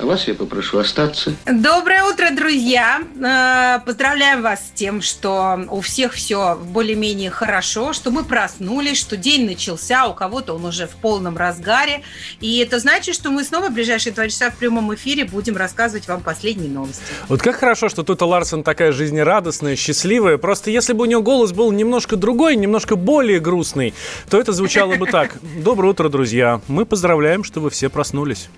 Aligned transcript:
А 0.00 0.06
вас 0.06 0.26
я 0.26 0.34
попрошу 0.34 0.78
остаться. 0.78 1.34
Доброе 1.44 2.04
утро, 2.04 2.30
друзья! 2.34 3.02
Э, 3.22 3.84
Поздравляем 3.84 4.40
вас 4.40 4.68
с 4.68 4.70
тем, 4.70 5.02
что 5.02 5.66
у 5.68 5.82
всех 5.82 6.14
все 6.14 6.56
более-менее 6.56 7.28
хорошо, 7.28 7.92
что 7.92 8.10
мы 8.10 8.24
проснулись, 8.24 8.96
что 8.96 9.18
день 9.18 9.44
начался, 9.44 10.06
у 10.06 10.14
кого-то 10.14 10.54
он 10.54 10.64
уже 10.64 10.86
в 10.86 10.92
полном 10.92 11.36
разгаре. 11.36 12.00
И 12.40 12.58
это 12.60 12.78
значит, 12.78 13.14
что 13.14 13.30
мы 13.30 13.44
снова 13.44 13.68
в 13.68 13.74
ближайшие 13.74 14.14
два 14.14 14.26
часа 14.28 14.50
в 14.50 14.56
прямом 14.56 14.94
эфире 14.94 15.26
будем 15.26 15.58
рассказывать 15.58 16.08
вам 16.08 16.22
последние 16.22 16.70
новости. 16.70 17.02
Вот 17.28 17.42
как 17.42 17.56
хорошо, 17.56 17.90
что 17.90 18.02
Тута 18.02 18.24
Ларсон 18.24 18.62
такая 18.62 18.92
жизнерадостная, 18.92 19.76
счастливая. 19.76 20.38
Просто 20.38 20.70
если 20.70 20.94
бы 20.94 21.02
у 21.02 21.06
нее 21.06 21.20
голос 21.20 21.52
был 21.52 21.72
немножко 21.72 22.16
другой, 22.16 22.56
немножко 22.56 22.96
более 22.96 23.38
грустный, 23.38 23.92
то 24.30 24.40
это 24.40 24.52
звучало 24.52 24.94
бы 24.94 25.06
так. 25.06 25.36
Доброе 25.62 25.88
утро, 25.90 26.08
друзья. 26.08 26.62
Мы 26.68 26.86
поздравляем, 26.86 27.44
что 27.44 27.60
вы 27.60 27.68
все 27.68 27.90
проснулись. 27.90 28.48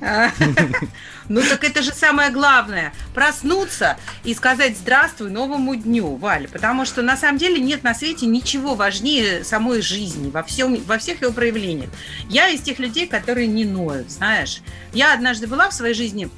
Ну 1.28 1.42
так 1.42 1.64
это 1.64 1.82
же 1.82 1.92
самое 1.92 2.30
главное. 2.30 2.92
Проснуться 3.12 3.96
и 4.22 4.32
сказать 4.32 4.76
здравствуй 4.76 5.30
новому 5.30 5.74
дню, 5.74 6.14
Валя. 6.14 6.48
Потому 6.48 6.84
что 6.84 7.02
на 7.02 7.16
самом 7.16 7.38
деле 7.38 7.60
нет 7.60 7.82
на 7.82 7.94
свете 7.94 8.26
ничего 8.26 8.76
важнее 8.76 9.42
самой 9.42 9.82
жизни 9.82 10.30
во, 10.30 10.44
всем, 10.44 10.80
во 10.84 10.98
всех 10.98 11.22
его 11.22 11.32
проявлениях. 11.32 11.90
Я 12.28 12.48
из 12.48 12.60
тех 12.60 12.78
людей, 12.78 13.08
которые 13.08 13.48
не 13.48 13.64
ноют, 13.64 14.10
знаешь. 14.10 14.60
Я 14.92 15.14
однажды 15.14 15.48
была 15.48 15.68
в 15.68 15.74
своей 15.74 15.94
жизни 15.94 16.30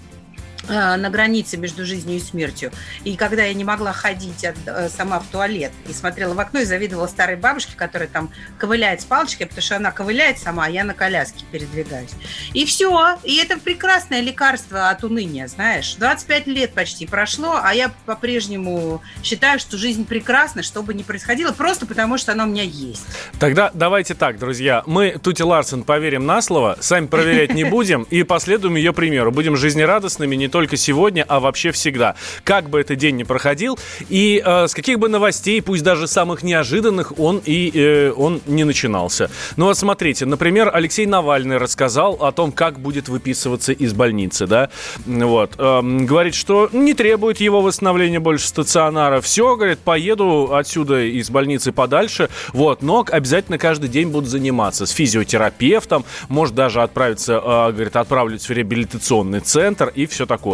на 0.68 1.10
границе 1.10 1.56
между 1.56 1.84
жизнью 1.84 2.16
и 2.16 2.20
смертью. 2.20 2.72
И 3.04 3.16
когда 3.16 3.44
я 3.44 3.54
не 3.54 3.64
могла 3.64 3.92
ходить 3.92 4.44
от, 4.44 4.56
э, 4.66 4.88
сама 4.88 5.20
в 5.20 5.26
туалет 5.26 5.72
и 5.88 5.92
смотрела 5.92 6.34
в 6.34 6.40
окно 6.40 6.60
и 6.60 6.64
завидовала 6.64 7.06
старой 7.06 7.36
бабушке, 7.36 7.72
которая 7.76 8.08
там 8.08 8.30
ковыляет 8.58 9.00
с 9.00 9.04
палочкой, 9.04 9.46
потому 9.46 9.62
что 9.62 9.76
она 9.76 9.90
ковыляет 9.90 10.38
сама, 10.38 10.66
а 10.66 10.68
я 10.68 10.84
на 10.84 10.94
коляске 10.94 11.44
передвигаюсь. 11.50 12.10
И 12.52 12.64
все. 12.64 13.16
И 13.24 13.36
это 13.36 13.58
прекрасное 13.58 14.20
лекарство 14.20 14.90
от 14.90 15.04
уныния, 15.04 15.46
знаешь. 15.48 15.94
25 15.94 16.46
лет 16.46 16.72
почти 16.72 17.06
прошло, 17.06 17.58
а 17.62 17.74
я 17.74 17.92
по-прежнему 18.06 19.02
считаю, 19.22 19.58
что 19.58 19.76
жизнь 19.76 20.04
прекрасна, 20.04 20.62
что 20.62 20.82
бы 20.82 20.94
ни 20.94 21.02
происходило, 21.02 21.52
просто 21.52 21.86
потому 21.86 22.18
что 22.18 22.32
она 22.32 22.44
у 22.44 22.48
меня 22.48 22.62
есть. 22.62 23.06
Тогда 23.38 23.70
давайте 23.74 24.14
так, 24.14 24.38
друзья. 24.38 24.82
Мы 24.86 25.12
Тути 25.22 25.42
Ларсон 25.42 25.84
поверим 25.84 26.26
на 26.26 26.42
слово, 26.42 26.76
сами 26.80 27.06
проверять 27.06 27.54
не 27.54 27.64
будем 27.64 28.02
и 28.02 28.22
последуем 28.22 28.76
ее 28.76 28.92
примеру. 28.92 29.32
Будем 29.32 29.56
жизнерадостными 29.56 30.36
не 30.36 30.48
только 30.48 30.57
сегодня, 30.66 31.24
а 31.28 31.40
вообще 31.40 31.72
всегда. 31.72 32.14
Как 32.44 32.68
бы 32.68 32.80
этот 32.80 32.96
день 32.96 33.16
ни 33.16 33.22
проходил, 33.22 33.78
и 34.08 34.42
э, 34.44 34.66
с 34.66 34.74
каких 34.74 34.98
бы 34.98 35.08
новостей, 35.08 35.62
пусть 35.62 35.82
даже 35.82 36.06
самых 36.06 36.42
неожиданных, 36.42 37.18
он 37.18 37.40
и 37.44 37.70
э, 37.74 38.12
он 38.16 38.40
не 38.46 38.64
начинался. 38.64 39.30
Ну 39.56 39.66
вот 39.66 39.78
смотрите, 39.78 40.26
например, 40.26 40.70
Алексей 40.72 41.06
Навальный 41.06 41.58
рассказал 41.58 42.14
о 42.14 42.32
том, 42.32 42.52
как 42.52 42.80
будет 42.80 43.08
выписываться 43.08 43.72
из 43.72 43.92
больницы, 43.92 44.46
да, 44.46 44.70
вот. 45.06 45.54
Эм, 45.58 46.06
говорит, 46.06 46.34
что 46.34 46.68
не 46.72 46.94
требует 46.94 47.40
его 47.40 47.60
восстановления 47.60 48.20
больше 48.20 48.46
стационара. 48.46 49.20
Все, 49.20 49.56
говорит, 49.56 49.78
поеду 49.78 50.54
отсюда 50.54 51.02
из 51.02 51.30
больницы 51.30 51.72
подальше, 51.72 52.28
вот, 52.52 52.82
но 52.82 53.04
обязательно 53.10 53.58
каждый 53.58 53.88
день 53.88 54.08
буду 54.08 54.26
заниматься 54.26 54.86
с 54.86 54.90
физиотерапевтом, 54.90 56.04
может 56.28 56.54
даже 56.54 56.82
отправиться, 56.82 57.34
э, 57.34 57.72
говорит, 57.72 57.96
отправлюсь 57.96 58.48
в 58.48 58.50
реабилитационный 58.50 59.40
центр 59.40 59.92
и 59.94 60.06
все 60.06 60.26
такое. 60.26 60.47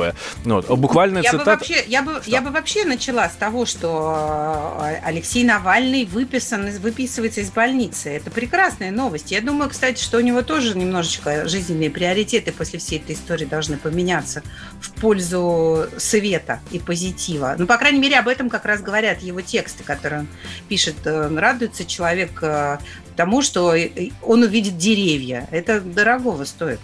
Ну 0.44 0.54
Вот. 0.56 0.78
Буквально 0.78 1.18
Я 1.18 1.32
бы, 1.32 1.38
цитата... 1.38 1.50
вообще, 1.50 1.84
я, 1.86 2.02
бы, 2.02 2.20
я 2.26 2.40
бы 2.40 2.50
вообще 2.50 2.84
начала 2.84 3.28
с 3.28 3.34
того, 3.34 3.66
что 3.66 4.78
э, 4.80 5.00
Алексей 5.04 5.44
Навальный 5.44 6.04
выписан, 6.04 6.70
выписывается 6.78 7.40
из 7.40 7.50
больницы. 7.50 8.10
Это 8.10 8.30
прекрасная 8.30 8.90
новость. 8.90 9.30
Я 9.30 9.40
думаю, 9.40 9.70
кстати, 9.70 10.02
что 10.02 10.18
у 10.18 10.20
него 10.20 10.42
тоже 10.42 10.76
немножечко 10.76 11.48
жизненные 11.48 11.90
приоритеты 11.90 12.52
после 12.52 12.78
всей 12.78 12.98
этой 12.98 13.14
истории 13.14 13.44
должны 13.44 13.76
поменяться 13.76 14.42
в 14.80 14.92
пользу 15.00 15.86
света 15.98 16.60
и 16.70 16.78
позитива. 16.78 17.54
Ну, 17.58 17.66
по 17.66 17.76
крайней 17.76 18.00
мере, 18.00 18.18
об 18.18 18.28
этом 18.28 18.48
как 18.48 18.64
раз 18.64 18.80
говорят 18.80 19.22
его 19.22 19.40
тексты, 19.40 19.84
которые 19.84 20.20
он 20.20 20.28
пишет. 20.68 20.96
Э, 21.04 21.34
Радуется 21.34 21.84
человек 21.84 22.38
э, 22.42 22.78
тому, 23.16 23.42
что 23.42 23.74
он 24.22 24.42
увидит 24.42 24.76
деревья. 24.76 25.48
Это 25.50 25.80
дорогого 25.80 26.44
стоит. 26.44 26.80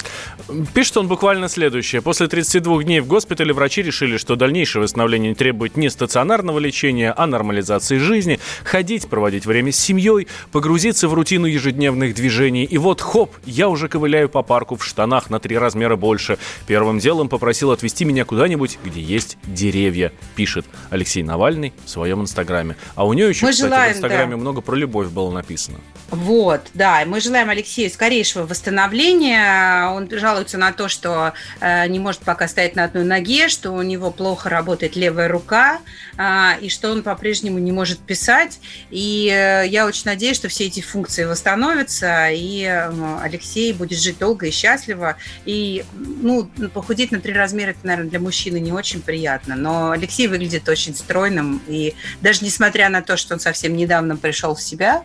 Пишет 0.75 0.97
он 0.97 1.09
буквально 1.09 1.49
следующее. 1.49 2.03
После 2.03 2.29
32 2.29 2.85
дней 2.85 2.90
в 2.99 3.07
госпитале 3.07 3.53
врачи 3.53 3.83
решили, 3.83 4.17
что 4.17 4.35
дальнейшее 4.35 4.83
восстановление 4.83 5.35
требует 5.35 5.77
не 5.77 5.89
стационарного 5.89 6.59
лечения, 6.59 7.15
а 7.17 7.27
нормализации 7.27 7.99
жизни, 7.99 8.41
ходить, 8.65 9.09
проводить 9.09 9.47
время 9.47 9.71
с 9.71 9.79
семьей, 9.79 10.27
погрузиться 10.51 11.07
в 11.07 11.15
рутину 11.15 11.47
ежедневных 11.47 12.15
движений. 12.15 12.65
И 12.65 12.79
вот, 12.79 13.01
хоп, 13.01 13.33
я 13.45 13.69
уже 13.69 13.89
ковыляю 13.89 14.29
по 14.29 14.43
парку 14.43 14.77
в 14.77 14.85
штанах 14.85 15.31
на 15.31 15.39
три 15.39 15.57
размера 15.57 15.95
больше. 15.95 16.39
Первым 16.67 16.99
делом 16.99 17.29
попросил 17.29 17.71
отвезти 17.71 18.05
меня 18.05 18.25
куда-нибудь, 18.25 18.79
где 18.85 19.01
есть 19.01 19.39
деревья, 19.45 20.13
пишет 20.35 20.67
Алексей 20.91 21.23
Навальный 21.23 21.73
в 21.85 21.91
своем 21.91 22.23
инстаграме. 22.23 22.77
А 22.97 23.07
у 23.07 23.13
нее 23.13 23.29
еще, 23.29 23.47
Мы 23.47 23.53
кстати, 23.53 23.69
желаем, 23.69 23.93
в 23.93 23.97
инстаграме 23.97 24.31
да. 24.33 24.37
много 24.39 24.61
про 24.61 24.75
любовь 24.75 25.09
было 25.09 25.31
написано. 25.31 25.79
Вот, 26.11 26.63
да, 26.75 27.05
мы 27.07 27.21
желаем 27.21 27.51
Алексею 27.51 27.89
скорейшего 27.91 28.45
восстановления. 28.45 29.91
Он 29.91 30.09
жалуется 30.11 30.59
на 30.59 30.73
то, 30.73 30.89
что 30.89 31.35
э, 31.61 31.87
не 31.87 32.01
может 32.01 32.23
пока 32.23 32.49
стоять 32.49 32.75
на 32.75 32.80
одной 32.85 33.05
ноге, 33.05 33.49
что 33.49 33.73
у 33.73 33.83
него 33.83 34.11
плохо 34.11 34.49
работает 34.49 34.97
левая 34.97 35.29
рука, 35.29 35.81
а, 36.17 36.57
и 36.61 36.69
что 36.69 36.91
он 36.91 37.03
по-прежнему 37.03 37.59
не 37.59 37.73
может 37.73 37.99
писать. 38.01 38.61
И 38.91 39.29
э, 39.33 39.67
я 39.69 39.87
очень 39.87 40.03
надеюсь, 40.05 40.37
что 40.37 40.49
все 40.49 40.67
эти 40.67 40.81
функции 40.81 41.25
восстановятся, 41.25 42.29
и 42.31 42.63
э, 42.63 43.19
Алексей 43.23 43.73
будет 43.73 44.01
жить 44.01 44.19
долго 44.19 44.47
и 44.47 44.51
счастливо. 44.51 45.17
И, 45.45 45.85
ну, 45.95 46.51
похудеть 46.73 47.13
на 47.13 47.21
три 47.21 47.33
размера, 47.33 47.71
это, 47.71 47.81
наверное, 47.85 48.11
для 48.11 48.21
мужчины 48.21 48.59
не 48.59 48.73
очень 48.73 49.01
приятно, 49.01 49.57
но 49.57 49.91
Алексей 49.93 50.27
выглядит 50.27 50.69
очень 50.69 50.95
стройным, 50.95 51.63
и 51.67 51.95
даже 52.21 52.45
несмотря 52.45 52.89
на 52.89 53.03
то, 53.03 53.17
что 53.17 53.35
он 53.35 53.41
совсем 53.41 53.77
недавно 53.77 54.17
пришел 54.17 54.55
в 54.55 54.63
себя, 54.63 55.05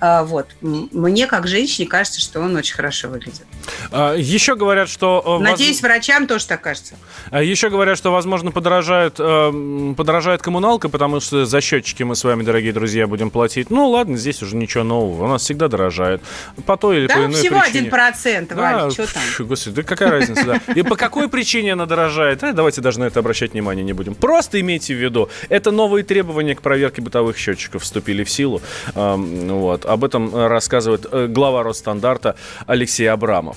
а, 0.00 0.24
вот, 0.24 0.48
мне, 0.60 1.26
как 1.26 1.46
женщине, 1.46 1.86
кажется, 1.86 2.20
что 2.20 2.40
он 2.40 2.56
очень 2.56 2.74
хорошо 2.74 3.08
выглядит. 3.08 3.46
А, 3.90 4.14
Еще 4.14 4.56
говорят, 4.56 4.88
что... 4.88 5.38
э, 5.40 5.42
Надеюсь, 5.42 5.82
врачам 5.82 6.26
тоже 6.26 6.46
так 6.46 6.60
кажется. 6.60 6.94
А 7.30 7.42
Еще 7.42 7.70
говорят, 7.70 7.96
что, 7.98 8.10
возможно, 8.10 8.50
подорожает, 8.50 9.16
эм, 9.18 9.94
подорожает 9.96 10.42
коммуналка, 10.42 10.88
потому 10.88 11.20
что 11.20 11.44
за 11.46 11.60
счетчики 11.60 12.02
мы 12.02 12.16
с 12.16 12.24
вами, 12.24 12.42
дорогие 12.42 12.72
друзья, 12.72 13.06
будем 13.06 13.30
платить. 13.30 13.70
Ну, 13.70 13.88
ладно, 13.90 14.16
здесь 14.16 14.42
уже 14.42 14.56
ничего 14.56 14.84
нового. 14.84 15.24
У 15.24 15.28
нас 15.28 15.42
всегда 15.42 15.68
дорожает. 15.68 16.22
По 16.66 16.76
той 16.76 16.98
или 16.98 17.06
по 17.06 17.14
Да, 17.14 17.24
иной 17.26 17.34
всего 17.34 17.60
причине. 17.60 17.90
процент, 17.90 18.48
Да, 18.50 18.56
Валя, 18.56 18.90
что 18.90 19.06
там? 19.12 19.22
пф, 19.22 19.40
Господи, 19.46 19.76
да 19.76 19.82
какая 19.82 20.10
разница, 20.10 20.44
да. 20.44 20.60
И 20.74 20.82
по 20.82 20.96
какой 20.96 21.28
причине 21.28 21.72
она 21.74 21.86
дорожает? 21.86 22.42
А, 22.44 22.52
давайте 22.52 22.80
даже 22.80 23.00
на 23.00 23.04
это 23.04 23.20
обращать 23.20 23.52
внимание 23.52 23.84
не 23.84 23.92
будем. 23.92 24.14
Просто 24.14 24.60
имейте 24.60 24.94
в 24.94 24.98
виду, 24.98 25.28
это 25.48 25.70
новые 25.70 26.04
требования 26.04 26.54
к 26.54 26.62
проверке 26.62 27.02
бытовых 27.02 27.36
счетчиков 27.36 27.82
вступили 27.82 28.24
в 28.24 28.30
силу. 28.30 28.60
Эм, 28.94 29.48
Вот. 29.48 29.84
Об 29.86 30.04
этом 30.04 30.34
э, 30.34 30.46
рассказывает 30.48 31.06
э, 31.10 31.26
глава 31.28 31.62
Росстандарта 31.62 32.36
Алексей 32.66 33.06
Абрамов. 33.06 33.56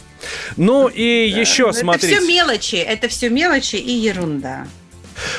Ну 0.57 0.87
и 0.87 1.27
еще, 1.27 1.67
Ну, 1.67 1.73
смотрите. 1.73 2.07
Это 2.15 2.21
все 2.21 2.27
мелочи, 2.33 2.75
это 2.75 3.07
все 3.07 3.29
мелочи 3.29 3.46
и 3.77 3.91
ерунда. 3.91 4.67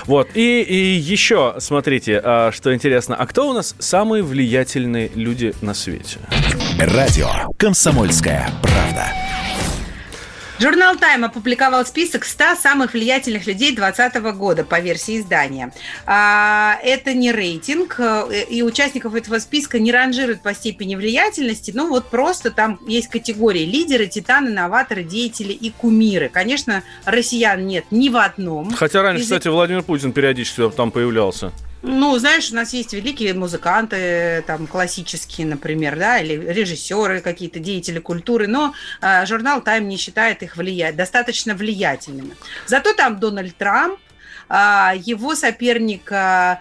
Вот, 0.07 0.29
и, 0.35 0.63
и 0.63 0.97
еще, 0.97 1.55
смотрите, 1.59 2.21
а, 2.23 2.51
что 2.53 2.75
интересно, 2.75 3.15
а 3.17 3.27
кто 3.27 3.49
у 3.49 3.53
нас 3.53 3.77
самые 3.79 4.23
влиятельные 4.23 5.11
люди 5.15 5.55
на 5.61 5.75
свете? 5.75 6.19
Радио 6.79 7.29
«Комсомольская 7.59 8.51
правда». 8.63 9.28
Журнал 10.59 10.97
Time 10.97 11.25
опубликовал 11.25 11.87
список 11.87 12.25
100 12.25 12.57
самых 12.57 12.93
влиятельных 12.95 13.47
людей 13.47 13.75
2020 13.75 14.37
года 14.37 14.65
по 14.65 14.81
версии 14.81 15.21
издания. 15.21 15.73
А, 16.05 16.77
Это 16.83 17.15
не 17.15 17.31
рейтинг, 17.31 17.97
э, 17.99 18.45
и 18.51 18.63
участников 18.63 19.15
этого 19.15 19.39
списка 19.39 19.79
не 19.79 19.93
ранжируют 19.93 20.43
по 20.43 20.53
степени 20.55 20.97
влиятельности, 20.97 21.71
ну 21.75 21.89
вот 21.89 22.11
просто 22.11 22.51
там 22.51 22.81
есть 22.89 23.09
категории 23.09 23.65
лидеры, 23.65 24.07
титаны, 24.09 24.51
новаторы, 24.51 25.05
деятели 25.05 25.53
и 25.53 25.71
кумиры. 25.71 26.29
Конечно, 26.29 26.83
россиян 27.05 27.65
нет 27.65 27.85
ни 27.93 28.09
в 28.09 28.17
одном. 28.17 28.73
Хотя 28.73 29.03
раньше, 29.03 29.23
Из- 29.23 29.27
кстати, 29.27 29.47
Владимир 29.49 29.83
Путин 29.83 30.13
периодически 30.13 30.69
там 30.71 30.91
появлялся. 30.91 31.53
Ну, 31.83 32.19
знаешь, 32.19 32.51
у 32.51 32.57
нас 32.57 32.73
есть 32.73 32.93
великие 32.93 33.35
музыканты, 33.35 34.43
там, 34.47 34.67
классические, 34.67 35.47
например, 35.47 35.97
да, 35.97 36.19
или 36.19 36.35
режиссеры, 36.35 37.21
какие-то 37.21 37.61
деятели 37.61 38.01
культуры, 38.01 38.49
но 38.49 38.75
э, 39.01 39.27
журнал 39.27 39.61
Time 39.61 39.85
не 39.85 39.97
считает 39.97 40.43
их 40.43 40.57
влиять, 40.57 40.97
достаточно 40.97 41.55
влиятельными. 41.55 42.35
Зато 42.67 42.95
там 42.95 43.21
Дональд 43.21 43.57
Трамп, 43.57 43.99
а, 44.49 44.95
его 44.97 45.35
соперник 45.35 46.11
а, 46.11 46.59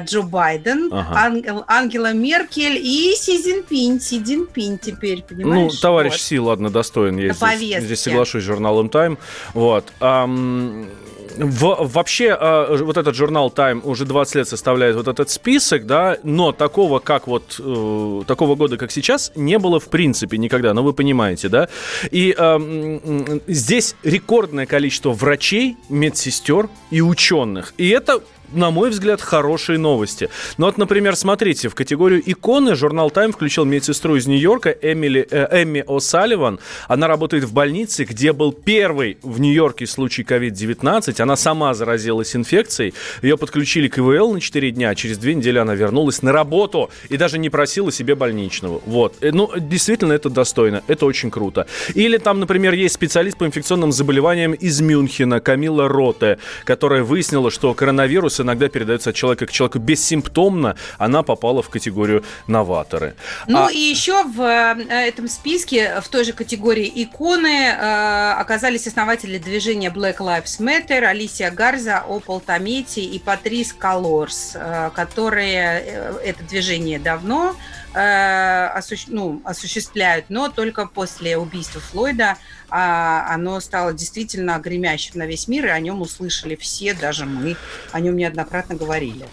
Джо 0.00 0.22
Байден, 0.22 0.88
ага. 0.90 1.20
Ангел, 1.20 1.64
Ангела 1.68 2.12
Меркель 2.12 2.78
и 2.78 3.14
Си 3.14 3.42
Цзиньпинь. 3.42 4.00
Си 4.00 4.22
Цзиньпинь 4.22 4.78
теперь, 4.78 5.22
понимаешь? 5.22 5.72
Ну, 5.74 5.78
товарищ 5.78 6.12
вот. 6.12 6.20
Си, 6.20 6.38
ладно, 6.38 6.70
достоин. 6.70 7.18
Я 7.18 7.34
здесь, 7.34 7.84
здесь 7.84 8.00
соглашусь 8.00 8.42
с 8.42 8.46
журналом 8.46 8.86
Time. 8.86 9.18
Вот. 9.52 9.92
Um, 10.00 10.88
в, 11.36 11.76
вообще, 11.80 12.36
э, 12.38 12.76
вот 12.82 12.96
этот 12.96 13.14
журнал 13.14 13.52
Time 13.54 13.80
уже 13.84 14.04
20 14.04 14.34
лет 14.36 14.48
составляет 14.48 14.96
вот 14.96 15.08
этот 15.08 15.30
список, 15.30 15.86
да, 15.86 16.18
но 16.22 16.52
такого, 16.52 16.98
как 16.98 17.26
вот, 17.26 17.58
э, 17.58 18.22
такого 18.26 18.54
года, 18.54 18.76
как 18.76 18.90
сейчас, 18.90 19.32
не 19.34 19.58
было 19.58 19.80
в 19.80 19.88
принципе 19.88 20.38
никогда, 20.38 20.74
но 20.74 20.80
ну, 20.80 20.88
вы 20.88 20.92
понимаете, 20.92 21.48
да. 21.48 21.68
И 22.10 22.34
э, 22.36 23.40
здесь 23.46 23.96
рекордное 24.02 24.66
количество 24.66 25.10
врачей, 25.10 25.76
медсестер 25.88 26.68
и 26.90 27.00
ученых. 27.00 27.74
И 27.78 27.88
это 27.88 28.22
на 28.52 28.70
мой 28.70 28.90
взгляд, 28.90 29.20
хорошие 29.20 29.78
новости. 29.78 30.28
Ну 30.58 30.66
вот, 30.66 30.78
например, 30.78 31.16
смотрите, 31.16 31.68
в 31.68 31.74
категорию 31.74 32.22
иконы 32.24 32.74
журнал 32.74 33.08
Time 33.08 33.32
включил 33.32 33.64
медсестру 33.64 34.16
из 34.16 34.26
Нью-Йорка 34.26 34.70
Эмили, 34.70 35.26
э, 35.30 35.62
Эмми 35.62 35.84
О'Салливан. 35.86 36.58
Она 36.88 37.08
работает 37.08 37.44
в 37.44 37.52
больнице, 37.52 38.04
где 38.04 38.32
был 38.32 38.52
первый 38.52 39.18
в 39.22 39.40
Нью-Йорке 39.40 39.86
случай 39.86 40.22
COVID-19. 40.22 41.20
Она 41.20 41.36
сама 41.36 41.74
заразилась 41.74 42.34
инфекцией. 42.36 42.94
Ее 43.22 43.36
подключили 43.36 43.88
к 43.88 43.98
ИВЛ 43.98 44.34
на 44.34 44.40
4 44.40 44.70
дня. 44.70 44.94
Через 44.94 45.18
2 45.18 45.32
недели 45.32 45.58
она 45.58 45.74
вернулась 45.74 46.22
на 46.22 46.32
работу 46.32 46.90
и 47.08 47.16
даже 47.16 47.38
не 47.38 47.50
просила 47.50 47.90
себе 47.92 48.14
больничного. 48.14 48.80
Вот. 48.86 49.14
Э, 49.20 49.30
ну, 49.32 49.50
действительно, 49.56 50.12
это 50.12 50.30
достойно. 50.30 50.82
Это 50.86 51.06
очень 51.06 51.30
круто. 51.30 51.66
Или 51.94 52.18
там, 52.18 52.40
например, 52.40 52.74
есть 52.74 52.94
специалист 52.94 53.36
по 53.36 53.44
инфекционным 53.44 53.92
заболеваниям 53.92 54.52
из 54.52 54.80
Мюнхена 54.80 55.40
Камила 55.40 55.88
Роте, 55.88 56.38
которая 56.64 57.02
выяснила, 57.02 57.50
что 57.50 57.74
коронавирус 57.74 58.35
вирус 58.36 58.40
иногда 58.40 58.68
передается 58.68 59.10
от 59.10 59.16
человека 59.16 59.46
к 59.46 59.52
человеку 59.52 59.78
бессимптомно, 59.78 60.76
она 60.98 61.22
попала 61.22 61.62
в 61.62 61.68
категорию 61.68 62.24
новаторы. 62.46 63.14
Ну 63.48 63.66
а... 63.66 63.72
и 63.72 63.78
еще 63.78 64.24
в 64.24 64.40
э, 64.40 65.08
этом 65.08 65.28
списке, 65.28 66.00
в 66.00 66.08
той 66.08 66.24
же 66.24 66.32
категории 66.32 66.90
иконы, 66.94 67.46
э, 67.46 68.32
оказались 68.40 68.86
основатели 68.86 69.38
движения 69.38 69.90
Black 69.90 70.18
Lives 70.18 70.60
Matter, 70.60 71.04
Алисия 71.04 71.50
Гарза, 71.50 72.04
Опол 72.06 72.40
Томети 72.40 73.00
и 73.00 73.18
Патрис 73.18 73.72
Колорс, 73.72 74.52
э, 74.54 74.90
которые 74.94 76.16
это 76.24 76.42
движение 76.44 76.98
давно 76.98 77.54
осу- 77.98 79.08
ну, 79.08 79.40
осуществляют, 79.44 80.26
но 80.28 80.48
только 80.48 80.86
после 80.86 81.36
убийства 81.36 81.80
Флойда 81.80 82.36
а 82.68 83.32
оно 83.32 83.60
стало 83.60 83.92
действительно 83.92 84.58
гремящим 84.58 85.18
на 85.18 85.26
весь 85.26 85.48
мир, 85.48 85.66
и 85.66 85.68
о 85.68 85.78
нем 85.78 86.02
услышали 86.02 86.56
все, 86.56 86.94
даже 86.94 87.24
мы 87.24 87.56
о 87.92 88.00
нем 88.00 88.16
неоднократно 88.16 88.74
говорили. 88.74 89.26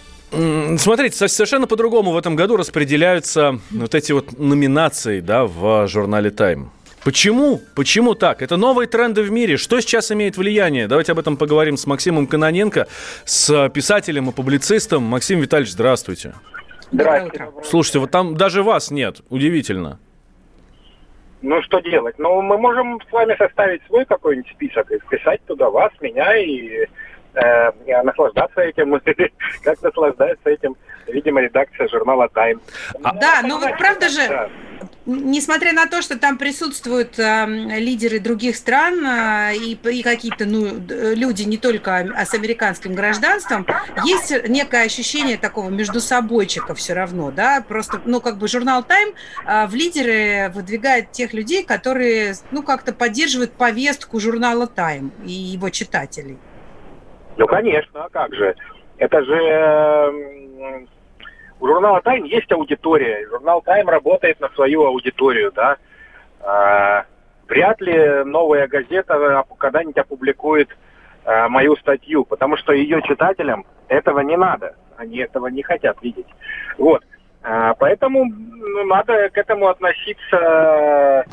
Смотрите, 0.77 1.27
совершенно 1.27 1.67
по-другому 1.67 2.11
в 2.11 2.17
этом 2.17 2.35
году 2.35 2.57
распределяются 2.57 3.59
вот 3.69 3.93
эти 3.93 4.11
вот 4.11 4.37
номинации 4.37 5.19
да, 5.19 5.45
в 5.45 5.87
журнале 5.87 6.31
Time. 6.31 6.69
Почему? 7.03 7.61
Почему 7.75 8.15
так? 8.15 8.41
Это 8.41 8.55
новые 8.55 8.87
тренды 8.87 9.23
в 9.23 9.31
мире. 9.31 9.57
Что 9.57 9.79
сейчас 9.81 10.11
имеет 10.11 10.37
влияние? 10.37 10.87
Давайте 10.87 11.11
об 11.11 11.19
этом 11.19 11.37
поговорим 11.37 11.75
с 11.75 11.85
Максимом 11.85 12.27
Каноненко, 12.27 12.87
с 13.25 13.69
писателем 13.69 14.29
и 14.29 14.33
публицистом. 14.33 15.03
Максим 15.03 15.41
Витальевич, 15.41 15.73
здравствуйте. 15.73 16.33
Здравствуйте. 16.93 17.51
Слушайте, 17.63 17.99
вот 17.99 18.11
там 18.11 18.35
даже 18.35 18.63
вас 18.63 18.91
нет. 18.91 19.21
Удивительно. 19.29 19.99
Ну, 21.41 21.61
что 21.63 21.79
делать? 21.79 22.15
Ну, 22.19 22.41
мы 22.41 22.57
можем 22.57 23.01
с 23.01 23.11
вами 23.11 23.35
составить 23.37 23.83
свой 23.87 24.05
какой-нибудь 24.05 24.49
список 24.51 24.89
и 24.91 24.99
вписать 24.99 25.43
туда 25.45 25.69
вас, 25.69 25.91
меня 25.99 26.37
и 26.37 26.87
э, 27.33 28.01
наслаждаться 28.03 28.61
этим, 28.61 29.01
как 29.63 29.81
наслаждается 29.81 30.49
этим, 30.49 30.77
видимо, 31.07 31.41
редакция 31.41 31.89
журнала 31.89 32.29
Time. 32.33 32.61
А, 33.03 33.13
да, 33.15 33.41
ну 33.43 33.59
вот 33.59 33.77
правда 33.77 34.07
же, 34.07 34.27
да. 34.29 34.49
Несмотря 35.05 35.73
на 35.73 35.87
то, 35.87 36.01
что 36.01 36.17
там 36.17 36.37
присутствуют 36.37 37.19
э, 37.19 37.45
лидеры 37.79 38.19
других 38.19 38.55
стран 38.55 39.05
э, 39.05 39.55
и, 39.55 39.73
и 39.73 40.03
какие-то 40.03 40.45
ну, 40.45 40.67
люди 41.15 41.43
не 41.43 41.57
только 41.57 42.09
с 42.17 42.33
американским 42.33 42.93
гражданством, 42.93 43.65
есть 44.05 44.47
некое 44.47 44.83
ощущение 44.85 45.37
такого 45.37 45.69
между 45.69 45.99
собойчика 45.99 46.73
все 46.73 46.93
равно, 46.93 47.31
да, 47.31 47.63
просто, 47.67 48.01
ну, 48.05 48.21
как 48.21 48.37
бы 48.37 48.47
журнал 48.47 48.83
Time 48.83 49.13
э, 49.45 49.67
в 49.67 49.75
лидеры 49.75 50.51
выдвигает 50.53 51.11
тех 51.11 51.33
людей, 51.33 51.63
которые, 51.65 52.35
ну, 52.51 52.63
как-то 52.63 52.93
поддерживают 52.93 53.53
повестку 53.53 54.19
журнала 54.19 54.69
Time 54.73 55.11
и 55.25 55.31
его 55.31 55.69
читателей. 55.69 56.37
Ну, 57.37 57.47
конечно, 57.47 58.05
а 58.05 58.09
как 58.09 58.33
же? 58.33 58.55
Это 58.97 59.23
же 59.23 59.33
у 61.63 61.67
журнала 61.67 62.01
Тайм 62.01 62.25
есть 62.25 62.51
аудитория. 62.51 63.25
Журнал 63.29 63.61
Тайм 63.61 63.87
работает 63.87 64.37
на 64.41 64.49
свою 64.49 64.83
аудиторию, 64.83 65.49
да. 65.55 65.77
А, 66.41 67.05
вряд 67.47 67.79
ли 67.79 68.25
новая 68.25 68.67
газета 68.67 69.45
когда-нибудь 69.57 69.97
опубликует 69.97 70.67
а, 71.23 71.47
мою 71.47 71.77
статью, 71.77 72.25
потому 72.25 72.57
что 72.57 72.73
ее 72.73 73.01
читателям 73.03 73.65
этого 73.87 74.19
не 74.19 74.35
надо. 74.35 74.75
Они 74.97 75.19
этого 75.19 75.47
не 75.47 75.63
хотят 75.63 75.95
видеть. 76.01 76.27
Вот. 76.77 77.01
А, 77.43 77.73
поэтому 77.75 78.25
ну, 78.25 78.83
надо 78.83 79.29
к 79.29 79.37
этому 79.37 79.69
относиться 79.69 81.25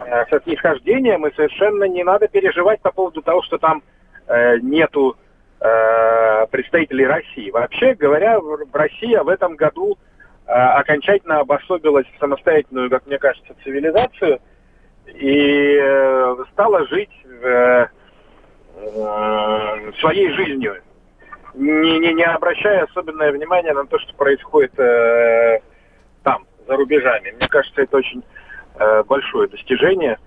э, 0.00 0.24
со 0.28 0.40
снисхождением, 0.42 1.24
и 1.24 1.34
совершенно 1.36 1.84
не 1.84 2.02
надо 2.02 2.26
переживать 2.26 2.80
по 2.80 2.90
поводу 2.90 3.22
того, 3.22 3.42
что 3.42 3.58
там 3.58 3.84
э, 4.26 4.58
нету 4.58 5.16
представителей 6.50 7.06
России. 7.06 7.50
Вообще 7.50 7.94
говоря, 7.94 8.38
Россия 8.72 9.22
в 9.22 9.28
этом 9.28 9.56
году 9.56 9.98
э, 10.46 10.52
окончательно 10.52 11.40
обособилась 11.40 12.06
в 12.06 12.18
самостоятельную, 12.20 12.90
как 12.90 13.06
мне 13.06 13.18
кажется, 13.18 13.54
цивилизацию 13.64 14.40
и 15.06 15.78
э, 15.80 16.36
стала 16.52 16.86
жить 16.86 17.10
своей 20.00 20.30
жизнью, 20.32 20.80
не, 21.54 21.98
не, 21.98 22.14
не 22.14 22.24
обращая 22.24 22.84
особенное 22.84 23.32
внимание 23.32 23.72
на 23.72 23.86
то, 23.86 23.98
что 23.98 24.14
происходит 24.14 24.72
там, 26.22 26.46
за 26.66 26.76
рубежами. 26.76 27.32
Мне 27.32 27.48
кажется, 27.48 27.82
это 27.82 27.96
очень 27.96 28.22
большое 29.06 29.48
достижение 29.48 30.18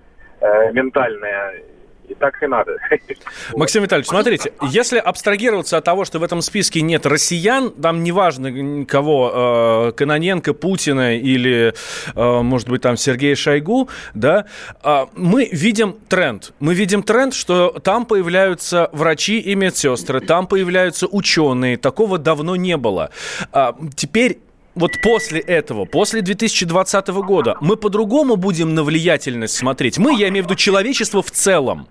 ментальное 0.72 1.62
и 2.08 2.14
так 2.14 2.42
и 2.42 2.46
надо. 2.46 2.76
Максим 3.56 3.82
Витальевич, 3.82 4.08
смотрите, 4.08 4.52
если 4.70 4.98
абстрагироваться 4.98 5.76
от 5.76 5.84
того, 5.84 6.04
что 6.04 6.18
в 6.18 6.22
этом 6.22 6.42
списке 6.42 6.82
нет 6.82 7.06
россиян, 7.06 7.70
там 7.70 8.02
неважно 8.02 8.84
кого, 8.86 9.88
э, 9.88 9.92
Каноненко, 9.92 10.54
Путина 10.54 11.16
или, 11.16 11.74
э, 12.14 12.42
может 12.42 12.68
быть, 12.68 12.82
там 12.82 12.96
Сергея 12.96 13.34
Шойгу, 13.34 13.88
да, 14.14 14.46
э, 14.82 15.06
мы 15.14 15.48
видим 15.52 15.96
тренд. 16.08 16.52
Мы 16.60 16.74
видим 16.74 17.02
тренд, 17.02 17.34
что 17.34 17.70
там 17.82 18.06
появляются 18.06 18.90
врачи 18.92 19.38
и 19.38 19.54
медсестры, 19.54 20.20
там 20.20 20.46
появляются 20.46 21.06
ученые. 21.06 21.76
Такого 21.76 22.18
давно 22.18 22.56
не 22.56 22.76
было. 22.76 23.10
Э, 23.52 23.72
теперь 23.94 24.38
вот 24.74 24.92
после 25.02 25.40
этого, 25.40 25.84
после 25.84 26.22
2020 26.22 27.08
года, 27.08 27.56
мы 27.60 27.76
по-другому 27.76 28.36
будем 28.36 28.74
на 28.74 28.82
влиятельность 28.82 29.54
смотреть? 29.54 29.98
Мы, 29.98 30.14
я 30.14 30.28
имею 30.28 30.44
в 30.44 30.46
виду 30.46 30.56
человечество 30.56 31.22
в 31.22 31.30
целом. 31.30 31.86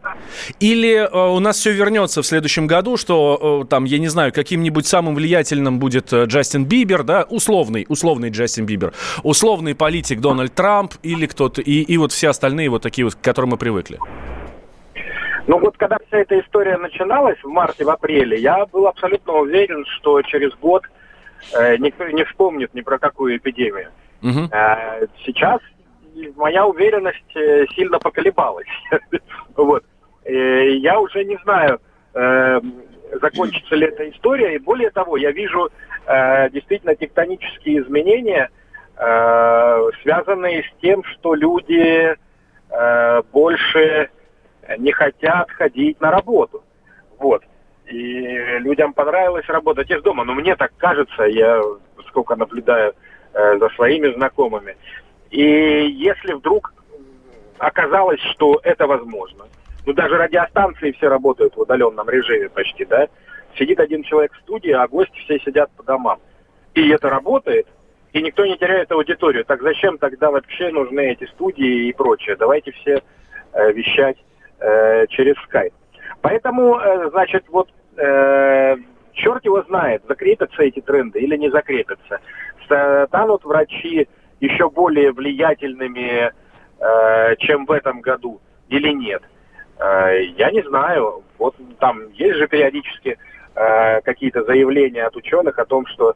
Или 0.59 0.95
э, 0.95 1.35
у 1.35 1.39
нас 1.39 1.57
все 1.57 1.71
вернется 1.71 2.21
в 2.21 2.25
следующем 2.25 2.67
году, 2.67 2.97
что 2.97 3.61
э, 3.63 3.67
там, 3.67 3.85
я 3.85 3.99
не 3.99 4.07
знаю, 4.07 4.33
каким-нибудь 4.33 4.87
самым 4.87 5.15
влиятельным 5.15 5.79
будет 5.79 6.11
э, 6.11 6.25
Джастин 6.25 6.65
Бибер, 6.65 7.03
да, 7.03 7.25
условный, 7.29 7.85
условный 7.87 8.29
Джастин 8.29 8.65
Бибер, 8.65 8.93
условный 9.23 9.75
политик 9.75 10.19
Дональд 10.19 10.53
Трамп 10.53 10.93
или 11.03 11.27
кто-то, 11.27 11.61
и, 11.61 11.81
и 11.81 11.97
вот 11.97 12.11
все 12.11 12.29
остальные 12.29 12.69
вот 12.69 12.81
такие 12.81 13.05
вот, 13.05 13.15
к 13.15 13.21
которым 13.21 13.51
мы 13.51 13.57
привыкли. 13.57 13.99
Ну 15.47 15.59
вот 15.59 15.75
когда 15.77 15.97
вся 16.07 16.19
эта 16.19 16.39
история 16.39 16.77
начиналась 16.77 17.37
в 17.43 17.47
марте, 17.47 17.83
в 17.83 17.89
апреле, 17.89 18.39
я 18.39 18.65
был 18.67 18.87
абсолютно 18.87 19.33
уверен, 19.33 19.85
что 19.97 20.21
через 20.21 20.51
год 20.61 20.83
никто 21.79 22.07
не 22.07 22.23
вспомнит 22.25 22.73
ни 22.73 22.81
про 22.81 22.99
какую 22.99 23.37
эпидемию. 23.37 23.89
Угу. 24.21 24.49
Сейчас 25.25 25.59
моя 26.35 26.65
уверенность 26.65 27.35
э, 27.35 27.65
сильно 27.75 27.99
поколебалась. 27.99 28.67
вот. 29.55 29.83
Я 30.23 30.99
уже 30.99 31.23
не 31.25 31.35
знаю, 31.37 31.81
закончится 32.13 33.75
ли 33.75 33.87
эта 33.87 34.07
история, 34.11 34.53
и 34.53 34.59
более 34.59 34.91
того, 34.91 35.17
я 35.17 35.31
вижу 35.31 35.71
действительно 36.51 36.95
тектонические 36.95 37.81
изменения, 37.81 38.51
связанные 40.03 40.61
с 40.61 40.79
тем, 40.79 41.03
что 41.05 41.33
люди 41.33 42.15
больше 43.31 44.11
не 44.77 44.91
хотят 44.91 45.49
ходить 45.49 45.99
на 45.99 46.11
работу. 46.11 46.63
Вот 47.17 47.43
и 47.91 48.59
людям 48.59 48.93
понравилось 48.93 49.47
работать 49.47 49.89
из 49.91 50.01
дома. 50.01 50.23
Но 50.23 50.33
мне 50.33 50.55
так 50.55 50.71
кажется, 50.77 51.23
я 51.23 51.61
сколько 52.07 52.35
наблюдаю 52.35 52.93
э, 53.33 53.57
за 53.59 53.69
своими 53.69 54.13
знакомыми. 54.13 54.75
И 55.29 55.41
если 55.41 56.33
вдруг 56.33 56.73
оказалось, 57.57 58.21
что 58.31 58.59
это 58.63 58.87
возможно, 58.87 59.45
ну 59.85 59.93
даже 59.93 60.17
радиостанции 60.17 60.91
все 60.91 61.07
работают 61.09 61.55
в 61.55 61.59
удаленном 61.59 62.09
режиме 62.09 62.49
почти, 62.49 62.85
да, 62.85 63.07
сидит 63.57 63.79
один 63.79 64.03
человек 64.03 64.33
в 64.33 64.39
студии, 64.41 64.71
а 64.71 64.87
гости 64.87 65.17
все 65.19 65.39
сидят 65.39 65.69
по 65.71 65.83
домам. 65.83 66.19
И 66.73 66.89
это 66.89 67.09
работает, 67.09 67.67
и 68.13 68.21
никто 68.21 68.45
не 68.45 68.57
теряет 68.57 68.91
аудиторию. 68.91 69.43
Так 69.45 69.61
зачем 69.61 69.97
тогда 69.97 70.31
вообще 70.31 70.69
нужны 70.69 71.11
эти 71.11 71.25
студии 71.25 71.87
и 71.87 71.93
прочее? 71.93 72.35
Давайте 72.37 72.71
все 72.71 73.01
э, 73.53 73.71
вещать 73.73 74.17
э, 74.59 75.07
через 75.07 75.35
скайп. 75.43 75.73
Поэтому, 76.21 76.77
э, 76.77 77.09
значит, 77.09 77.45
вот 77.49 77.69
э, 77.97 78.75
черт 79.13 79.45
его 79.45 79.61
знает, 79.63 80.03
закрепятся 80.07 80.63
эти 80.63 80.79
тренды 80.81 81.19
или 81.19 81.35
не 81.37 81.49
закрепятся. 81.49 82.19
Станут 82.65 83.43
врачи 83.43 84.07
еще 84.39 84.69
более 84.69 85.11
влиятельными, 85.11 86.31
э, 86.79 87.35
чем 87.37 87.65
в 87.65 87.71
этом 87.71 88.01
году 88.01 88.41
или 88.69 88.89
нет. 88.89 89.21
Э, 89.77 90.23
я 90.37 90.51
не 90.51 90.61
знаю. 90.63 91.23
Вот 91.37 91.55
там 91.79 92.09
есть 92.13 92.37
же 92.37 92.47
периодически 92.47 93.17
э, 93.55 94.01
какие-то 94.01 94.43
заявления 94.43 95.05
от 95.05 95.15
ученых 95.15 95.59
о 95.59 95.65
том, 95.65 95.85
что 95.87 96.15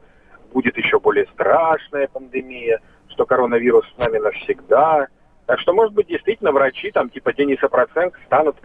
будет 0.53 0.77
еще 0.77 0.99
более 0.99 1.25
страшная 1.33 2.07
пандемия, 2.07 2.79
что 3.09 3.25
коронавирус 3.25 3.85
с 3.93 3.97
нами 3.97 4.17
навсегда. 4.17 5.07
Так 5.45 5.59
что, 5.59 5.73
может 5.73 5.93
быть, 5.93 6.07
действительно 6.07 6.51
врачи, 6.51 6.91
там, 6.91 7.09
типа 7.09 7.33
Дениса 7.33 7.67
Проценко, 7.67 8.17
станут 8.25 8.55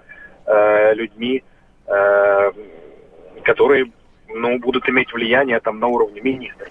э, 0.46 0.94
людьми, 0.94 1.42
э, 1.86 2.52
которые 3.44 3.90
ну, 4.28 4.58
будут 4.58 4.88
иметь 4.88 5.12
влияние 5.12 5.60
там, 5.60 5.78
на 5.78 5.86
уровне 5.86 6.20
министров. 6.20 6.68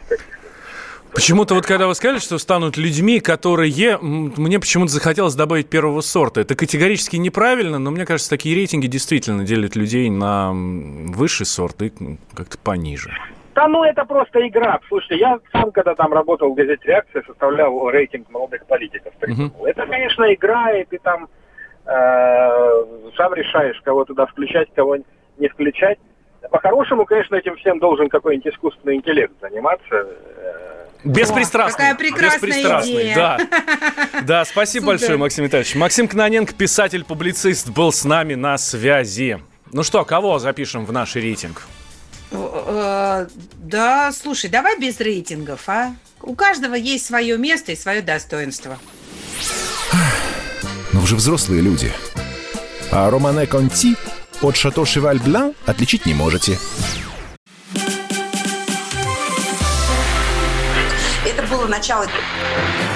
Почему-то 1.14 1.56
вот 1.56 1.66
когда 1.66 1.88
вы 1.88 1.96
сказали, 1.96 2.20
что 2.20 2.38
станут 2.38 2.78
людьми, 2.78 3.20
которые... 3.20 3.98
Мне 4.00 4.60
почему-то 4.60 4.92
захотелось 4.92 5.34
добавить 5.36 5.70
первого 5.70 6.02
сорта. 6.02 6.42
Это 6.42 6.56
категорически 6.56 7.16
неправильно, 7.16 7.80
но 7.80 7.90
мне 7.92 8.06
кажется, 8.06 8.30
такие 8.30 8.56
рейтинги 8.56 8.88
действительно 8.88 9.44
делят 9.44 9.76
людей 9.76 10.10
на 10.10 10.52
высший 10.54 11.46
сорт 11.46 11.82
и 11.82 11.92
как-то 12.36 12.58
пониже. 12.60 13.12
Да 13.56 13.68
ну 13.68 13.84
это 13.84 14.06
просто 14.06 14.48
игра. 14.48 14.80
Слушайте, 14.88 15.18
я 15.18 15.40
сам, 15.52 15.72
когда 15.72 15.96
там 15.96 16.14
работал 16.14 16.52
в 16.52 16.56
газете 16.56 16.82
«Реакция», 16.86 17.24
составлял 17.24 17.90
рейтинг 17.90 18.30
молодых 18.30 18.66
политиков. 18.68 19.12
Угу. 19.22 19.66
Это, 19.66 19.86
конечно, 19.88 20.34
игра, 20.34 20.72
и 20.78 20.86
ты 20.86 21.00
там 21.00 21.28
э, 21.86 23.10
сам 23.18 23.34
решаешь, 23.34 23.82
кого 23.84 24.06
туда 24.06 24.28
включать, 24.28 24.70
кого 24.76 24.98
не 25.38 25.48
включать. 25.50 25.98
По-хорошему, 26.52 27.06
конечно, 27.06 27.36
этим 27.36 27.56
всем 27.58 27.80
должен 27.80 28.10
какой-нибудь 28.10 28.54
искусственный 28.54 28.96
интеллект 28.96 29.34
заниматься. 29.40 29.86
Э, 29.92 30.86
Беспристрастный. 31.04 31.86
О, 31.86 31.90
какая 31.92 31.96
прекрасная 31.96 32.50
Беспристрастный, 32.50 32.94
идея. 33.04 33.16
да. 33.16 33.38
Да, 34.24 34.46
спасибо 34.46 34.82
Супер. 34.86 34.98
большое, 34.98 35.18
Максим 35.18 35.44
Витальевич. 35.46 35.76
Максим 35.76 36.08
Кноненко, 36.08 36.54
писатель-публицист, 36.54 37.70
был 37.70 37.92
с 37.92 38.04
нами 38.04 38.34
на 38.36 38.58
связи. 38.58 39.40
Ну 39.72 39.84
что, 39.84 40.04
кого 40.04 40.40
запишем 40.40 40.86
в 40.86 40.92
наш 40.92 41.16
рейтинг? 41.16 41.68
Э, 42.32 43.28
да, 43.58 44.12
слушай, 44.12 44.50
давай 44.50 44.78
без 44.80 45.00
рейтингов, 45.00 45.70
а? 45.70 45.94
У 46.22 46.36
каждого 46.36 46.74
есть 46.76 47.06
свое 47.06 47.38
место 47.38 47.72
и 47.72 47.76
свое 47.76 48.02
достоинство. 48.02 48.78
Но 50.92 51.00
вы 51.00 51.08
же 51.08 51.16
взрослые 51.16 51.62
люди. 51.62 51.92
А 52.92 53.10
Романе 53.10 53.46
Конти 53.46 53.96
от 54.42 54.56
Шато 54.56 54.86
Шеваль 54.86 55.20
Блан 55.20 55.54
отличить 55.66 56.06
не 56.06 56.14
можете. 56.14 56.58
Это 61.26 61.44
было 61.50 61.66
начало. 61.68 62.06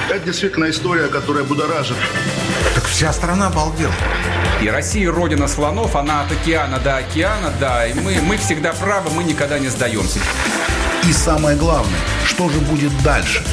Это 0.09 0.19
действительно 0.25 0.69
история, 0.69 1.07
которая 1.07 1.43
будоражит. 1.43 1.97
Так 2.75 2.85
вся 2.85 3.11
страна 3.13 3.47
обалдела. 3.47 3.93
И 4.61 4.69
Россия 4.69 5.11
родина 5.11 5.47
слонов, 5.47 5.95
она 5.95 6.21
от 6.21 6.31
океана 6.31 6.79
до 6.79 6.97
океана, 6.97 7.51
да, 7.59 7.85
и 7.85 7.93
мы, 7.93 8.21
мы 8.21 8.37
всегда 8.37 8.73
правы, 8.73 9.09
мы 9.11 9.23
никогда 9.23 9.59
не 9.59 9.67
сдаемся. 9.67 10.19
И 11.07 11.11
самое 11.11 11.57
главное, 11.57 11.99
что 12.25 12.49
же 12.49 12.59
будет 12.59 12.91
дальше? 13.03 13.43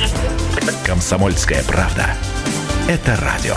Комсомольская 0.85 1.65
правда. 1.65 2.17
Это 2.89 3.17
радио. 3.17 3.57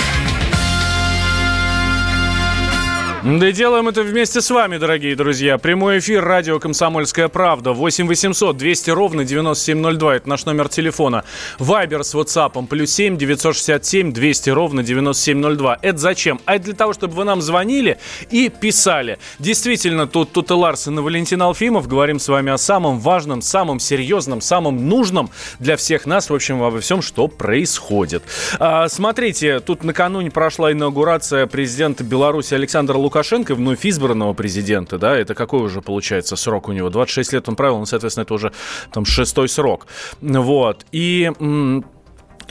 Да 3.23 3.49
и 3.49 3.51
делаем 3.51 3.87
это 3.87 4.01
вместе 4.01 4.41
с 4.41 4.49
вами, 4.49 4.77
дорогие 4.77 5.15
друзья. 5.15 5.59
Прямой 5.59 5.99
эфир 5.99 6.25
радио 6.25 6.57
«Комсомольская 6.57 7.27
правда». 7.27 7.71
8 7.71 8.07
800 8.07 8.57
200 8.57 8.89
ровно 8.89 9.23
9702. 9.23 10.15
Это 10.15 10.27
наш 10.27 10.45
номер 10.45 10.69
телефона. 10.69 11.23
Вайбер 11.59 12.03
с 12.03 12.15
WhatsApp 12.15 12.65
плюс 12.65 12.89
7 12.89 13.17
967 13.17 14.11
200 14.11 14.49
ровно 14.49 14.81
9702. 14.81 15.77
Это 15.83 15.97
зачем? 15.99 16.41
А 16.45 16.55
это 16.55 16.65
для 16.65 16.73
того, 16.73 16.93
чтобы 16.93 17.13
вы 17.13 17.23
нам 17.23 17.43
звонили 17.43 17.99
и 18.31 18.49
писали. 18.49 19.19
Действительно, 19.37 20.07
тут, 20.07 20.31
тут 20.31 20.49
и 20.49 20.55
Ларсен 20.55 20.97
и 20.97 21.01
Валентин 21.03 21.43
Алфимов. 21.43 21.87
Говорим 21.87 22.17
с 22.17 22.27
вами 22.27 22.51
о 22.51 22.57
самом 22.57 22.99
важном, 22.99 23.43
самом 23.43 23.79
серьезном, 23.79 24.41
самом 24.41 24.89
нужном 24.89 25.29
для 25.59 25.77
всех 25.77 26.07
нас, 26.07 26.31
в 26.31 26.33
общем, 26.33 26.63
обо 26.63 26.79
всем, 26.79 27.03
что 27.03 27.27
происходит. 27.27 28.23
А, 28.57 28.89
смотрите, 28.89 29.59
тут 29.59 29.83
накануне 29.83 30.31
прошла 30.31 30.71
инаугурация 30.71 31.45
президента 31.45 32.03
Беларуси 32.03 32.55
Александра 32.55 32.97
Лукашенко 32.97 33.10
Лукашенко, 33.11 33.55
вновь 33.55 33.85
избранного 33.85 34.31
президента, 34.31 34.97
да, 34.97 35.17
это 35.17 35.35
какой 35.35 35.59
уже 35.59 35.81
получается 35.81 36.37
срок 36.37 36.69
у 36.69 36.71
него? 36.71 36.89
26 36.89 37.33
лет 37.33 37.49
он 37.49 37.57
правил, 37.57 37.77
ну, 37.77 37.85
соответственно, 37.85 38.23
это 38.23 38.33
уже 38.33 38.53
там 38.93 39.03
шестой 39.03 39.49
срок. 39.49 39.85
Вот. 40.21 40.85
И 40.93 41.29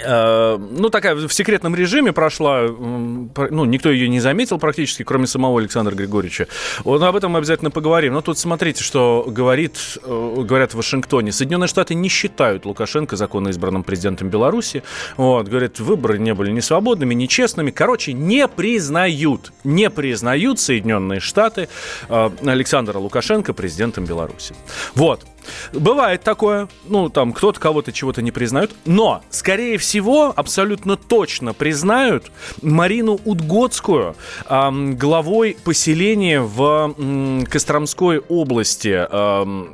ну, 0.06 0.88
такая 0.90 1.14
в 1.14 1.32
секретном 1.32 1.74
режиме 1.74 2.12
прошла, 2.12 2.62
ну, 2.68 3.64
никто 3.64 3.90
ее 3.90 4.08
не 4.08 4.20
заметил 4.20 4.58
практически, 4.58 5.02
кроме 5.02 5.26
самого 5.26 5.58
Александра 5.60 5.94
Григорьевича. 5.94 6.48
Вот 6.84 7.02
об 7.02 7.16
этом 7.16 7.32
мы 7.32 7.38
обязательно 7.38 7.70
поговорим. 7.70 8.14
Но 8.14 8.20
тут 8.20 8.38
смотрите, 8.38 8.82
что 8.82 9.24
говорит, 9.28 9.98
э, 10.02 10.34
говорят 10.42 10.72
в 10.72 10.76
Вашингтоне. 10.76 11.32
Соединенные 11.32 11.68
Штаты 11.68 11.94
не 11.94 12.08
считают 12.08 12.66
Лукашенко 12.66 13.16
законно 13.16 13.48
избранным 13.48 13.82
президентом 13.82 14.28
Беларуси. 14.28 14.82
Вот, 15.16 15.48
говорят, 15.48 15.80
выборы 15.80 16.18
не 16.18 16.34
были 16.34 16.50
ни 16.50 16.60
свободными, 16.60 17.14
ни 17.14 17.26
честными. 17.26 17.70
Короче, 17.70 18.12
не 18.12 18.46
признают, 18.48 19.52
не 19.64 19.90
признают 19.90 20.60
Соединенные 20.60 21.20
Штаты 21.20 21.68
э, 22.08 22.30
Александра 22.44 22.98
Лукашенко 22.98 23.52
президентом 23.52 24.04
Беларуси. 24.04 24.54
Вот. 24.94 25.24
Бывает 25.72 26.22
такое, 26.22 26.68
ну, 26.84 27.08
там, 27.08 27.32
кто-то 27.32 27.60
кого-то 27.60 27.92
чего-то 27.92 28.22
не 28.22 28.30
признают, 28.30 28.72
но, 28.84 29.22
скорее 29.30 29.78
всего, 29.78 30.32
абсолютно 30.34 30.96
точно 30.96 31.54
признают 31.54 32.30
Марину 32.62 33.18
Удгодскую 33.24 34.16
э, 34.48 34.70
главой 34.92 35.56
поселения 35.64 36.40
в 36.40 36.94
э, 36.96 37.44
Костромской 37.46 38.18
области. 38.18 39.06
Э, 39.10 39.66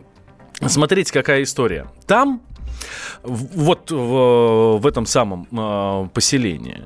смотрите, 0.66 1.12
какая 1.12 1.42
история. 1.42 1.86
Там 2.06 2.42
вот 3.22 3.90
в, 3.90 4.78
в 4.78 4.86
этом 4.86 5.06
самом 5.06 5.48
э, 5.50 6.08
поселении. 6.12 6.84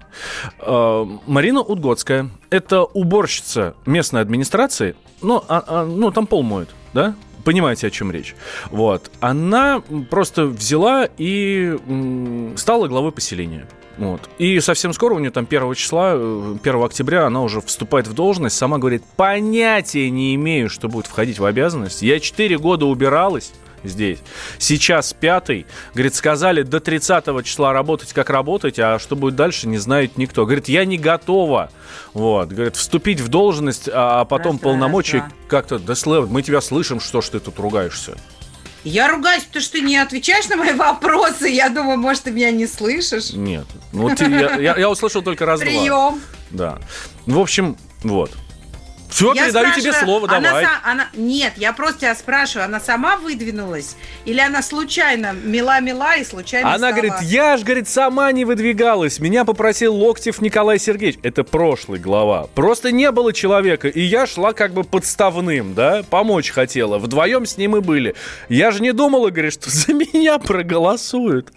Э, 0.59 1.07
Марина 1.27 1.61
Удгодская– 1.61 2.31
это 2.51 2.83
уборщица 2.83 3.75
местной 3.87 4.21
администрации, 4.21 4.97
ну, 5.23 5.43
а, 5.49 5.63
а, 5.67 5.85
ну 5.85 6.11
там 6.11 6.27
пол 6.27 6.43
моет, 6.43 6.71
да? 6.95 7.15
Понимаете, 7.45 7.87
о 7.87 7.91
чем 7.91 8.11
речь. 8.11 8.35
Вот. 8.71 9.11
Она 9.21 9.83
просто 10.11 10.47
взяла 10.47 11.09
и 11.19 11.77
стала 12.57 12.89
главой 12.89 13.13
поселения. 13.13 13.67
Вот. 14.01 14.31
И 14.39 14.61
совсем 14.61 14.95
скоро 14.95 15.15
у 15.15 15.19
нее 15.19 15.31
там 15.31 15.47
1 15.49 15.75
числа, 15.75 16.13
1 16.13 16.61
э, 16.65 16.85
октября 16.85 17.27
она 17.27 17.43
уже 17.43 17.61
вступает 17.61 18.07
в 18.07 18.15
должность. 18.15 18.57
Сама 18.57 18.79
говорит, 18.79 19.03
понятия 19.17 20.09
не 20.09 20.35
имею, 20.37 20.71
что 20.71 20.89
будет 20.89 21.07
входить 21.07 21.39
в 21.39 21.45
обязанность. 21.45 22.01
Я 22.01 22.19
4 22.19 22.59
года 22.59 22.87
убиралась 22.87 23.53
здесь. 23.85 24.19
Сейчас 24.59 25.13
пятый. 25.13 25.67
Говорит, 25.95 26.15
сказали 26.15 26.63
до 26.63 26.81
30 26.81 27.45
числа 27.45 27.73
работать, 27.73 28.13
как 28.13 28.31
работать, 28.31 28.79
а 28.79 28.99
что 28.99 29.17
будет 29.17 29.37
дальше, 29.37 29.67
не 29.69 29.79
знает 29.79 30.17
никто. 30.17 30.45
Говорит, 30.45 30.69
я 30.69 30.85
не 30.85 30.99
готова. 30.99 31.71
Вот. 32.15 32.49
Говорит, 32.49 32.77
вступить 32.77 33.21
в 33.21 33.29
должность, 33.29 33.89
а, 33.89 34.21
а 34.21 34.25
потом 34.25 34.53
раз, 34.53 34.63
полномочия 34.63 35.31
как-то... 35.49 35.79
Да, 35.79 35.95
Слэв, 35.95 36.29
мы 36.29 36.43
тебя 36.43 36.61
слышим, 36.61 37.01
что 37.01 37.21
ж 37.21 37.29
ты 37.31 37.41
тут 37.41 37.59
ругаешься. 37.59 38.17
Я 38.83 39.09
ругаюсь, 39.09 39.45
потому 39.45 39.63
что 39.63 39.73
ты 39.73 39.81
не 39.83 39.99
отвечаешь 39.99 40.49
на 40.49 40.57
мои 40.57 40.73
вопросы. 40.73 41.49
Я 41.49 41.69
думаю, 41.69 41.99
может, 41.99 42.25
ты 42.25 42.31
меня 42.31 42.51
не 42.51 42.67
слышишь. 42.67 43.33
Нет. 43.33 43.67
Ну, 43.93 44.03
вот 44.09 44.21
я, 44.21 44.57
я, 44.57 44.77
я 44.77 44.91
услышал 44.91 45.23
только 45.23 45.45
раз-два. 45.45 45.69
Прием. 45.69 46.21
Да. 46.51 46.79
В 47.27 47.39
общем, 47.39 47.77
вот. 48.03 48.31
Все, 49.11 49.33
Я 49.35 49.45
передаю 49.45 49.75
тебе 49.75 49.93
слово, 49.93 50.29
она 50.29 50.41
давай. 50.41 50.65
са- 50.65 50.79
она- 50.85 51.09
Нет, 51.15 51.55
я 51.57 51.73
просто 51.73 52.01
тебя 52.01 52.15
спрашиваю, 52.15 52.65
она 52.67 52.81
сама 52.81 53.17
выдвинулась? 53.17 53.97
Или 54.25 54.41
она 54.41 54.63
случайно 54.63 55.33
мила-мила 55.33 56.17
и 56.17 56.25
случайно 56.25 56.69
Она 56.71 56.79
стала- 56.79 56.93
говорит, 56.93 57.13
я 57.23 57.57
ж, 57.57 57.63
говорит, 57.63 57.89
сама 57.89 58.31
не 58.33 58.45
выдвигалась. 58.45 59.19
Меня 59.19 59.45
попросил 59.45 59.95
Локтев 59.95 60.41
Николай 60.41 60.79
Сергеевич. 60.79 61.19
Это 61.23 61.45
прошлый 61.45 61.99
глава. 61.99 62.47
Просто 62.55 62.93
не 62.93 63.11
было 63.11 63.33
человека, 63.33 63.89
и 63.89 64.01
я 64.01 64.27
шла 64.27 64.53
как 64.53 64.73
бы 64.73 64.85
подставным, 64.85 65.75
да, 65.75 66.03
помочь 66.09 66.51
хотела. 66.51 66.99
Вдвоем 66.99 67.47
с 67.47 67.57
ним 67.57 67.77
и 67.77 67.81
были. 67.81 68.15
Я 68.49 68.71
же 68.71 68.81
не 68.83 68.93
думала, 68.93 69.31
говорит, 69.31 69.53
что 69.53 69.69
за 69.71 69.93
меня 69.93 70.39
проголосуют. 70.39 71.53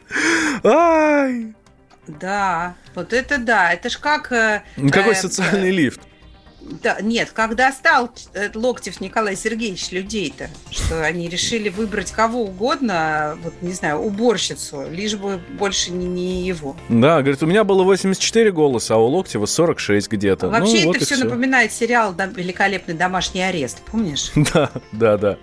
Ай, 0.63 1.53
Да, 2.07 2.75
вот 2.95 3.13
это 3.13 3.37
да, 3.37 3.71
это 3.73 3.89
ж 3.89 3.97
как... 3.97 4.31
э, 4.31 4.61
какой 4.91 5.13
э, 5.13 5.15
социальный 5.15 5.71
лифт. 5.71 5.99
Да, 6.81 6.97
нет, 7.01 7.31
когда 7.33 7.71
стал 7.71 8.11
э, 8.33 8.49
Локтев 8.53 9.01
Николай 9.01 9.35
Сергеевич 9.35 9.91
людей-то, 9.91 10.49
что 10.71 11.03
они 11.03 11.27
решили 11.27 11.69
выбрать 11.69 12.11
кого 12.11 12.43
угодно, 12.43 13.37
вот, 13.43 13.53
не 13.61 13.73
знаю, 13.73 13.99
уборщицу, 13.99 14.85
лишь 14.89 15.15
бы 15.15 15.39
больше 15.59 15.91
не, 15.91 16.05
не 16.05 16.47
его. 16.47 16.75
Да, 16.89 17.21
говорит, 17.21 17.43
у 17.43 17.45
меня 17.45 17.63
было 17.63 17.83
84 17.83 18.51
голоса, 18.51 18.95
а 18.95 18.97
у 18.97 19.07
Локтева 19.07 19.45
46 19.45 20.09
где-то. 20.09 20.47
Вообще 20.47 20.81
ну, 20.81 20.87
вот 20.87 20.95
это 20.95 21.03
и 21.03 21.05
все 21.05 21.15
всё. 21.15 21.25
напоминает 21.25 21.71
сериал 21.71 22.13
«Дом- 22.13 22.33
«Великолепный 22.33 22.93
домашний 22.93 23.41
арест», 23.41 23.79
помнишь? 23.91 24.31
Да, 24.53 24.69
да, 24.91 25.17
да. 25.17 25.37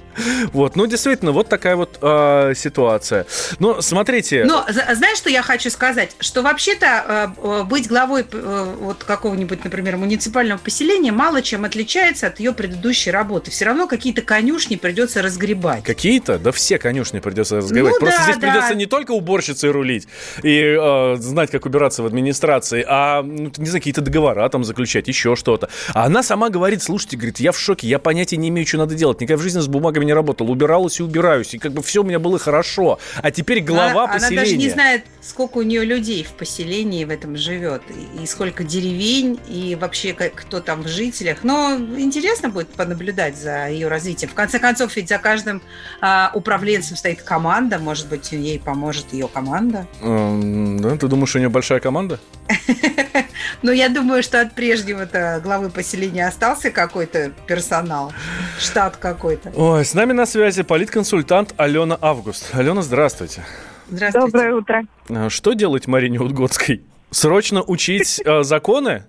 Вот, 0.52 0.76
ну 0.76 0.86
действительно, 0.86 1.32
вот 1.32 1.48
такая 1.48 1.74
вот 1.74 1.98
а, 2.00 2.52
ситуация. 2.54 3.26
Ну, 3.58 3.80
смотрите. 3.82 4.44
Но 4.44 4.64
знаешь, 4.68 5.18
что 5.18 5.30
я 5.30 5.42
хочу 5.42 5.70
сказать? 5.70 6.14
Что 6.20 6.42
вообще-то 6.42 6.86
э, 6.86 7.42
э, 7.42 7.62
быть 7.64 7.88
главой 7.88 8.24
э, 8.30 8.74
вот 8.78 9.04
какого-нибудь, 9.04 9.64
например, 9.64 9.96
муниципального 9.96 10.58
поселения 10.58 11.09
мало 11.12 11.42
чем 11.42 11.64
отличается 11.64 12.26
от 12.26 12.40
ее 12.40 12.52
предыдущей 12.52 13.10
работы. 13.10 13.50
Все 13.50 13.64
равно 13.64 13.86
какие-то 13.86 14.22
конюшни 14.22 14.76
придется 14.76 15.22
разгребать. 15.22 15.84
Какие-то? 15.84 16.38
Да 16.38 16.52
все 16.52 16.78
конюшни 16.78 17.20
придется 17.20 17.56
разговаривать. 17.56 17.94
Ну 17.94 18.00
Просто 18.00 18.20
да, 18.20 18.24
здесь 18.24 18.36
да. 18.36 18.48
придется 18.48 18.74
не 18.74 18.86
только 18.86 19.12
уборщицей 19.12 19.70
рулить 19.70 20.08
и 20.42 20.76
э, 20.78 21.16
знать, 21.16 21.50
как 21.50 21.66
убираться 21.66 22.02
в 22.02 22.06
администрации, 22.06 22.84
а, 22.86 23.22
ну, 23.22 23.50
не 23.56 23.66
знаю, 23.66 23.80
какие-то 23.80 24.00
договора 24.00 24.48
там 24.48 24.64
заключать, 24.64 25.08
еще 25.08 25.36
что-то. 25.36 25.68
А 25.94 26.04
она 26.04 26.22
сама 26.22 26.50
говорит, 26.50 26.82
слушайте, 26.82 27.16
говорит, 27.16 27.40
я 27.40 27.52
в 27.52 27.58
шоке, 27.58 27.86
я 27.86 27.98
понятия 27.98 28.36
не 28.36 28.48
имею, 28.48 28.66
что 28.66 28.78
надо 28.78 28.94
делать. 28.94 29.20
Никогда 29.20 29.40
в 29.40 29.42
жизни 29.42 29.60
с 29.60 29.68
бумагами 29.68 30.04
не 30.04 30.12
работал. 30.12 30.50
Убиралась 30.50 31.00
и 31.00 31.02
убираюсь. 31.02 31.54
И 31.54 31.58
как 31.58 31.72
бы 31.72 31.82
все 31.82 32.02
у 32.02 32.04
меня 32.04 32.18
было 32.18 32.38
хорошо. 32.38 32.98
А 33.22 33.30
теперь 33.30 33.60
глава 33.60 34.04
она, 34.04 34.14
поселения. 34.14 34.40
Она 34.40 34.44
даже 34.44 34.56
не 34.56 34.68
знает, 34.70 35.04
сколько 35.20 35.58
у 35.58 35.62
нее 35.62 35.84
людей 35.84 36.24
в 36.24 36.32
поселении 36.32 37.04
в 37.04 37.10
этом 37.10 37.36
живет, 37.36 37.82
и, 38.20 38.26
сколько 38.26 38.64
деревень, 38.64 39.38
и 39.48 39.76
вообще 39.80 40.12
кто 40.12 40.60
там 40.60 40.82
в 40.82 40.88
жителях. 41.00 41.38
Но 41.44 41.76
интересно 41.96 42.50
будет 42.50 42.68
понаблюдать 42.68 43.36
за 43.36 43.68
ее 43.68 43.88
развитием. 43.88 44.30
В 44.30 44.34
конце 44.34 44.58
концов, 44.58 44.94
ведь 44.96 45.08
за 45.08 45.18
каждым 45.18 45.62
а, 46.00 46.30
управленцем 46.34 46.96
стоит 46.96 47.22
команда. 47.22 47.78
Может 47.78 48.08
быть, 48.08 48.32
ей 48.32 48.58
поможет 48.58 49.12
ее 49.12 49.28
команда. 49.28 49.86
Эм, 50.02 50.78
да, 50.80 50.96
ты 50.96 51.08
думаешь, 51.08 51.34
у 51.34 51.38
нее 51.38 51.48
большая 51.48 51.80
команда? 51.80 52.20
Но 53.62 53.72
я 53.72 53.88
думаю, 53.88 54.22
что 54.22 54.40
от 54.40 54.54
прежнего-то 54.54 55.40
главы 55.42 55.70
поселения 55.70 56.26
остался 56.26 56.70
какой-то 56.70 57.32
персонал, 57.46 58.12
штат 58.58 58.96
какой-то. 58.96 59.52
Ой, 59.56 59.84
с 59.84 59.94
нами 59.94 60.12
на 60.12 60.26
связи 60.26 60.62
политконсультант 60.62 61.54
Алена 61.56 61.98
Август. 62.00 62.54
Алена, 62.54 62.82
здравствуйте. 62.82 63.42
Здравствуйте. 63.88 64.26
Доброе 64.26 64.54
утро. 64.54 64.82
А 65.08 65.30
Что 65.30 65.54
делать 65.54 65.86
Марине 65.86 66.20
Удгодской? 66.20 66.82
Срочно 67.10 67.62
учить 67.62 68.20
э, 68.24 68.42
законы? 68.42 69.04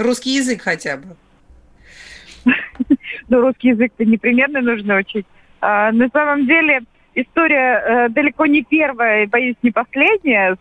Русский 0.00 0.36
язык 0.36 0.62
хотя 0.62 0.96
бы. 0.96 1.16
Ну, 3.28 3.40
русский 3.42 3.68
язык-то 3.68 4.04
непременно 4.04 4.60
нужно 4.62 4.96
учить. 4.96 5.26
А, 5.60 5.92
на 5.92 6.08
самом 6.08 6.46
деле 6.46 6.80
история 7.14 8.06
э, 8.06 8.08
далеко 8.08 8.46
не 8.46 8.62
первая, 8.62 9.24
и, 9.24 9.26
боюсь, 9.26 9.56
не 9.62 9.70
последняя, 9.70 10.54
с 10.54 10.58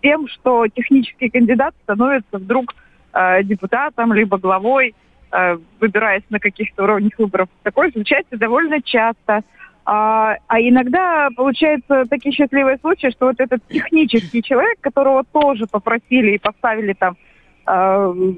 тем, 0.00 0.28
что 0.28 0.66
технический 0.68 1.28
кандидат 1.28 1.74
становится 1.82 2.38
вдруг 2.38 2.74
э, 3.12 3.42
депутатом, 3.42 4.12
либо 4.12 4.38
главой, 4.38 4.94
э, 5.32 5.58
выбираясь 5.80 6.24
на 6.30 6.38
каких-то 6.38 6.84
уровнях 6.84 7.18
выборов. 7.18 7.48
Такое 7.64 7.90
случается 7.90 8.36
довольно 8.36 8.80
часто. 8.80 9.42
А, 9.84 10.36
а 10.46 10.60
иногда 10.60 11.28
получаются 11.34 12.04
такие 12.08 12.32
счастливые 12.32 12.78
случаи, 12.78 13.10
что 13.10 13.26
вот 13.26 13.40
этот 13.40 13.66
технический 13.66 14.42
человек, 14.42 14.78
которого 14.80 15.24
тоже 15.24 15.66
попросили 15.66 16.32
и 16.32 16.38
поставили 16.38 16.92
там 16.92 17.16
э, 17.66 18.34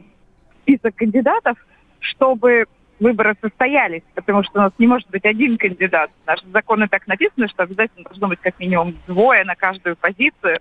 список 0.62 0.94
кандидатов, 0.94 1.56
чтобы 2.00 2.66
выборы 3.00 3.34
состоялись, 3.40 4.02
потому 4.14 4.42
что 4.44 4.60
у 4.60 4.62
нас 4.62 4.72
не 4.78 4.86
может 4.86 5.10
быть 5.10 5.24
один 5.24 5.58
кандидат. 5.58 6.10
В 6.22 6.26
нашем 6.26 6.50
законе 6.52 6.86
так 6.88 7.06
написано, 7.06 7.48
что 7.48 7.64
обязательно 7.64 8.04
должно 8.04 8.28
быть 8.28 8.40
как 8.40 8.58
минимум 8.58 8.96
двое 9.06 9.44
на 9.44 9.56
каждую 9.56 9.96
позицию 9.96 10.58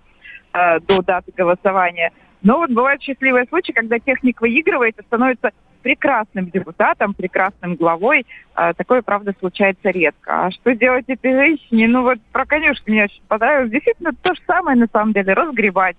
э, 0.52 0.80
до 0.80 1.02
даты 1.02 1.32
голосования. 1.36 2.12
Но 2.42 2.58
вот 2.58 2.70
бывают 2.70 3.00
счастливые 3.00 3.46
случаи, 3.46 3.72
когда 3.72 3.98
техник 4.00 4.40
выигрывает 4.40 4.98
и 4.98 5.02
становится 5.04 5.52
прекрасным 5.82 6.50
депутатом, 6.50 7.14
прекрасным 7.14 7.76
главой. 7.76 8.26
Э, 8.56 8.72
такое, 8.76 9.02
правда, 9.02 9.34
случается 9.38 9.90
редко. 9.90 10.46
А 10.46 10.50
что 10.50 10.74
делать 10.74 11.04
этой 11.08 11.32
женщине? 11.32 11.86
Ну 11.88 12.02
вот 12.02 12.18
про 12.32 12.44
конюшни 12.44 12.90
мне 12.90 13.04
очень 13.04 13.22
понравилось. 13.28 13.70
Действительно, 13.70 14.12
то 14.20 14.34
же 14.34 14.40
самое 14.46 14.76
на 14.76 14.88
самом 14.92 15.12
деле, 15.12 15.32
разгребать. 15.32 15.96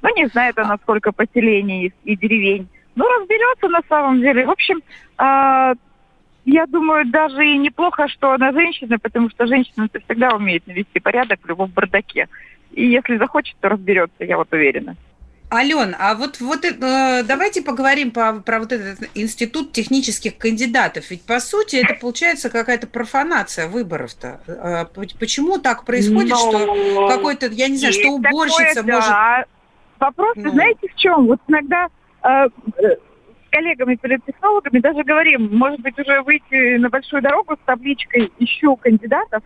Ну, 0.00 0.14
не 0.16 0.26
знает 0.26 0.58
она, 0.58 0.78
сколько 0.78 1.12
поселений 1.12 1.92
и 2.04 2.16
деревень. 2.16 2.68
Ну, 2.94 3.04
разберется 3.08 3.68
на 3.68 3.80
самом 3.88 4.20
деле. 4.20 4.46
В 4.46 4.50
общем, 4.50 4.82
а, 5.16 5.72
я 6.44 6.66
думаю, 6.66 7.06
даже 7.06 7.46
и 7.46 7.58
неплохо, 7.58 8.08
что 8.08 8.32
она 8.32 8.52
женщина, 8.52 8.98
потому 8.98 9.30
что 9.30 9.46
женщина 9.46 9.84
-то 9.84 10.00
всегда 10.04 10.34
умеет 10.34 10.66
навести 10.66 11.00
порядок 11.00 11.40
в 11.42 11.48
любом 11.48 11.70
бардаке. 11.70 12.28
И 12.72 12.86
если 12.86 13.18
захочет, 13.18 13.56
то 13.60 13.68
разберется, 13.68 14.24
я 14.24 14.36
вот 14.36 14.52
уверена. 14.52 14.96
Ален, 15.52 15.94
а 15.98 16.14
вот, 16.14 16.40
вот 16.40 16.64
э, 16.64 17.22
давайте 17.24 17.60
поговорим 17.60 18.10
по, 18.10 18.40
про 18.40 18.58
вот 18.58 18.72
этот 18.72 19.10
институт 19.14 19.72
технических 19.72 20.38
кандидатов. 20.38 21.10
Ведь 21.10 21.26
по 21.26 21.40
сути 21.40 21.76
это 21.76 21.94
получается 22.00 22.48
какая-то 22.48 22.86
профанация 22.86 23.68
выборов-то. 23.68 24.40
Э, 24.46 24.86
почему 25.18 25.58
так 25.58 25.84
происходит, 25.84 26.30
Но 26.30 26.36
что 26.36 27.08
какой-то, 27.08 27.46
я 27.48 27.68
не 27.68 27.76
знаю, 27.76 27.92
что 27.92 28.08
уборщица 28.12 28.76
такое, 28.76 28.94
может... 28.94 29.10
да. 29.10 29.44
Вопрос, 30.00 30.32
Ну. 30.36 30.50
знаете, 30.52 30.88
в 30.88 30.96
чем? 30.96 31.26
Вот 31.26 31.40
иногда 31.46 31.84
э, 31.84 31.88
э, 31.88 32.01
с 32.22 32.50
коллегами 33.50 33.96
политтехнологами 33.96 34.80
даже 34.80 35.02
говорим, 35.02 35.56
может 35.56 35.80
быть, 35.80 35.98
уже 35.98 36.22
выйти 36.22 36.78
на 36.78 36.88
большую 36.88 37.22
дорогу 37.22 37.56
с 37.56 37.66
табличкой 37.66 38.32
«Ищу 38.38 38.76
кандидатов», 38.76 39.42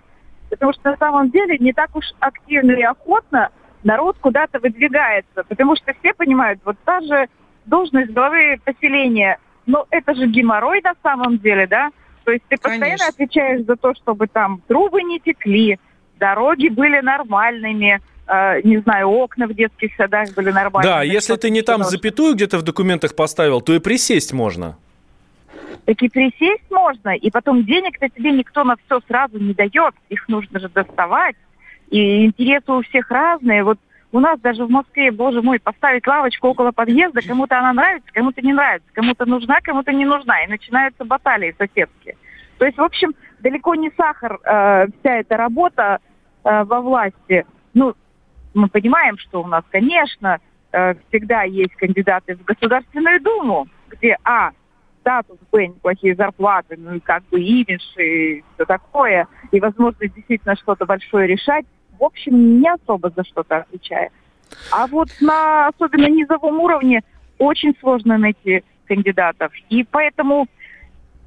потому 0.49 0.73
что 0.73 0.91
на 0.91 0.97
самом 0.97 1.31
деле 1.31 1.59
не 1.59 1.73
так 1.73 1.95
уж 1.97 2.05
активно 2.21 2.73
и 2.73 2.83
охотно 2.83 3.51
народ 3.83 4.17
куда-то 4.21 4.59
выдвигается, 4.61 5.45
потому 5.49 5.77
что 5.77 5.93
все 6.01 6.15
понимают, 6.15 6.61
вот 6.65 6.77
та 6.85 7.01
же 7.01 7.29
должность 7.67 8.12
главы 8.12 8.59
поселения, 8.65 9.39
ну 9.67 9.85
это 9.91 10.15
же 10.15 10.27
геморрой 10.27 10.81
на 10.83 10.95
самом 11.03 11.39
деле, 11.39 11.67
да? 11.67 11.91
То 12.25 12.33
есть 12.33 12.45
ты 12.49 12.57
постоянно 12.57 12.99
Конечно. 12.99 13.09
отвечаешь 13.09 13.65
за 13.65 13.77
то, 13.77 13.95
чтобы 13.95 14.27
там 14.27 14.61
трубы 14.67 15.03
не 15.03 15.21
текли, 15.21 15.79
дороги 16.19 16.69
были 16.69 17.01
нормальными, 17.01 18.01
э, 18.01 18.01
не 18.29 18.79
знаю, 18.79 19.09
окна 19.09 19.47
в 19.47 19.55
детских 19.55 19.95
садах 19.97 20.35
были 20.35 20.51
нормальными. 20.51 20.93
Да, 20.93 21.03
если 21.03 21.37
ты 21.37 21.51
не 21.51 21.62
там 21.62 21.85
запятую 21.85 22.35
где-то 22.35 22.59
в 22.59 22.62
документах 22.62 23.15
поставил, 23.15 23.61
то 23.61 23.73
и 23.73 23.79
присесть 23.79 24.33
можно. 24.33 24.77
Таки 25.85 26.09
присесть 26.09 26.69
можно, 26.69 27.11
и 27.11 27.31
потом 27.31 27.65
денег-то 27.65 28.09
тебе 28.09 28.33
никто 28.33 28.65
на 28.65 28.75
все 28.85 29.01
сразу 29.07 29.39
не 29.39 29.55
дает, 29.55 29.95
их 30.09 30.29
нужно 30.29 30.59
же 30.59 30.69
доставать, 30.69 31.37
и 31.91 32.25
интересы 32.25 32.73
у 32.73 32.83
всех 32.83 33.09
разные. 33.11 33.62
Вот 33.62 33.79
у 34.11 34.19
нас 34.19 34.41
даже 34.41 34.65
в 34.65 34.71
Москве, 34.71 35.12
боже 35.12 35.43
мой, 35.43 35.61
поставить 35.61 36.07
лавочку 36.07 36.49
около 36.49 36.73
подъезда, 36.73 37.21
кому-то 37.23 37.59
она 37.59 37.73
нравится, 37.73 38.09
кому-то 38.12 38.43
не 38.43 38.53
нравится, 38.53 38.89
кому-то 38.95 39.27
нужна, 39.27 39.61
кому-то 39.61 39.93
не 39.93 40.05
нужна, 40.05 40.43
и 40.43 40.49
начинаются 40.49 41.05
баталии 41.05 41.55
соседские. 41.57 42.17
То 42.59 42.65
есть, 42.65 42.79
в 42.79 42.83
общем, 42.83 43.15
далеко 43.41 43.75
не 43.75 43.93
сахар 43.97 44.41
э, 44.43 44.87
вся 44.99 45.17
эта 45.19 45.37
работа 45.37 46.01
э, 46.43 46.65
во 46.65 46.81
власти. 46.81 47.47
Ну, 47.75 47.95
мы 48.57 48.69
понимаем, 48.69 49.19
что 49.19 49.42
у 49.42 49.47
нас, 49.47 49.64
конечно, 49.71 50.38
э, 50.73 50.95
всегда 51.09 51.42
есть 51.42 51.75
кандидаты 51.77 52.37
в 52.37 52.45
Государственную 52.45 53.21
Думу, 53.21 53.69
где, 53.88 54.16
а, 54.25 54.51
статус, 55.01 55.38
б, 55.53 55.69
неплохие 55.69 56.16
зарплаты, 56.16 56.77
ну 56.79 56.95
и 56.95 57.01
как 57.01 57.23
бы 57.29 57.40
имидж 57.40 57.85
и 57.97 58.42
все 58.55 58.64
такое, 58.64 59.29
и 59.53 59.61
возможность 59.61 60.14
действительно 60.14 60.57
что-то 60.57 60.87
большое 60.87 61.29
решать, 61.29 61.64
в 61.99 62.03
общем, 62.03 62.61
не 62.61 62.69
особо 62.69 63.11
за 63.11 63.25
что-то 63.25 63.59
отвечает. 63.59 64.11
А 64.73 64.87
вот 64.87 65.09
на 65.21 65.69
особенно 65.69 66.09
низовом 66.09 66.61
уровне 66.61 67.03
очень 67.38 67.75
сложно 67.81 68.19
найти 68.19 68.64
кандидатов. 68.87 69.53
И 69.69 69.85
поэтому 69.85 70.47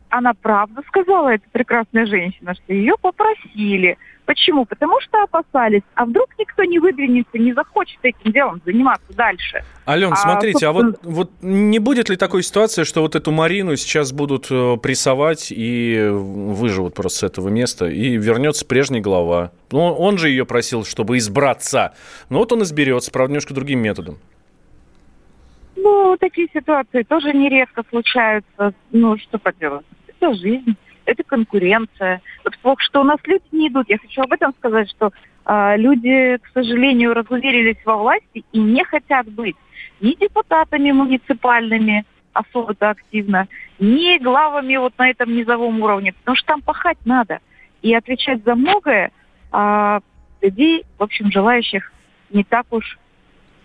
она 0.10 0.34
правду 0.34 0.82
сказала, 0.88 1.30
эта 1.30 1.46
прекрасная 1.52 2.06
женщина, 2.06 2.54
что 2.56 2.74
ее 2.74 2.96
попросили. 3.02 3.98
Почему? 4.26 4.66
Потому 4.66 5.02
что 5.02 5.24
опасались. 5.24 5.82
А 5.96 6.06
вдруг 6.06 6.28
никто 6.38 6.64
не 6.64 6.78
выдвинется, 6.78 7.40
не 7.40 7.52
захочет 7.54 7.98
этим 8.04 8.32
делом 8.32 8.62
заниматься 8.64 9.12
дальше? 9.16 9.64
Ален, 9.88 10.14
а, 10.14 10.16
смотрите, 10.16 10.68
а 10.68 10.72
вот, 10.72 11.00
вот 11.02 11.32
не 11.42 11.80
будет 11.80 12.10
ли 12.10 12.16
такой 12.16 12.44
ситуации, 12.44 12.84
что 12.84 13.02
вот 13.02 13.16
эту 13.16 13.32
Марину 13.32 13.76
сейчас 13.76 14.12
будут 14.12 14.46
э, 14.52 14.78
прессовать 14.78 15.48
и 15.50 16.10
выживут 16.12 16.94
просто 16.94 17.20
с 17.20 17.24
этого 17.24 17.50
места, 17.50 17.88
и 17.88 18.18
вернется 18.18 18.68
прежний 18.68 19.02
глава? 19.02 19.52
Ну, 19.72 19.80
он 19.80 20.20
же 20.20 20.30
ее 20.30 20.46
просил, 20.46 20.86
чтобы 20.86 21.18
избраться. 21.18 21.96
Ну, 22.30 22.38
вот 22.38 22.52
он 22.52 22.62
изберется, 22.62 23.10
правда, 23.10 23.32
немножко 23.32 23.56
другим 23.56 23.80
методом. 23.80 24.20
Ну, 25.76 26.18
такие 26.20 26.48
ситуации 26.54 27.02
тоже 27.02 27.34
нередко 27.34 27.84
случаются. 27.90 28.74
Ну, 28.92 29.18
что 29.18 29.40
поделать? 29.40 29.86
Это 30.20 30.34
жизнь, 30.36 30.76
это 31.06 31.24
конкуренция. 31.24 32.22
Вот 32.44 32.58
плохо, 32.60 32.82
что 32.84 33.02
у 33.02 33.04
нас 33.04 33.20
люди 33.26 33.44
не 33.52 33.70
идут. 33.70 33.90
Я 33.90 33.98
хочу 33.98 34.22
об 34.22 34.34
этом 34.34 34.54
сказать, 34.58 34.90
что 34.90 35.12
э, 35.46 35.78
люди, 35.78 36.38
к 36.38 36.48
сожалению, 36.54 37.14
разуверились 37.14 37.78
во 37.86 37.98
власти 37.98 38.44
и 38.52 38.60
не 38.60 38.84
хотят 38.84 39.28
быть 39.28 39.56
ни 40.02 40.14
депутатами 40.14 40.92
муниципальными 40.92 42.06
особо-то 42.34 42.90
активно, 42.90 43.48
ни 43.80 44.18
главами 44.20 44.78
вот 44.78 44.98
на 44.98 45.10
этом 45.10 45.36
низовом 45.36 45.82
уровне, 45.82 46.14
потому 46.14 46.36
что 46.36 46.48
там 46.48 46.62
пахать 46.62 47.00
надо. 47.06 47.40
И 47.82 47.94
отвечать 47.94 48.44
за 48.44 48.56
многое, 48.56 49.12
а 49.52 50.00
людей, 50.42 50.84
в 50.98 51.04
общем, 51.04 51.32
желающих 51.32 51.92
не 52.30 52.44
так 52.44 52.66
уж 52.72 53.00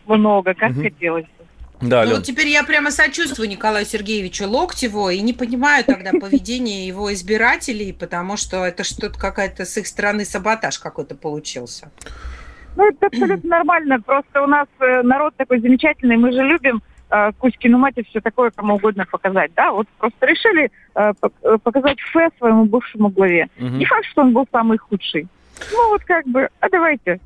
много, 0.06 0.54
как 0.54 0.72
угу. 0.72 0.82
хотелось 0.82 1.24
бы. 1.24 1.43
Да, 1.88 2.04
ну, 2.04 2.14
вот 2.14 2.24
теперь 2.24 2.48
я 2.48 2.62
прямо 2.64 2.90
сочувствую 2.90 3.48
Николаю 3.48 3.84
Сергеевичу 3.84 4.48
Локтеву 4.48 5.08
и 5.10 5.20
не 5.20 5.32
понимаю 5.32 5.84
тогда 5.84 6.12
поведения 6.20 6.86
его 6.86 7.12
избирателей, 7.12 7.92
потому 7.92 8.36
что 8.36 8.64
это 8.64 8.84
что-то 8.84 9.18
какая-то 9.18 9.64
с 9.64 9.76
их 9.76 9.86
стороны 9.86 10.24
саботаж 10.24 10.78
какой-то 10.78 11.14
получился. 11.14 11.90
Ну, 12.76 12.88
это 12.88 13.06
абсолютно 13.06 13.48
нормально. 13.58 14.00
Просто 14.00 14.42
у 14.42 14.46
нас 14.46 14.66
э, 14.80 15.02
народ 15.02 15.34
такой 15.36 15.60
замечательный. 15.60 16.16
Мы 16.16 16.32
же 16.32 16.42
любим 16.42 16.82
э, 17.10 17.32
Кузькину 17.38 17.78
мать 17.78 17.94
и 17.96 18.04
все 18.04 18.20
такое 18.20 18.50
кому 18.50 18.74
угодно 18.74 19.06
показать. 19.10 19.52
Да, 19.54 19.72
вот 19.72 19.86
просто 19.98 20.26
решили 20.26 20.70
э, 20.94 21.12
э 21.42 21.58
показать 21.62 22.00
Фэ 22.12 22.30
своему 22.38 22.64
бывшему 22.64 23.10
главе. 23.10 23.48
Угу. 23.58 23.68
Не 23.68 23.84
факт, 23.84 24.06
что 24.06 24.22
он 24.22 24.32
был 24.32 24.46
самый 24.50 24.78
худший. 24.78 25.28
Ну, 25.72 25.88
вот 25.90 26.02
как 26.04 26.26
бы, 26.26 26.48
а 26.60 26.68
давайте 26.68 27.20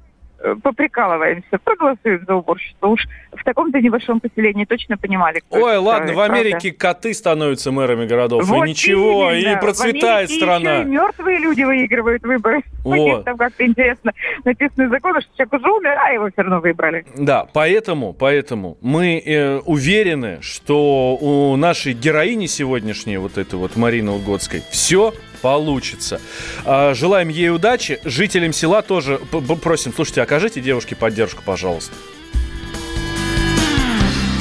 поприкалываемся, 0.62 1.58
проголосуют 1.62 2.22
за 2.26 2.34
уборщицу. 2.34 2.88
Уж 2.88 3.08
в 3.32 3.44
таком-то 3.44 3.80
небольшом 3.80 4.20
поселении 4.20 4.64
точно 4.64 4.96
понимали, 4.96 5.40
кто 5.40 5.58
Ой, 5.58 5.76
ладно, 5.76 6.12
в 6.12 6.20
Америке 6.20 6.72
правда. 6.72 6.78
коты 6.78 7.14
становятся 7.14 7.72
мэрами 7.72 8.06
городов, 8.06 8.44
вот 8.44 8.66
и 8.66 8.70
ничего, 8.70 9.32
именно. 9.32 9.56
и 9.56 9.60
процветает 9.60 10.30
в 10.30 10.34
страна. 10.36 10.76
Еще 10.76 10.82
и 10.82 10.84
мертвые 10.86 11.38
люди 11.38 11.62
выигрывают 11.62 12.22
выборы. 12.22 12.62
Вот. 12.88 13.24
Там 13.24 13.36
как-то 13.36 13.66
интересно 13.66 14.12
написаны 14.44 14.88
законы, 14.88 15.20
что 15.20 15.30
человек 15.36 15.52
уже 15.52 15.70
умер, 15.70 15.98
а 15.98 16.10
его 16.10 16.30
все 16.30 16.40
равно 16.40 16.60
выбрали. 16.60 17.04
Да, 17.16 17.46
поэтому, 17.52 18.14
поэтому 18.14 18.78
мы 18.80 19.18
э, 19.18 19.58
уверены, 19.58 20.38
что 20.40 21.16
у 21.16 21.54
нашей 21.56 21.92
героини 21.92 22.46
сегодняшней, 22.46 23.18
вот 23.18 23.36
этой 23.36 23.56
вот 23.56 23.76
Марины 23.76 24.12
Угодской, 24.12 24.62
все 24.70 25.12
получится. 25.38 26.20
А, 26.64 26.94
желаем 26.94 27.28
ей 27.28 27.50
удачи. 27.50 28.00
Жителям 28.04 28.52
села 28.52 28.82
тоже 28.82 29.18
просим, 29.62 29.92
слушайте, 29.94 30.22
окажите 30.22 30.60
девушке 30.60 30.96
поддержку, 30.96 31.42
пожалуйста. 31.44 31.94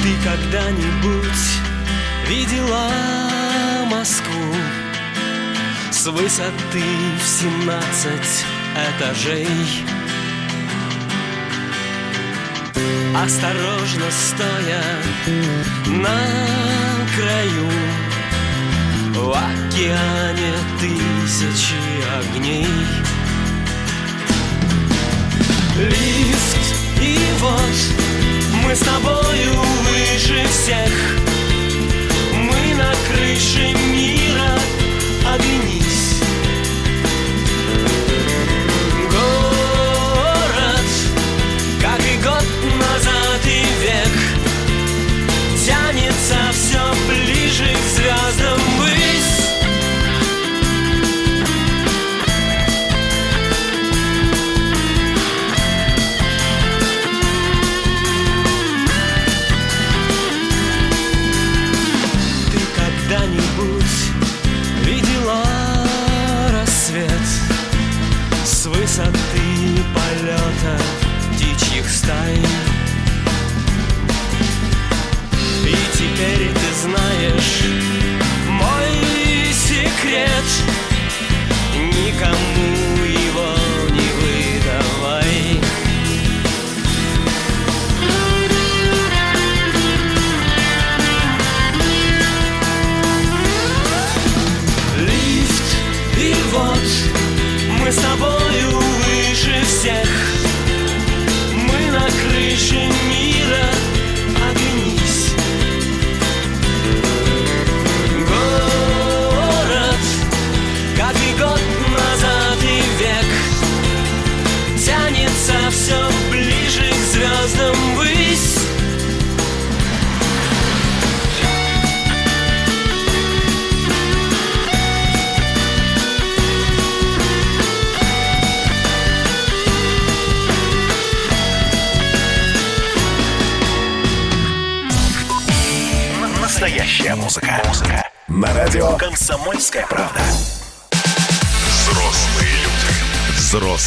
Ты 0.02 0.14
когда-нибудь 0.24 1.58
видела 2.28 2.88
Москву 3.90 4.54
с 5.90 6.06
высоты 6.06 6.82
в 7.18 7.26
17 7.26 8.12
этажей? 8.96 9.48
Осторожно 13.16 14.04
стоя 14.10 14.82
на 15.86 16.18
краю 17.16 18.07
в 19.18 19.32
океане 19.32 20.52
тысячи 20.80 21.74
огней. 22.18 22.66
Лифт, 25.76 26.74
и 27.00 27.18
вот 27.40 27.78
мы 28.64 28.74
с 28.74 28.80
тобою 28.80 29.60
выше 29.82 30.46
всех. 30.48 30.92
Мы 32.34 32.74
на 32.74 32.92
крыше 33.08 33.74
мира, 33.92 34.58
оглянись 35.26 35.67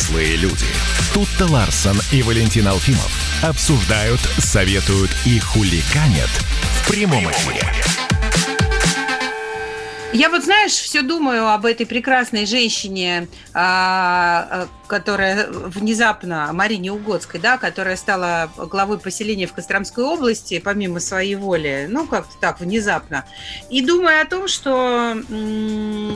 Взрослые 0.01 0.35
люди. 0.37 0.65
Тут-то 1.13 1.45
Ларсон 1.45 1.95
и 2.11 2.23
Валентин 2.23 2.67
Алфимов 2.67 3.11
обсуждают, 3.43 4.19
советуют 4.39 5.11
и 5.27 5.37
хуликанят 5.37 6.29
в 6.81 6.89
прямом 6.89 7.29
эфире. 7.29 7.61
Я 10.11 10.29
вот, 10.29 10.43
знаешь, 10.43 10.71
все 10.71 11.03
думаю 11.03 11.49
об 11.49 11.67
этой 11.67 11.85
прекрасной 11.85 12.47
женщине, 12.47 13.27
а, 13.53 14.47
а, 14.49 14.67
которая 14.87 15.47
внезапно, 15.51 16.49
Марине 16.51 16.91
Угодской, 16.91 17.39
да, 17.39 17.59
которая 17.59 17.95
стала 17.95 18.51
главой 18.57 18.97
поселения 18.97 19.45
в 19.45 19.53
Костромской 19.53 20.03
области, 20.03 20.59
помимо 20.59 20.99
своей 20.99 21.35
воли, 21.35 21.85
ну, 21.89 22.07
как-то 22.07 22.33
так, 22.41 22.59
внезапно. 22.59 23.25
И 23.69 23.85
думаю 23.85 24.19
о 24.19 24.25
том, 24.25 24.47
что 24.47 25.15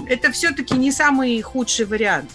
это 0.10 0.32
все-таки 0.32 0.74
не 0.74 0.92
самый 0.92 1.40
худший 1.42 1.86
вариант. 1.86 2.32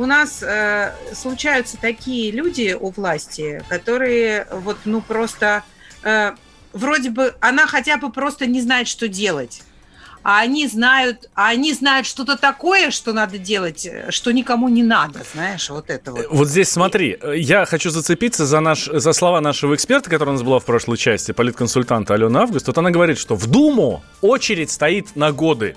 У 0.00 0.06
нас 0.06 0.42
э, 0.42 0.94
случаются 1.12 1.76
такие 1.76 2.30
люди 2.30 2.74
у 2.80 2.88
власти, 2.88 3.62
которые 3.68 4.46
вот, 4.50 4.78
ну, 4.86 5.02
просто... 5.02 5.62
Э, 6.02 6.32
вроде 6.72 7.10
бы 7.10 7.34
она 7.40 7.66
хотя 7.66 7.98
бы 7.98 8.10
просто 8.10 8.46
не 8.46 8.62
знает, 8.62 8.88
что 8.88 9.08
делать 9.08 9.62
а 10.22 10.40
они 10.40 10.68
знают, 10.68 11.30
а 11.34 11.48
они 11.48 11.72
знают 11.72 12.06
что-то 12.06 12.36
такое, 12.36 12.90
что 12.90 13.14
надо 13.14 13.38
делать, 13.38 13.88
что 14.10 14.32
никому 14.32 14.68
не 14.68 14.82
надо, 14.82 15.20
знаешь, 15.32 15.70
вот 15.70 15.88
это 15.88 16.12
вот. 16.12 16.26
Вот 16.28 16.46
здесь 16.46 16.68
смотри, 16.68 17.18
я 17.36 17.64
хочу 17.64 17.88
зацепиться 17.88 18.44
за, 18.44 18.60
наш, 18.60 18.84
за 18.84 19.12
слова 19.14 19.40
нашего 19.40 19.74
эксперта, 19.74 20.10
который 20.10 20.30
у 20.30 20.32
нас 20.32 20.42
была 20.42 20.58
в 20.58 20.66
прошлой 20.66 20.98
части, 20.98 21.32
политконсультанта 21.32 22.12
Алены 22.12 22.36
Август. 22.36 22.66
Вот 22.66 22.76
она 22.76 22.90
говорит, 22.90 23.16
что 23.16 23.34
в 23.34 23.46
Думу 23.46 24.02
очередь 24.20 24.70
стоит 24.70 25.16
на 25.16 25.32
годы 25.32 25.74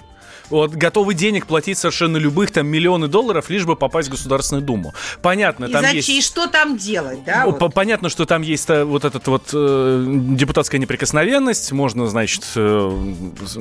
вот, 0.54 0.72
готовы 0.72 1.13
денег 1.13 1.48
платить 1.48 1.78
совершенно 1.78 2.18
любых, 2.18 2.52
там, 2.52 2.68
миллионы 2.68 3.08
долларов, 3.08 3.50
лишь 3.50 3.66
бы 3.66 3.76
попасть 3.76 4.10
в 4.10 4.12
Государственную 4.12 4.63
Думу. 4.63 4.94
Понятно, 5.22 5.66
и 5.66 5.72
там 5.72 5.82
зачем, 5.82 5.98
есть... 5.98 6.10
И 6.10 6.22
что 6.22 6.48
там 6.48 6.78
делать, 6.78 7.24
да? 7.26 7.46
Вот. 7.46 7.74
Понятно, 7.74 8.10
что 8.10 8.26
там 8.26 8.42
есть 8.42 8.70
э, 8.70 8.84
вот 8.84 9.04
этот 9.04 9.28
вот 9.28 9.50
э, 9.54 10.06
депутатская 10.08 10.80
неприкосновенность, 10.80 11.72
можно, 11.72 12.08
значит, 12.08 12.44
э, 12.56 13.13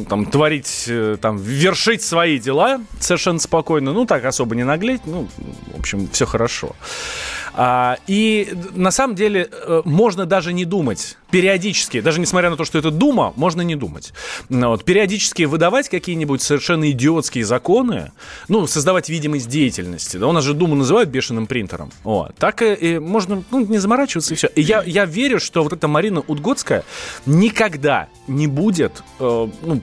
там, 0.08 0.26
творить, 0.26 0.84
э, 0.88 1.16
там, 1.20 1.38
вершить 1.38 2.02
свои 2.02 2.38
дела 2.38 2.80
совершенно 3.00 3.38
спокойно, 3.38 3.92
ну, 3.92 4.04
так, 4.04 4.24
особо 4.24 4.54
не 4.54 4.64
наглеть, 4.64 5.02
ну, 5.06 5.28
в 5.74 5.80
общем, 5.80 6.08
все 6.12 6.26
хорошо. 6.26 6.76
А, 7.54 7.98
и 8.06 8.52
на 8.74 8.90
самом 8.90 9.14
деле 9.14 9.48
э, 9.50 9.82
можно 9.84 10.24
даже 10.24 10.52
не 10.52 10.64
думать 10.64 11.18
периодически, 11.30 12.00
даже 12.00 12.20
несмотря 12.20 12.50
на 12.50 12.56
то, 12.56 12.64
что 12.64 12.78
это 12.78 12.90
Дума, 12.90 13.32
можно 13.36 13.62
не 13.62 13.76
думать. 13.76 14.12
Ну 14.48 14.68
вот, 14.68 14.84
периодически 14.84 15.42
выдавать 15.42 15.88
какие-нибудь 15.88 16.40
совершенно 16.40 16.81
идиотские 16.90 17.44
законы, 17.44 18.12
ну, 18.48 18.66
создавать 18.66 19.08
видимость 19.08 19.48
деятельности. 19.48 20.16
Да, 20.16 20.28
у 20.28 20.32
нас 20.32 20.44
же 20.44 20.54
Думу 20.54 20.74
называют 20.74 21.08
бешеным 21.08 21.46
принтером. 21.46 21.90
О, 22.04 22.28
так 22.38 22.62
и, 22.62 22.74
и 22.74 22.98
можно 22.98 23.42
ну, 23.50 23.60
не 23.60 23.78
заморачиваться 23.78 24.34
и 24.34 24.36
все. 24.36 24.48
И 24.48 24.62
я, 24.62 24.82
я 24.82 25.04
верю, 25.04 25.40
что 25.40 25.62
вот 25.62 25.72
эта 25.72 25.88
Марина 25.88 26.22
Удгодская 26.26 26.84
никогда 27.26 28.08
не 28.26 28.46
будет, 28.46 29.02
э, 29.18 29.48
ну, 29.62 29.80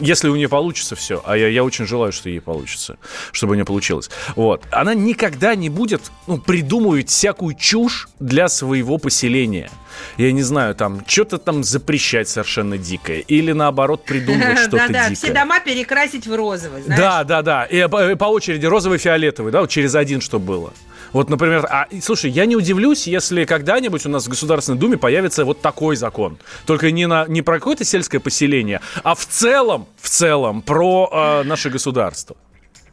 если 0.00 0.28
у 0.28 0.36
нее 0.36 0.48
получится 0.48 0.96
все, 0.96 1.22
а 1.24 1.36
я, 1.36 1.48
я 1.48 1.64
очень 1.64 1.86
желаю, 1.86 2.12
что 2.12 2.28
ей 2.28 2.40
получится, 2.40 2.98
чтобы 3.32 3.52
у 3.52 3.54
нее 3.54 3.64
получилось, 3.64 4.10
вот, 4.36 4.64
она 4.70 4.94
никогда 4.94 5.54
не 5.54 5.70
будет 5.70 6.02
ну, 6.26 6.38
придумывать 6.38 7.08
всякую 7.08 7.54
чушь 7.54 8.08
для 8.20 8.48
своего 8.48 8.98
поселения. 8.98 9.70
Я 10.16 10.32
не 10.32 10.42
знаю, 10.42 10.74
там, 10.74 11.04
что-то 11.06 11.38
там 11.38 11.62
запрещать 11.62 12.28
совершенно 12.28 12.78
дикое. 12.78 13.20
Или 13.20 13.52
наоборот 13.52 14.04
придумывать 14.04 14.58
что-то 14.58 14.88
дикое. 14.88 15.08
Да-да, 15.08 15.14
все 15.14 15.32
дома 15.32 15.60
перекрасить 15.60 16.26
в 16.26 16.34
розовый, 16.34 16.82
знаешь? 16.82 17.00
Да, 17.00 17.24
да, 17.24 17.42
да. 17.42 17.64
И 17.64 17.86
по, 17.88 18.24
очереди 18.24 18.66
розовый, 18.66 18.98
фиолетовый, 18.98 19.52
да, 19.52 19.60
вот 19.60 19.70
через 19.70 19.94
один, 19.94 20.20
чтобы 20.20 20.46
было. 20.46 20.72
Вот, 21.14 21.30
например, 21.30 21.64
а, 21.70 21.86
слушай, 22.02 22.28
я 22.28 22.44
не 22.44 22.56
удивлюсь, 22.56 23.06
если 23.06 23.44
когда-нибудь 23.44 24.04
у 24.04 24.08
нас 24.08 24.26
в 24.26 24.28
Государственной 24.28 24.78
Думе 24.78 24.98
появится 24.98 25.44
вот 25.44 25.62
такой 25.62 25.94
закон. 25.94 26.38
Только 26.66 26.90
не, 26.90 27.06
на, 27.06 27.24
не 27.28 27.40
про 27.40 27.60
какое-то 27.60 27.84
сельское 27.84 28.18
поселение, 28.18 28.80
а 29.04 29.14
в 29.14 29.24
целом, 29.24 29.86
в 29.96 30.10
целом 30.10 30.60
про 30.60 31.08
э, 31.12 31.42
наше 31.44 31.70
государство. 31.70 32.36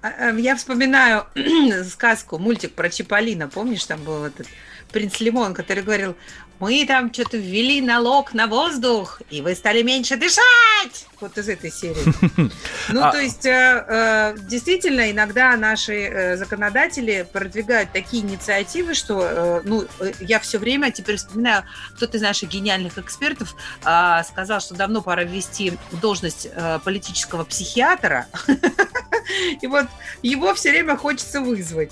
А, 0.04 0.30
я 0.34 0.56
вспоминаю 0.56 1.26
сказку, 1.90 2.38
мультик 2.38 2.74
про 2.74 2.92
Чиполлино. 2.92 3.50
Помнишь, 3.50 3.86
там 3.86 4.04
был 4.04 4.24
этот 4.26 4.46
принц 4.92 5.20
Лимон, 5.20 5.56
который 5.56 5.82
говорил, 5.82 6.16
мы 6.62 6.86
там 6.86 7.12
что-то 7.12 7.38
ввели 7.38 7.82
налог 7.82 8.36
на 8.36 8.46
воздух, 8.46 9.20
и 9.32 9.42
вы 9.42 9.56
стали 9.56 9.82
меньше 9.82 10.16
дышать. 10.16 11.08
Вот 11.20 11.36
из 11.38 11.50
этой 11.50 11.72
серии. 11.72 12.52
Ну, 12.90 13.04
а... 13.04 13.12
то 13.12 13.20
есть, 13.20 13.46
э, 13.46 13.86
э, 13.88 14.36
действительно, 14.48 15.12
иногда 15.12 15.56
наши 15.56 15.94
э, 15.94 16.38
законодатели 16.38 17.28
продвигают 17.32 17.92
такие 17.92 18.24
инициативы, 18.24 18.94
что, 18.94 19.62
ну, 19.64 19.86
я 20.20 20.40
все 20.40 20.58
время 20.58 20.92
теперь 20.92 21.16
вспоминаю, 21.16 21.64
кто-то 21.96 22.18
из 22.18 22.22
наших 22.22 22.50
гениальных 22.50 22.98
экспертов 22.98 23.56
сказал, 23.82 24.60
что 24.60 24.76
давно 24.76 25.02
пора 25.02 25.24
ввести 25.24 25.74
должность 26.02 26.48
политического 26.84 27.44
психиатра, 27.44 28.28
и 29.62 29.68
вот 29.68 29.88
его 30.22 30.54
все 30.54 30.72
время 30.72 30.96
хочется 30.98 31.42
вызвать. 31.42 31.92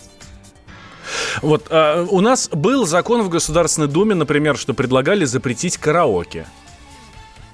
Вот 1.41 1.67
э, 1.69 2.05
у 2.09 2.21
нас 2.21 2.49
был 2.49 2.85
закон 2.85 3.21
в 3.21 3.29
Государственной 3.29 3.87
Думе, 3.87 4.15
например, 4.15 4.57
что 4.57 4.73
предлагали 4.73 5.25
запретить 5.25 5.77
караоке. 5.77 6.47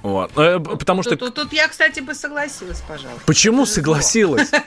Вот. 0.06 0.30
Э, 0.36 0.60
потому 0.60 1.02
что... 1.02 1.16
Тут, 1.16 1.34
тут 1.34 1.52
я, 1.52 1.66
кстати, 1.66 1.98
бы 1.98 2.14
согласилась, 2.14 2.80
пожалуйста. 2.86 3.22
Почему 3.26 3.66
согласилась? 3.66 4.50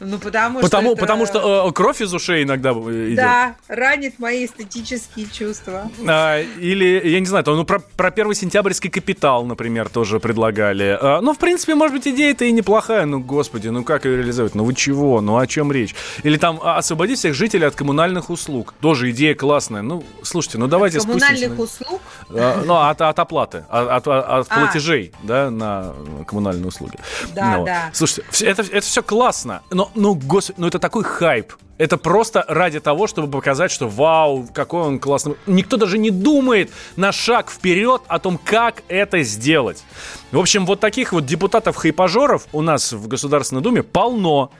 Ну, 0.00 0.18
потому, 0.18 0.60
потому 0.60 0.86
что... 0.90 0.96
Потому 0.96 1.26
что 1.26 1.68
э, 1.68 1.72
кровь 1.72 2.00
из 2.00 2.12
ушей 2.12 2.42
иногда 2.42 2.72
идет. 2.72 3.16
Да, 3.16 3.54
ранит 3.68 4.18
мои 4.18 4.44
эстетические 4.44 5.26
чувства. 5.26 5.88
А, 6.06 6.40
или, 6.40 7.00
я 7.08 7.20
не 7.20 7.26
знаю, 7.26 7.44
то, 7.44 7.54
ну, 7.54 7.64
про, 7.64 7.78
про 7.78 8.10
первый 8.10 8.34
сентябрьский 8.34 8.90
капитал, 8.90 9.44
например, 9.44 9.88
тоже 9.88 10.18
предлагали. 10.18 10.98
А, 11.00 11.20
ну, 11.20 11.32
в 11.32 11.38
принципе, 11.38 11.76
может 11.76 11.94
быть, 11.94 12.08
идея-то 12.08 12.44
и 12.44 12.52
неплохая. 12.52 13.06
Ну, 13.06 13.20
господи, 13.20 13.68
ну 13.68 13.84
как 13.84 14.04
ее 14.04 14.16
реализовать? 14.16 14.56
Ну, 14.56 14.64
вы 14.64 14.74
чего? 14.74 15.20
Ну, 15.20 15.38
о 15.38 15.46
чем 15.46 15.70
речь? 15.70 15.94
Или 16.24 16.38
там 16.38 16.60
а, 16.62 16.78
освободить 16.78 17.18
всех 17.18 17.34
жителей 17.34 17.66
от 17.66 17.76
коммунальных 17.76 18.30
услуг. 18.30 18.74
Тоже 18.80 19.10
идея 19.12 19.34
классная. 19.34 19.82
Ну, 19.82 20.04
слушайте, 20.22 20.58
ну 20.58 20.66
давайте 20.66 20.98
от 20.98 21.04
коммунальных 21.04 21.52
спустимся. 21.52 21.84
услуг? 21.84 22.00
А, 22.30 22.62
ну, 22.64 22.74
от, 22.74 23.00
от 23.00 23.18
оплаты, 23.18 23.64
от, 23.68 23.88
от, 23.88 24.05
от 24.06 24.46
а. 24.50 24.60
платежей, 24.60 25.12
да, 25.22 25.50
на 25.50 25.94
коммунальные 26.26 26.66
услуги. 26.66 26.98
Да, 27.34 27.58
ну, 27.58 27.64
да. 27.64 27.90
Слушайте, 27.92 28.46
это, 28.46 28.62
это 28.62 28.86
все 28.86 29.02
классно 29.02 29.16
классно. 29.16 29.62
Но, 29.70 29.90
ну, 29.94 30.14
господи, 30.14 30.60
ну 30.60 30.66
это 30.66 30.78
такой 30.78 31.04
хайп. 31.04 31.52
Это 31.78 31.98
просто 31.98 32.44
ради 32.48 32.80
того, 32.80 33.06
чтобы 33.06 33.30
показать, 33.30 33.70
что 33.70 33.88
вау, 33.88 34.46
какой 34.52 34.82
он 34.82 34.98
классный. 34.98 35.36
Никто 35.46 35.76
даже 35.76 35.98
не 35.98 36.10
думает 36.10 36.70
на 36.96 37.12
шаг 37.12 37.50
вперед 37.50 38.02
о 38.08 38.18
том, 38.18 38.38
как 38.38 38.82
это 38.88 39.22
сделать. 39.22 39.84
В 40.32 40.38
общем, 40.38 40.64
вот 40.64 40.80
таких 40.80 41.12
вот 41.12 41.26
депутатов-хайпажоров 41.26 42.46
у 42.52 42.62
нас 42.62 42.92
в 42.92 43.08
Государственной 43.08 43.62
Думе 43.62 43.82
полно. 43.82 44.50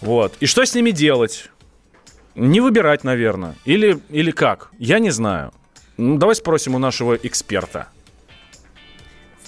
Вот. 0.00 0.34
И 0.40 0.46
что 0.46 0.64
с 0.64 0.74
ними 0.74 0.92
делать? 0.92 1.50
Не 2.34 2.60
выбирать, 2.60 3.04
наверное. 3.04 3.54
Или, 3.66 3.98
или 4.08 4.30
как? 4.30 4.70
Я 4.78 4.98
не 4.98 5.10
знаю. 5.10 5.52
Ну, 5.96 6.16
давай 6.16 6.36
спросим 6.36 6.74
у 6.74 6.78
нашего 6.78 7.16
эксперта. 7.16 7.88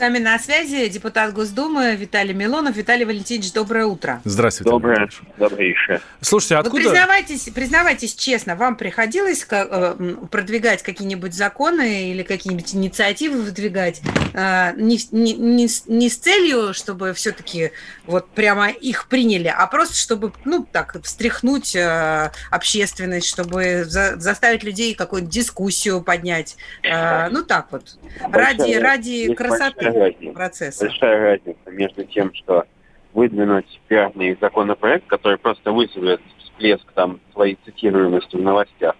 Нами 0.00 0.18
на 0.18 0.38
связи 0.38 0.88
депутат 0.88 1.34
Госдумы 1.34 1.94
Виталий 1.94 2.32
Милонов. 2.32 2.74
Виталий 2.74 3.04
Валентинович, 3.04 3.52
доброе 3.52 3.84
утро. 3.84 4.22
Здравствуйте. 4.24 4.70
Доброе, 4.70 5.10
добрейшее. 5.36 6.00
Слушайте, 6.22 6.56
откуда... 6.56 6.84
Вы 6.84 6.88
признавайтесь, 6.88 7.42
признавайтесь 7.54 8.14
честно, 8.14 8.56
вам 8.56 8.76
приходилось 8.76 9.46
э, 9.50 10.16
продвигать 10.30 10.82
какие-нибудь 10.82 11.34
законы 11.34 12.12
или 12.12 12.22
какие-нибудь 12.22 12.74
инициативы 12.74 13.42
выдвигать 13.42 14.00
э, 14.32 14.72
не, 14.76 14.98
не, 15.12 15.34
не, 15.34 15.68
не 15.86 16.08
с 16.08 16.16
целью, 16.16 16.72
чтобы 16.72 17.12
все-таки 17.12 17.72
вот 18.06 18.30
прямо 18.30 18.70
их 18.70 19.06
приняли, 19.06 19.52
а 19.54 19.66
просто 19.66 19.96
чтобы, 19.96 20.32
ну, 20.46 20.66
так, 20.72 20.96
встряхнуть 21.02 21.76
э, 21.76 22.30
общественность, 22.50 23.26
чтобы 23.26 23.84
за, 23.84 24.18
заставить 24.18 24.64
людей 24.64 24.94
какую-нибудь 24.94 25.34
дискуссию 25.34 26.00
поднять. 26.00 26.56
Ну, 26.82 27.42
так 27.42 27.66
вот. 27.70 27.98
Ради, 28.32 28.72
ради 28.76 29.34
красоты 29.34 29.89
разница, 29.92 30.32
процесса. 30.34 30.84
Большая 30.86 31.20
разница 31.20 31.70
между 31.70 32.04
тем, 32.04 32.34
что 32.34 32.64
выдвинуть 33.12 33.80
пиарный 33.88 34.36
законопроект, 34.40 35.06
который 35.06 35.38
просто 35.38 35.72
вызовет 35.72 36.20
всплеск 36.38 36.90
там 36.92 37.20
своей 37.32 37.58
цитируемости 37.64 38.36
в 38.36 38.42
новостях. 38.42 38.94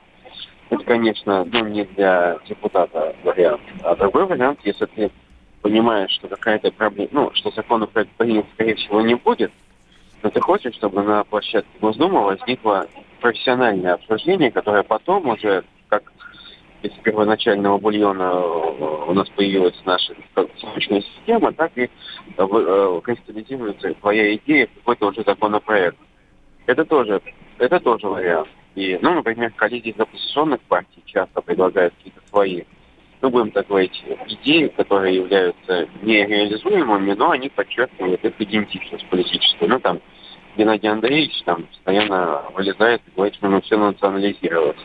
Это, 0.71 0.85
конечно, 0.85 1.45
ну, 1.45 1.67
не 1.67 1.85
для 1.85 2.39
депутата 2.49 3.15
вариант. 3.25 3.61
А 3.83 3.97
другой 3.97 4.27
вариант, 4.27 4.61
если 4.65 4.87
ты 4.87 5.11
понимаешь, 5.63 6.11
что 6.13 6.29
какая-то 6.29 6.71
проблема, 6.73 7.09
ну, 7.13 7.31
что 7.35 7.51
законопроект 7.51 8.11
принят, 8.13 8.47
скорее 8.55 8.77
всего, 8.77 9.01
не 9.01 9.15
будет, 9.15 9.53
но 10.23 10.31
ты 10.31 10.41
хочешь, 10.41 10.75
чтобы 10.75 11.03
на 11.03 11.25
площадке 11.25 11.71
Госдумы 11.81 12.23
возникло 12.23 12.87
профессиональное 13.21 13.95
обсуждение, 13.95 14.51
которое 14.51 14.83
потом 14.83 15.29
уже, 15.29 15.65
из 16.83 16.93
первоначального 17.03 17.79
бульона 17.79 18.33
э, 18.33 19.09
у 19.09 19.13
нас 19.13 19.29
появилась 19.31 19.79
наша 19.85 20.15
солнечная 20.59 21.03
система, 21.03 21.53
так 21.53 21.73
и 21.77 21.83
э, 21.83 21.89
э, 22.39 23.01
кристаллизируется 23.05 23.95
твоя 23.95 24.35
идея 24.37 24.69
какой-то 24.77 25.09
уже 25.09 25.23
законопроект. 25.23 25.99
Это 26.67 26.85
тоже, 26.85 27.21
это 27.59 27.81
тоже 27.81 28.07
вариант. 28.07 28.49
И, 28.75 28.99
ну, 29.03 29.15
например, 29.15 29.53
коллеги 29.57 29.91
из 29.91 30.01
оппозиционных 30.01 30.61
партий 30.63 31.03
часто 31.05 31.41
предлагают 31.43 31.93
какие-то 31.95 32.21
свои, 32.29 32.63
ну, 33.21 33.31
будем 33.31 33.51
так 33.51 33.67
говорить, 33.67 34.03
идеи, 34.29 34.69
которые 34.69 35.17
являются 35.17 35.89
нереализуемыми, 36.03 37.13
но 37.13 37.33
они 37.33 37.49
подчеркивают 37.51 38.25
их 38.25 38.41
идентичность 38.41 39.07
политическую. 39.11 39.69
Ну, 39.69 39.81
там, 39.81 40.01
Геннадий 40.57 40.89
Андреевич 40.89 41.43
там 41.45 41.65
постоянно 41.65 42.43
вылезает 42.55 43.03
и 43.07 43.11
говорит, 43.15 43.35
что 43.35 43.49
нужно 43.49 43.61
все 43.63 43.77
национализировать 43.77 44.79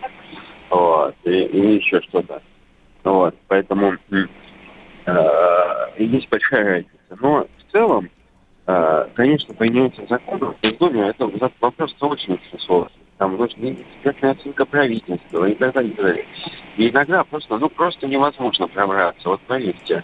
вот, 0.70 1.16
и, 1.24 1.30
и 1.30 1.76
еще 1.76 2.02
что-то. 2.02 2.42
Вот, 3.04 3.36
поэтому 3.48 3.94
э, 5.06 5.88
есть 5.98 6.30
большая 6.30 6.66
разница. 6.66 7.18
Но 7.22 7.46
в 7.46 7.72
целом, 7.72 8.10
э, 8.66 9.08
конечно, 9.14 9.54
принятие 9.54 10.08
закона 10.08 10.54
в 10.54 10.62
Госдуме 10.62 11.10
это 11.10 11.30
вопрос 11.62 11.96
очень-очень 12.00 12.60
сложный. 12.60 12.92
там 13.18 13.38
нужна 13.38 13.72
экспертная 13.72 14.32
оценка 14.32 14.66
правительства 14.66 15.46
и 15.46 15.54
так 15.54 15.74
далее. 15.74 15.92
и 15.92 15.96
так 15.96 16.06
далее. 16.06 16.26
И 16.78 16.90
иногда 16.90 17.24
просто, 17.24 17.58
ну, 17.58 17.70
просто 17.70 18.08
невозможно 18.08 18.68
пробраться. 18.68 19.30
Вот 19.30 19.42
поверьте, 19.42 20.04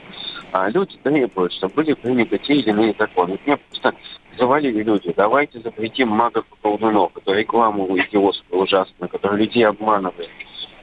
а 0.52 0.69
люди 0.69 0.95
требуют, 1.04 1.54
чтобы 1.54 1.76
были 1.76 1.93
приняты 1.93 2.38
те 2.38 2.54
или 2.54 2.69
иные 2.69 2.95
законы. 2.97 3.39
Мне 3.45 3.58
просто 3.58 3.95
завалили 4.38 4.84
люди, 4.84 5.13
давайте 5.15 5.60
запретим 5.60 6.10
магов 6.10 6.45
и 6.45 6.62
колдунов, 6.62 7.15
эту 7.17 7.34
рекламу 7.34 7.97
идиотскую, 7.97 8.62
ужасную, 8.62 9.10
которая 9.10 9.39
людей 9.39 9.65
обманывает. 9.65 10.30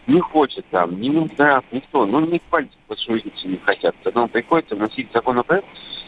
Не 0.08 0.20
хочет 0.20 0.64
там 0.70 0.98
ни 0.98 1.10
Минздрав, 1.10 1.62
никто, 1.70 2.06
ну, 2.06 2.20
ни 2.20 2.40
пальцев 2.48 2.78
подшевелиться 2.86 3.46
не 3.46 3.58
хотят. 3.58 3.94
Тогда 4.02 4.26
приходится 4.26 4.74
вносить 4.74 5.12
законопроект, 5.12 5.66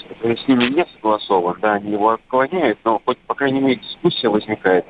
который 0.09 0.39
с 0.39 0.49
ними 0.49 0.65
не 0.65 0.87
согласован, 0.95 1.59
да, 1.61 1.75
они 1.75 1.93
его 1.93 2.09
отклоняют, 2.09 2.79
но 2.83 2.99
хоть, 3.05 3.19
по 3.19 3.35
крайней 3.35 3.61
мере, 3.61 3.77
дискуссия 3.77 4.31
возникает. 4.31 4.87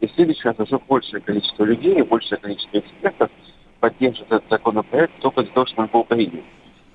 И 0.00 0.08
в 0.08 0.12
следующий 0.12 0.42
раз 0.42 0.58
уже 0.58 0.76
большее 0.88 1.20
количество 1.20 1.62
людей, 1.62 2.02
большее 2.02 2.38
количество 2.38 2.78
экспертов 2.78 3.30
поддержит 3.78 4.26
этот 4.26 4.50
законопроект 4.50 5.12
только 5.20 5.44
для 5.44 5.52
того, 5.52 5.66
чтобы 5.66 5.82
он 5.82 5.88
был 5.92 6.02
принят. 6.02 6.44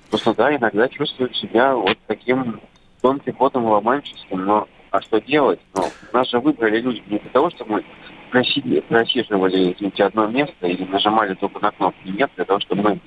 Просто, 0.09 0.33
да, 0.33 0.53
иногда 0.53 0.89
чувствуют 0.89 1.33
себя 1.37 1.75
вот 1.75 1.97
таким 2.07 2.59
Дон 3.01 3.21
Кихотом 3.21 3.65
ломанческим, 3.65 4.43
но 4.43 4.67
а 4.91 5.01
что 5.01 5.21
делать? 5.21 5.61
Ну, 5.75 5.85
нас 6.11 6.29
же 6.29 6.39
выбрали 6.39 6.81
люди 6.81 7.01
не 7.07 7.19
для 7.19 7.29
того, 7.29 7.49
чтобы 7.51 7.71
мы 7.71 7.85
просиживали 8.33 9.73
извините, 9.73 10.03
одно 10.03 10.27
место 10.27 10.67
или 10.67 10.83
нажимали 10.85 11.35
только 11.35 11.59
на 11.61 11.71
кнопки. 11.71 12.07
Нет, 12.07 12.31
для 12.35 12.45
того, 12.45 12.59
чтобы 12.59 12.81
мы 12.81 12.99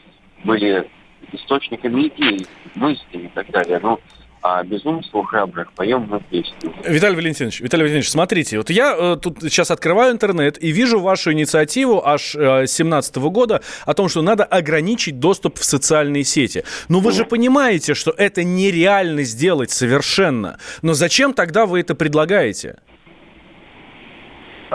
были 0.44 0.88
источниками 1.32 2.08
идей, 2.08 2.46
мыслей 2.74 3.24
и 3.24 3.28
так 3.28 3.50
далее. 3.50 3.80
Ну, 3.82 3.98
а 4.42 4.62
безумству 4.62 5.22
храбрых 5.24 5.72
поем 5.72 6.06
мы 6.08 6.20
песню. 6.20 6.72
Виталий 6.84 7.16
Валентинович, 7.16 7.60
Виталий 7.60 7.82
Валентинович, 7.82 8.10
смотрите, 8.10 8.58
вот 8.58 8.70
я 8.70 8.94
э, 8.96 9.16
тут 9.20 9.42
сейчас 9.42 9.72
открываю 9.72 10.12
интернет 10.12 10.62
и 10.62 10.70
вижу 10.70 11.00
вашу 11.00 11.32
инициативу 11.32 12.00
аж 12.06 12.36
э, 12.36 12.58
2017 12.58 13.16
года 13.16 13.62
о 13.86 13.94
том, 13.94 14.08
что 14.08 14.22
надо 14.22 14.44
ограничить 14.44 15.18
доступ 15.18 15.58
в 15.58 15.64
социальные 15.64 16.22
сети. 16.22 16.62
Но 16.88 17.00
вы 17.00 17.10
же 17.10 17.24
понимаете, 17.24 17.94
что 17.94 18.12
это 18.12 18.44
нереально 18.44 19.24
сделать 19.24 19.72
совершенно. 19.72 20.60
Но 20.82 20.94
зачем 20.94 21.34
тогда 21.34 21.66
вы 21.66 21.80
это 21.80 21.96
предлагаете? 21.96 22.76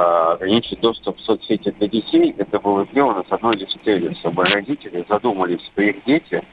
А, 0.02 0.34
ограничить 0.34 0.80
доступ 0.80 1.18
в 1.18 1.22
соцсети 1.22 1.70
для 1.78 1.88
детей, 1.88 2.34
это 2.38 2.60
было 2.60 2.86
сделано 2.86 3.24
с 3.28 3.32
одной 3.32 3.56
лишь 3.56 3.74
целью, 3.84 4.16
чтобы 4.16 4.46
родители 4.46 5.06
задумались, 5.08 5.64
что 5.68 5.84
их 5.84 6.04
дети 6.06 6.44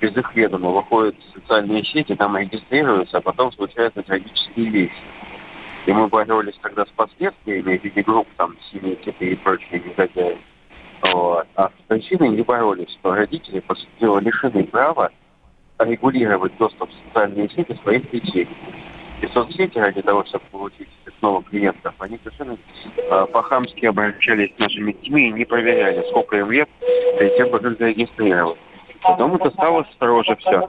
без 0.00 0.16
их 0.16 0.34
ведома 0.34 0.70
выходят 0.70 1.14
в 1.18 1.38
социальные 1.38 1.84
сети, 1.84 2.14
там 2.14 2.36
регистрируются, 2.38 3.18
а 3.18 3.20
потом 3.20 3.52
случаются 3.52 4.02
трагические 4.02 4.70
вещи. 4.70 5.02
И 5.86 5.92
мы 5.92 6.08
боролись 6.08 6.58
тогда 6.62 6.86
с 6.86 6.90
последствиями 6.96 7.76
виде 7.76 8.02
групп, 8.02 8.26
там, 8.38 8.56
семьи, 8.72 8.94
типа 9.04 9.22
и 9.22 9.34
прочие 9.36 9.80
негодяи. 9.80 10.38
Вот. 11.12 11.46
А 11.56 11.68
с 11.68 11.72
причиной 11.88 12.30
не 12.30 12.42
боролись, 12.42 12.90
что 13.00 13.14
родители, 13.14 13.60
по 13.60 13.74
сути 13.74 13.90
дела, 14.00 14.18
лишены 14.20 14.64
права 14.64 15.10
регулировать 15.78 16.56
доступ 16.56 16.88
в 16.88 17.08
социальные 17.08 17.50
сети 17.50 17.78
своих 17.82 18.10
детей. 18.10 18.48
И 19.24 19.28
соцсети 19.28 19.78
ради 19.78 20.02
того, 20.02 20.22
чтобы 20.26 20.44
получить 20.50 20.88
снова 21.18 21.42
клиентов, 21.44 21.94
они 21.98 22.18
совершенно 22.18 22.58
э, 22.96 23.26
по-хамски 23.32 23.86
обращались 23.86 24.54
с 24.54 24.58
нашими 24.58 24.92
детьми 24.92 25.28
и 25.28 25.32
не 25.32 25.46
проверяли, 25.46 26.04
сколько 26.10 26.36
им 26.36 26.50
лет, 26.50 26.68
перед 27.18 27.34
тем, 27.36 27.50
как 27.50 27.62
их 27.62 27.78
зарегистрировать. 27.78 28.58
Потом 29.02 29.36
это 29.36 29.50
стало 29.50 29.86
строже 29.94 30.36
все. 30.36 30.68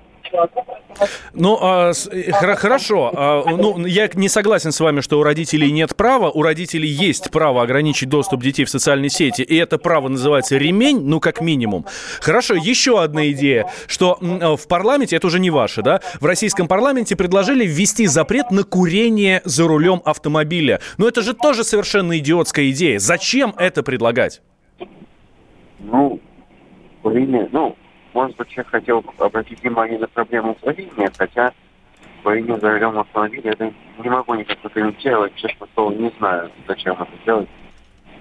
Ну, 1.33 1.57
а, 1.61 1.91
э, 2.11 2.31
хор- 2.31 2.55
хорошо. 2.55 3.11
А, 3.13 3.43
ну, 3.45 3.85
я 3.85 4.09
не 4.13 4.29
согласен 4.29 4.71
с 4.71 4.79
вами, 4.79 5.01
что 5.01 5.19
у 5.19 5.23
родителей 5.23 5.71
нет 5.71 5.95
права. 5.95 6.29
У 6.29 6.41
родителей 6.41 6.87
есть 6.87 7.31
право 7.31 7.61
ограничить 7.61 8.09
доступ 8.09 8.41
детей 8.41 8.63
в 8.65 8.69
социальные 8.69 9.09
сети. 9.09 9.41
И 9.41 9.55
это 9.55 9.77
право 9.77 10.07
называется 10.07 10.57
ремень, 10.57 11.01
ну, 11.01 11.19
как 11.19 11.41
минимум. 11.41 11.85
Хорошо, 12.21 12.55
еще 12.55 13.01
одна 13.01 13.29
идея, 13.31 13.67
что 13.87 14.17
э, 14.21 14.55
в 14.55 14.67
парламенте, 14.67 15.17
это 15.17 15.27
уже 15.27 15.39
не 15.39 15.49
ваше, 15.49 15.81
да, 15.81 15.99
в 16.21 16.25
российском 16.25 16.67
парламенте 16.67 17.15
предложили 17.15 17.65
ввести 17.65 18.07
запрет 18.07 18.51
на 18.51 18.63
курение 18.63 19.41
за 19.43 19.67
рулем 19.67 20.01
автомобиля. 20.05 20.79
Но 20.97 21.07
это 21.07 21.21
же 21.21 21.33
тоже 21.33 21.63
совершенно 21.63 22.17
идиотская 22.17 22.69
идея. 22.71 22.99
Зачем 22.99 23.53
это 23.57 23.83
предлагать? 23.83 24.41
Ну, 25.79 26.19
курение, 27.01 27.49
ну, 27.51 27.75
может 28.15 28.37
быть, 28.37 28.47
человек 28.47 28.71
хотел 28.71 29.05
обратить 29.19 29.61
внимание 29.61 29.99
на 29.99 30.07
проблему 30.07 30.55
курения, 30.55 31.11
хотя 31.17 31.51
курение 32.23 32.57
за 32.57 32.71
рулем 32.71 32.97
автомобиля, 32.97 33.51
это 33.51 33.73
не 33.99 34.09
могу 34.09 34.33
никак 34.35 34.57
прокомментировать, 34.59 35.35
честно 35.35 35.67
слово, 35.73 35.91
не 35.91 36.09
знаю, 36.17 36.49
зачем 36.65 36.93
это 36.93 37.11
делать. 37.25 37.49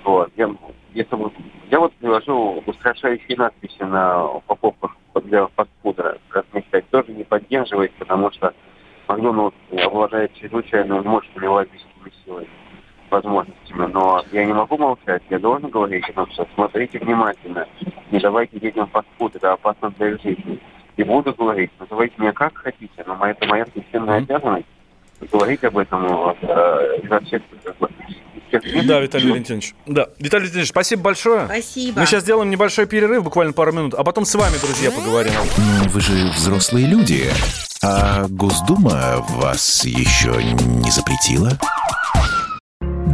Вот. 0.03 0.33
Я, 0.37 0.51
если 0.95 1.15
бы- 1.15 1.31
я 1.71 1.79
вот 1.79 1.93
приложу 1.95 2.63
устрашающие 2.67 3.37
надписи 3.37 3.83
на 3.83 4.25
упаковках 4.33 4.97
для 5.23 5.47
фастфуда. 5.47 6.19
Размещать 6.31 6.91
тоже 6.91 7.13
не 7.13 7.23
поддерживает, 7.23 7.93
потому 7.95 8.33
что 8.33 8.53
Макдональдс 9.07 9.55
обладает 9.71 10.35
чрезвычайно 10.35 11.03
мощными 11.03 11.47
лоббистскими 11.47 12.13
силами 12.25 12.49
возможностями, 13.15 13.87
но 13.93 14.25
я 14.33 14.45
не 14.45 14.53
могу 14.53 14.77
молчать, 14.77 15.23
я 15.31 15.39
должен 15.39 15.71
говорить 15.71 16.09
о 16.09 16.13
том, 16.13 16.31
что 16.33 16.47
смотрите 16.55 16.99
внимательно, 16.99 17.67
не 18.11 18.19
давайте 18.19 18.59
детям 18.59 18.89
фастфуд, 18.89 19.37
это 19.37 19.53
опасно 19.53 19.91
для 19.91 20.11
их 20.11 20.23
жизни. 20.23 20.61
И 20.97 21.03
буду 21.03 21.35
говорить, 21.35 21.71
называйте 21.81 22.15
меня 22.19 22.33
как 22.33 22.57
хотите, 22.57 23.05
но 23.07 23.15
моя, 23.17 23.33
это 23.33 23.47
моя 23.47 23.67
священная 23.67 24.19
обязанность 24.19 24.67
говорить 25.33 25.65
об 25.65 25.79
этом 25.79 26.05
э, 26.43 27.01
изо 27.03 27.21
всех. 27.21 27.43
Да, 28.85 29.01
Виталий 29.01 29.31
Валентинович. 29.31 29.75
Да, 29.87 30.07
Виталий 30.19 30.45
Валентинович, 30.45 30.69
спасибо 30.69 31.03
большое. 31.03 31.47
Спасибо. 31.47 32.01
Мы 32.01 32.07
сейчас 32.07 32.23
сделаем 32.23 32.51
небольшой 32.51 32.87
перерыв, 32.87 33.25
буквально 33.25 33.53
пару 33.53 33.73
минут, 33.73 33.95
а 33.95 34.05
потом 34.05 34.25
с 34.25 34.35
вами, 34.35 34.55
друзья, 34.61 34.93
поговорим. 34.93 35.33
Ну, 35.57 35.89
вы 35.89 36.01
же 36.01 36.31
взрослые 36.31 36.87
люди. 36.87 37.25
А 37.83 38.27
Госдума 38.29 39.25
вас 39.29 39.85
еще 39.85 40.33
не 40.43 40.91
запретила? 40.91 41.51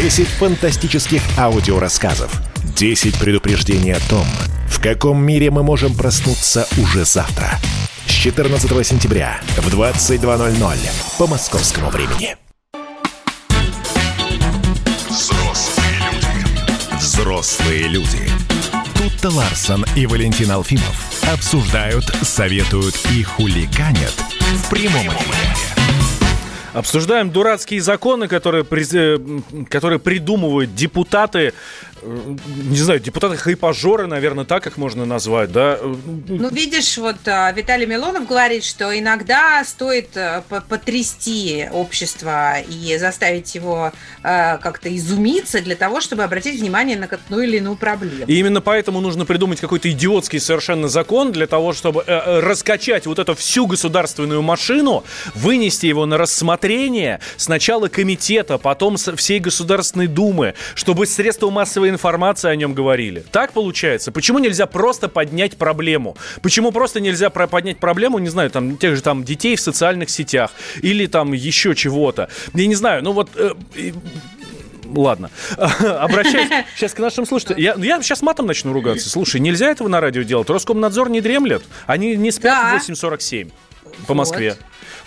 10 0.00 0.28
фантастических 0.28 1.20
аудиорассказов. 1.36 2.32
10 2.76 3.18
предупреждений 3.18 3.92
о 3.92 4.00
том, 4.08 4.24
в 4.68 4.80
каком 4.80 5.20
мире 5.20 5.50
мы 5.50 5.64
можем 5.64 5.92
проснуться 5.92 6.68
уже 6.78 7.04
завтра. 7.04 7.58
С 8.06 8.12
14 8.12 8.86
сентября 8.86 9.40
в 9.56 9.66
22.00 9.66 10.76
по 11.18 11.26
московскому 11.26 11.90
времени. 11.90 12.36
Взрослые 15.10 15.98
люди. 16.12 16.96
Взрослые 17.00 17.88
люди. 17.88 18.30
Тут-то 18.96 19.30
Ларсон 19.30 19.84
и 19.96 20.06
Валентин 20.06 20.52
Алфимов 20.52 21.24
обсуждают, 21.24 22.04
советуют 22.22 22.94
и 23.12 23.24
хуликанят 23.24 24.14
в 24.54 24.70
прямом 24.70 25.08
эфире. 25.08 25.77
Обсуждаем 26.74 27.30
дурацкие 27.30 27.80
законы, 27.80 28.28
которые, 28.28 28.64
э, 28.64 29.18
которые 29.70 29.98
придумывают 29.98 30.74
депутаты, 30.74 31.54
не 32.02 32.76
знаю, 32.76 33.00
депутаты-хайпажоры, 33.00 34.06
наверное, 34.06 34.44
так 34.44 34.66
их 34.66 34.76
можно 34.76 35.04
назвать, 35.04 35.52
да? 35.52 35.78
Э, 35.80 35.94
Ну, 36.28 36.48
видишь, 36.50 36.96
вот 36.98 37.16
а, 37.26 37.50
Виталий 37.52 37.86
Милонов 37.86 38.26
говорит, 38.26 38.64
что 38.64 38.96
иногда 38.98 39.62
стоит 39.64 40.10
по- 40.48 40.60
потрясти 40.60 41.68
общество 41.72 42.60
и 42.60 42.96
заставить 42.98 43.54
его 43.54 43.92
а, 44.22 44.58
как-то 44.58 44.94
изумиться 44.94 45.60
для 45.60 45.76
того, 45.76 46.00
чтобы 46.00 46.22
обратить 46.24 46.60
внимание 46.60 46.96
на 46.96 47.06
одну 47.06 47.40
или 47.40 47.56
иную 47.58 47.76
проблему. 47.76 48.24
И 48.26 48.38
именно 48.38 48.60
поэтому 48.60 49.00
нужно 49.00 49.24
придумать 49.24 49.60
какой-то 49.60 49.90
идиотский 49.90 50.40
совершенно 50.40 50.88
закон 50.88 51.32
для 51.32 51.46
того, 51.46 51.72
чтобы 51.72 52.04
э, 52.06 52.12
э, 52.12 52.40
раскачать 52.40 53.06
вот 53.06 53.18
эту 53.18 53.34
всю 53.34 53.66
государственную 53.66 54.42
машину, 54.42 55.04
вынести 55.34 55.86
его 55.86 56.06
на 56.06 56.18
рассмотрение 56.18 57.20
сначала 57.36 57.88
комитета, 57.88 58.58
потом 58.58 58.96
всей 58.96 59.38
Государственной 59.40 60.06
Думы, 60.06 60.54
чтобы 60.74 61.06
средства 61.06 61.50
массовой 61.50 61.87
информации 61.88 62.48
о 62.50 62.56
нем 62.56 62.74
говорили. 62.74 63.24
Так 63.32 63.52
получается? 63.52 64.12
Почему 64.12 64.38
нельзя 64.38 64.66
просто 64.66 65.08
поднять 65.08 65.56
проблему? 65.56 66.16
Почему 66.42 66.72
просто 66.72 67.00
нельзя 67.00 67.30
про- 67.30 67.46
поднять 67.46 67.78
проблему, 67.78 68.18
не 68.18 68.28
знаю, 68.28 68.50
там, 68.50 68.76
тех 68.76 68.96
же 68.96 69.02
там 69.02 69.24
детей 69.24 69.56
в 69.56 69.60
социальных 69.60 70.10
сетях 70.10 70.50
или 70.82 71.06
там 71.06 71.32
еще 71.32 71.74
чего-то? 71.74 72.28
Я 72.54 72.66
не 72.66 72.74
знаю, 72.74 73.02
ну 73.02 73.12
вот... 73.12 73.30
э, 73.36 73.52
ладно. 74.94 75.30
Обращаюсь 75.56 76.48
сейчас 76.76 76.94
к 76.94 76.98
нашим 76.98 77.26
слушателям. 77.26 77.60
Я, 77.60 77.74
я 77.78 78.02
сейчас 78.02 78.22
матом 78.22 78.46
начну 78.46 78.72
ругаться. 78.72 79.08
Слушай, 79.08 79.40
нельзя 79.40 79.70
этого 79.70 79.88
на 79.88 80.00
радио 80.00 80.22
делать. 80.22 80.48
Роскомнадзор 80.50 81.10
не 81.10 81.20
дремлет. 81.20 81.62
Они 81.86 82.16
не 82.16 82.30
спят 82.30 82.72
Да. 82.72 82.78
в 82.78 82.88
8.47 82.90 83.50
по 84.06 84.14
Москве. 84.14 84.50
Вот. 84.50 84.58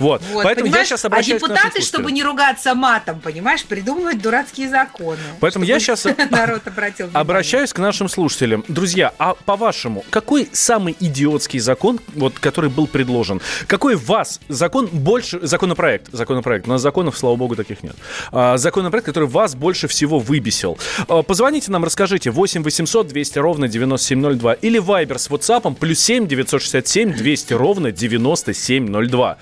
Вот, 0.02 0.22
Поэтому 0.44 0.68
я 0.68 0.84
сейчас 0.84 1.06
обращаюсь 1.06 1.42
а 1.42 1.46
к 1.46 1.50
депутаты, 1.50 1.82
чтобы 1.82 2.10
слушателям. 2.10 2.14
не 2.14 2.24
ругаться 2.24 2.74
матом, 2.74 3.20
понимаешь, 3.20 3.64
придумывают 3.64 4.22
дурацкие 4.22 4.68
законы. 4.68 5.20
Поэтому 5.40 5.64
я 5.64 5.80
сейчас 5.80 6.06
народ 6.32 6.66
обратил 6.66 7.08
внимание. 7.08 7.22
обращаюсь 7.22 7.72
к 7.72 7.78
нашим 7.78 8.10
слушателям. 8.10 8.66
Друзья, 8.68 9.14
а 9.20 9.36
по-вашему, 9.36 10.04
какой 10.10 10.50
самый 10.52 10.96
идиотский 11.00 11.60
закон, 11.60 12.00
вот, 12.16 12.40
который 12.40 12.70
был 12.70 12.88
предложен? 12.88 13.42
Какой 13.68 13.96
вас 13.96 14.40
закон 14.50 14.88
больше... 14.88 15.40
Законопроект, 15.46 16.08
законопроект. 16.12 16.68
У 16.68 16.72
нас 16.72 16.82
законов, 16.82 17.18
слава 17.18 17.36
богу, 17.36 17.56
таких 17.56 17.84
нет. 17.84 17.96
А, 18.32 18.58
законопроект, 18.58 19.06
который 19.06 19.30
вас 19.30 19.54
больше 19.56 19.88
всего 19.88 20.18
выбесил. 20.20 20.78
А, 21.08 21.22
позвоните 21.22 21.72
нам, 21.72 21.84
расскажите. 21.86 22.32
8 22.32 22.64
800 22.64 23.08
200 23.08 23.40
ровно 23.40 23.68
9702. 23.68 24.54
Или 24.54 24.82
Viber 24.82 25.18
с 25.18 25.30
WhatsApp 25.30 25.76
плюс 25.76 26.00
7 26.00 26.28
967 26.28 27.14
200 27.14 27.54
ровно 27.54 27.92
9702. 27.92 29.38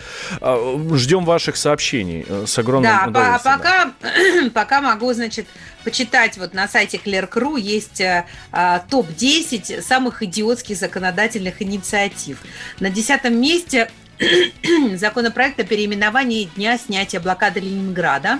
А, 0.55 0.95
Ждем 0.97 1.25
ваших 1.25 1.55
сообщений 1.57 2.25
э, 2.27 2.45
с 2.47 2.57
огромным 2.57 2.91
Да, 2.91 3.03
а 3.05 3.09
удовольствием. 3.09 3.57
пока, 3.57 4.49
пока 4.53 4.81
могу, 4.81 5.13
значит, 5.13 5.47
почитать 5.83 6.37
вот 6.37 6.53
на 6.53 6.67
сайте 6.67 6.97
Клерк.ру 6.97 7.55
есть 7.57 8.01
э, 8.01 8.25
а, 8.51 8.79
топ-10 8.89 9.81
самых 9.81 10.23
идиотских 10.23 10.77
законодательных 10.77 11.61
инициатив. 11.61 12.41
На 12.79 12.89
десятом 12.89 13.39
месте 13.39 13.91
законопроект 14.95 15.59
о 15.59 15.63
переименовании 15.63 16.49
дня 16.55 16.77
снятия 16.77 17.19
блокады 17.19 17.59
Ленинграда. 17.59 18.39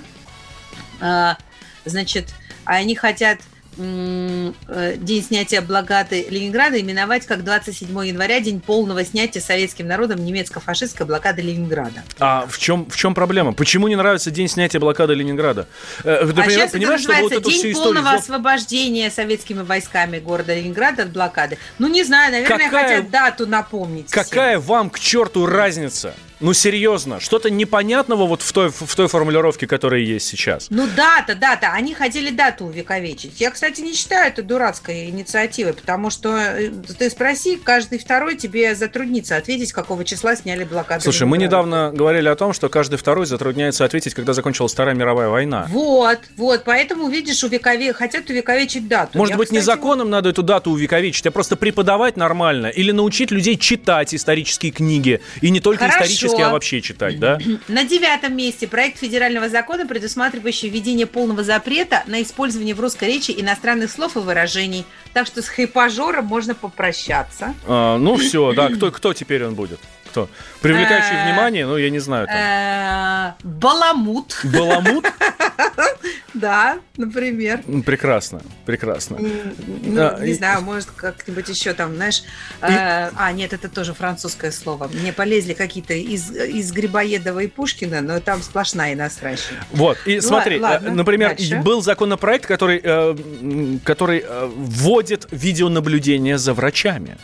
А, 1.02 1.38
Значит, 1.86 2.28
они 2.66 2.96
хотят 2.96 3.40
э, 3.40 3.42
день 3.80 5.24
снятия 5.24 5.62
блокады 5.62 6.28
Ленинграда 6.30 6.80
именовать 6.80 7.26
как 7.26 7.44
27 7.44 7.90
января, 8.08 8.40
день 8.40 8.60
полного 8.60 9.04
снятия 9.06 9.42
советским 9.42 9.88
народом 9.88 10.24
немецко-фашистской 10.24 11.06
блокады 11.06 11.42
Ленинграда. 11.42 12.04
А 12.20 12.46
в 12.48 12.58
чем, 12.58 12.90
в 12.90 12.96
чем 12.96 13.14
проблема? 13.16 13.54
Почему 13.54 13.88
не 13.88 13.96
нравится 13.96 14.32
день 14.32 14.48
снятия 14.48 14.80
блокады 14.80 15.14
Ленинграда? 15.14 15.68
Э, 16.04 16.04
Ты 16.04 16.10
а 16.12 16.28
понимаешь, 16.28 16.54
сейчас 16.54 16.72
понимаешь, 16.72 17.02
это 17.02 17.10
вот 17.10 17.20
называется 17.22 17.50
всю 17.50 17.62
День 17.62 17.72
историю... 17.72 17.94
полного 17.96 18.16
зло- 18.16 18.20
освобождения 18.20 19.10
советскими 19.12 19.62
войсками 19.62 20.20
города 20.20 20.54
Ленинграда 20.56 21.04
от 21.04 21.12
блокады. 21.12 21.58
Ну, 21.78 21.88
не 21.88 22.04
знаю, 22.04 22.32
наверное, 22.32 22.58
Какая- 22.70 22.88
хотят 22.98 23.10
дату 23.10 23.48
напомнить. 23.48 24.08
всем. 24.12 24.24
Какая 24.24 24.60
вам 24.60 24.90
к 24.90 25.00
черту 25.00 25.46
разница? 25.46 26.14
Ну, 26.40 26.54
серьезно, 26.54 27.20
что-то 27.20 27.50
непонятного 27.50 28.26
вот 28.26 28.42
в 28.42 28.52
той, 28.54 28.70
в 28.70 28.96
той 28.96 29.08
формулировке, 29.08 29.68
которая 29.68 30.02
есть 30.02 30.28
сейчас. 30.28 30.68
Ну, 30.70 30.88
дата, 30.96 31.36
дата. 31.36 31.72
Они 31.74 31.94
хотели 31.94 32.30
дату 32.30 32.66
увековечить. 32.66 33.42
Я, 33.42 33.52
кстати, 33.52 33.82
не 33.82 33.94
считаю 33.94 34.30
это 34.30 34.42
дурацкой 34.42 35.10
инициативой, 35.10 35.74
потому 35.74 36.10
что 36.10 36.38
э, 36.38 36.70
ты 36.98 37.10
спроси, 37.10 37.58
каждый 37.62 38.00
второй 38.00 38.38
тебе 38.38 38.74
затруднится 38.74 39.36
ответить, 39.36 39.74
какого 39.74 40.06
числа 40.06 40.36
сняли 40.36 40.64
блокаду. 40.64 41.02
Слушай, 41.02 41.28
мы 41.28 41.38
недавно 41.38 41.92
говорили 41.94 42.30
о 42.30 42.36
том, 42.36 42.54
что 42.54 42.70
каждый 42.70 42.96
второй 42.98 43.26
затрудняется 43.26 43.84
ответить, 43.84 44.14
когда 44.14 44.34
закончилась 44.34 44.72
Вторая 44.72 44.96
мировая 44.96 45.28
война. 45.28 45.68
Вот, 45.70 46.20
вот, 46.38 46.64
поэтому, 46.64 47.10
видишь, 47.10 47.44
увекове... 47.44 47.92
хотят 47.92 48.30
увековечить 48.30 48.88
дату. 48.88 49.18
Может 49.18 49.32
Я, 49.32 49.38
быть, 49.38 49.52
не 49.52 49.60
кстати, 49.60 49.78
законом 49.78 50.10
надо 50.10 50.30
эту 50.30 50.44
дату 50.44 50.72
увековечить, 50.72 51.26
а 51.28 51.32
просто 51.32 51.58
преподавать 51.58 52.16
нормально 52.16 52.68
или 52.68 52.92
научить 52.92 53.32
людей 53.32 53.58
читать 53.58 54.16
исторические 54.16 54.72
книги. 54.72 55.22
И 55.42 55.50
не 55.50 55.60
только 55.60 55.84
Хорошо. 55.84 55.98
исторические, 55.98 56.29
а 56.38 56.50
вообще 56.50 56.82
читать, 56.82 57.20
да? 57.20 57.40
На 57.68 57.84
девятом 57.84 58.36
месте 58.36 58.68
проект 58.68 59.00
федерального 59.00 59.50
закона, 59.50 59.86
предусматривающий 59.86 60.70
введение 60.70 61.06
полного 61.06 61.44
запрета 61.44 62.04
на 62.08 62.22
использование 62.22 62.76
в 62.76 62.80
русской 62.80 63.06
речи 63.06 63.34
иностранных 63.36 63.92
слов 63.92 64.16
и 64.16 64.20
выражений. 64.20 64.86
Так 65.14 65.28
что 65.28 65.42
с 65.42 65.48
хайпажором 65.48 66.26
можно 66.26 66.56
попрощаться. 66.56 67.54
А, 67.68 67.98
ну 67.98 68.18
все, 68.18 68.54
да, 68.54 68.70
кто, 68.76 68.92
кто 68.92 69.14
теперь 69.14 69.46
он 69.46 69.56
будет? 69.56 69.80
Кто? 70.10 70.30
Привлекающий 70.62 71.16
Э, 71.16 71.26
внимание, 71.26 71.66
ну, 71.66 71.78
я 71.78 71.90
не 71.90 72.00
знаю. 72.00 72.28
Э, 72.28 73.34
Баламут, 73.44 74.40
Баламут? 74.44 75.06
да, 76.34 76.80
например. 76.98 77.62
Прекрасно, 77.86 78.42
прекрасно. 78.66 79.18
Ну, 79.20 80.02
А, 80.02 80.20
не 80.20 80.34
знаю, 80.34 80.62
может, 80.62 80.90
как-нибудь 80.92 81.48
еще 81.50 81.74
там, 81.74 81.96
знаешь... 81.96 82.24
э, 82.62 83.10
а, 83.16 83.32
нет, 83.32 83.54
это 83.54 83.70
тоже 83.70 83.94
французское 83.94 84.52
слово. 84.52 84.90
Мне 84.92 85.14
полезли 85.14 85.54
какие-то 85.54 85.94
из, 85.94 86.72
Грибоедова 86.72 87.40
и 87.40 87.48
Пушкина, 87.48 88.02
но 88.02 88.20
там 88.20 88.42
сплошная 88.42 88.94
иностранщина. 88.94 89.64
Вот, 89.72 89.98
и 90.06 90.16
Ну, 90.16 90.22
смотри, 90.22 90.60
например, 90.60 91.38
был 91.64 91.82
законопроект, 91.82 92.46
который, 92.46 93.80
который 93.84 94.26
вводит 94.56 95.28
видеонаблюдение 95.32 96.38
за 96.38 96.54
врачами. 96.54 97.18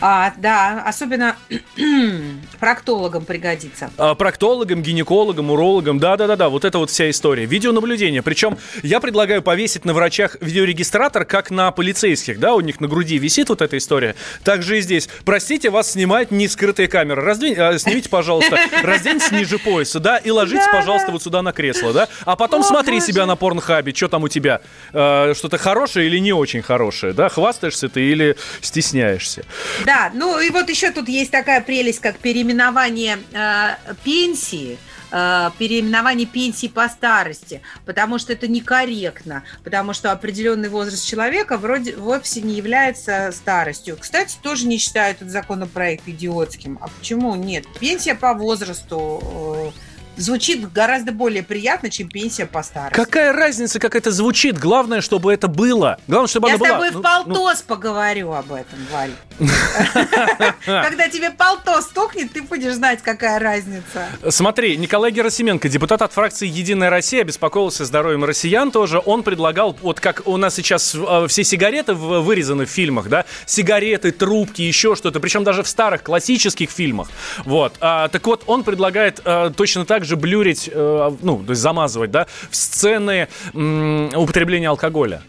А, 0.00 0.32
да, 0.36 0.82
особенно 0.86 1.36
проктологам 2.60 3.24
пригодится. 3.24 3.90
А, 3.98 4.14
Проктологам, 4.14 4.82
гинекологам, 4.82 5.50
урологам, 5.50 5.98
да-да-да-да, 5.98 6.48
вот 6.48 6.64
это 6.64 6.78
вот 6.78 6.90
вся 6.90 7.10
история. 7.10 7.46
Видеонаблюдение. 7.46 8.22
Причем 8.22 8.58
я 8.82 9.00
предлагаю 9.00 9.42
повесить 9.42 9.84
на 9.84 9.94
врачах 9.94 10.36
видеорегистратор, 10.40 11.24
как 11.24 11.50
на 11.50 11.72
полицейских, 11.72 12.38
да, 12.38 12.54
у 12.54 12.60
них 12.60 12.80
на 12.80 12.86
груди 12.86 13.18
висит 13.18 13.48
вот 13.48 13.60
эта 13.60 13.76
история. 13.76 14.14
Также 14.44 14.78
и 14.78 14.80
здесь. 14.80 15.08
Простите, 15.24 15.70
вас 15.70 15.92
снимает 15.92 16.30
нескрытая 16.30 16.86
камера. 16.86 17.20
Раздвинь, 17.22 17.54
а, 17.58 17.76
снимите, 17.78 18.08
пожалуйста, 18.08 18.58
разденьтесь 18.82 19.32
ниже 19.32 19.58
пояса, 19.58 19.98
да, 19.98 20.18
и 20.18 20.30
ложитесь, 20.30 20.66
пожалуйста, 20.70 21.10
вот 21.10 21.22
сюда 21.22 21.42
на 21.42 21.52
кресло, 21.52 21.92
да. 21.92 22.08
А 22.24 22.36
потом 22.36 22.62
смотри 22.62 23.00
себя 23.00 23.26
на 23.26 23.34
порнхабе, 23.34 23.92
что 23.94 24.08
там 24.08 24.22
у 24.22 24.28
тебя, 24.28 24.60
э, 24.92 25.34
что-то 25.36 25.58
хорошее 25.58 26.06
или 26.06 26.18
не 26.18 26.32
очень 26.32 26.62
хорошее, 26.62 27.12
да, 27.12 27.28
хвастаешься 27.28 27.88
ты 27.88 28.00
или 28.02 28.36
стесняешься. 28.60 29.44
Да, 29.88 30.10
ну 30.12 30.38
и 30.38 30.50
вот 30.50 30.68
еще 30.68 30.90
тут 30.90 31.08
есть 31.08 31.30
такая 31.30 31.62
прелесть, 31.62 32.00
как 32.00 32.18
переименование 32.18 33.20
э, 33.32 33.94
пенсии 34.04 34.76
э, 35.10 35.50
переименование 35.56 36.26
пенсии 36.26 36.66
по 36.66 36.86
старости, 36.90 37.62
потому 37.86 38.18
что 38.18 38.34
это 38.34 38.48
некорректно, 38.48 39.44
потому 39.64 39.94
что 39.94 40.12
определенный 40.12 40.68
возраст 40.68 41.06
человека 41.06 41.56
вроде 41.56 41.96
вовсе 41.96 42.42
не 42.42 42.52
является 42.56 43.32
старостью. 43.32 43.96
Кстати, 43.98 44.36
тоже 44.42 44.66
не 44.66 44.76
считаю 44.76 45.14
этот 45.14 45.30
законопроект 45.30 46.06
идиотским. 46.06 46.78
А 46.82 46.88
почему 46.88 47.34
нет? 47.34 47.64
Пенсия 47.80 48.14
по 48.14 48.34
возрасту 48.34 49.72
э, 49.74 50.20
звучит 50.20 50.70
гораздо 50.70 51.12
более 51.12 51.42
приятно, 51.42 51.88
чем 51.88 52.08
пенсия 52.08 52.44
по 52.44 52.62
старости. 52.62 52.94
Какая 52.94 53.32
разница, 53.32 53.80
как 53.80 53.94
это 53.94 54.10
звучит? 54.10 54.58
Главное, 54.58 55.00
чтобы 55.00 55.32
это 55.32 55.48
было. 55.48 55.98
Главное, 56.08 56.28
чтобы 56.28 56.48
Я 56.48 56.56
оно 56.56 56.64
с 56.64 56.68
было. 56.68 56.70
тобой 56.72 56.90
Ну, 56.92 56.98
в 56.98 57.02
полтос 57.02 57.62
поговорю 57.62 58.32
об 58.32 58.52
этом, 58.52 58.78
Валь. 58.92 59.12
Когда 60.64 61.08
тебе 61.08 61.30
полтос 61.30 61.84
стукнет, 61.84 62.32
ты 62.32 62.42
будешь 62.42 62.74
знать, 62.74 63.00
какая 63.02 63.38
разница. 63.38 64.08
Смотри, 64.28 64.76
Николай 64.76 65.12
Герасименко, 65.12 65.68
депутат 65.68 66.02
от 66.02 66.12
фракции 66.12 66.46
«Единая 66.46 66.90
Россия», 66.90 67.20
обеспокоился 67.20 67.84
здоровьем 67.84 68.24
россиян 68.24 68.70
тоже. 68.70 69.00
Он 69.04 69.22
предлагал, 69.22 69.76
вот 69.80 70.00
как 70.00 70.22
у 70.26 70.36
нас 70.36 70.56
сейчас 70.56 70.94
э, 70.94 71.26
все 71.28 71.44
сигареты 71.44 71.94
вырезаны 71.94 72.66
в 72.66 72.70
фильмах, 72.70 73.08
да, 73.08 73.24
сигареты, 73.46 74.10
трубки, 74.10 74.62
еще 74.62 74.96
что-то, 74.96 75.20
причем 75.20 75.44
даже 75.44 75.62
в 75.62 75.68
старых 75.68 76.02
классических 76.02 76.70
фильмах. 76.70 77.08
Вот. 77.44 77.74
А, 77.80 78.08
так 78.08 78.26
вот, 78.26 78.42
он 78.46 78.64
предлагает 78.64 79.20
э, 79.24 79.52
точно 79.56 79.84
так 79.84 80.04
же 80.04 80.16
блюрить, 80.16 80.68
э, 80.72 81.10
ну, 81.22 81.42
то 81.44 81.50
есть 81.50 81.62
замазывать, 81.62 82.10
да, 82.10 82.26
в 82.50 82.56
сцены 82.56 83.28
м, 83.54 84.10
употребления 84.14 84.68
алкоголя. 84.68 85.22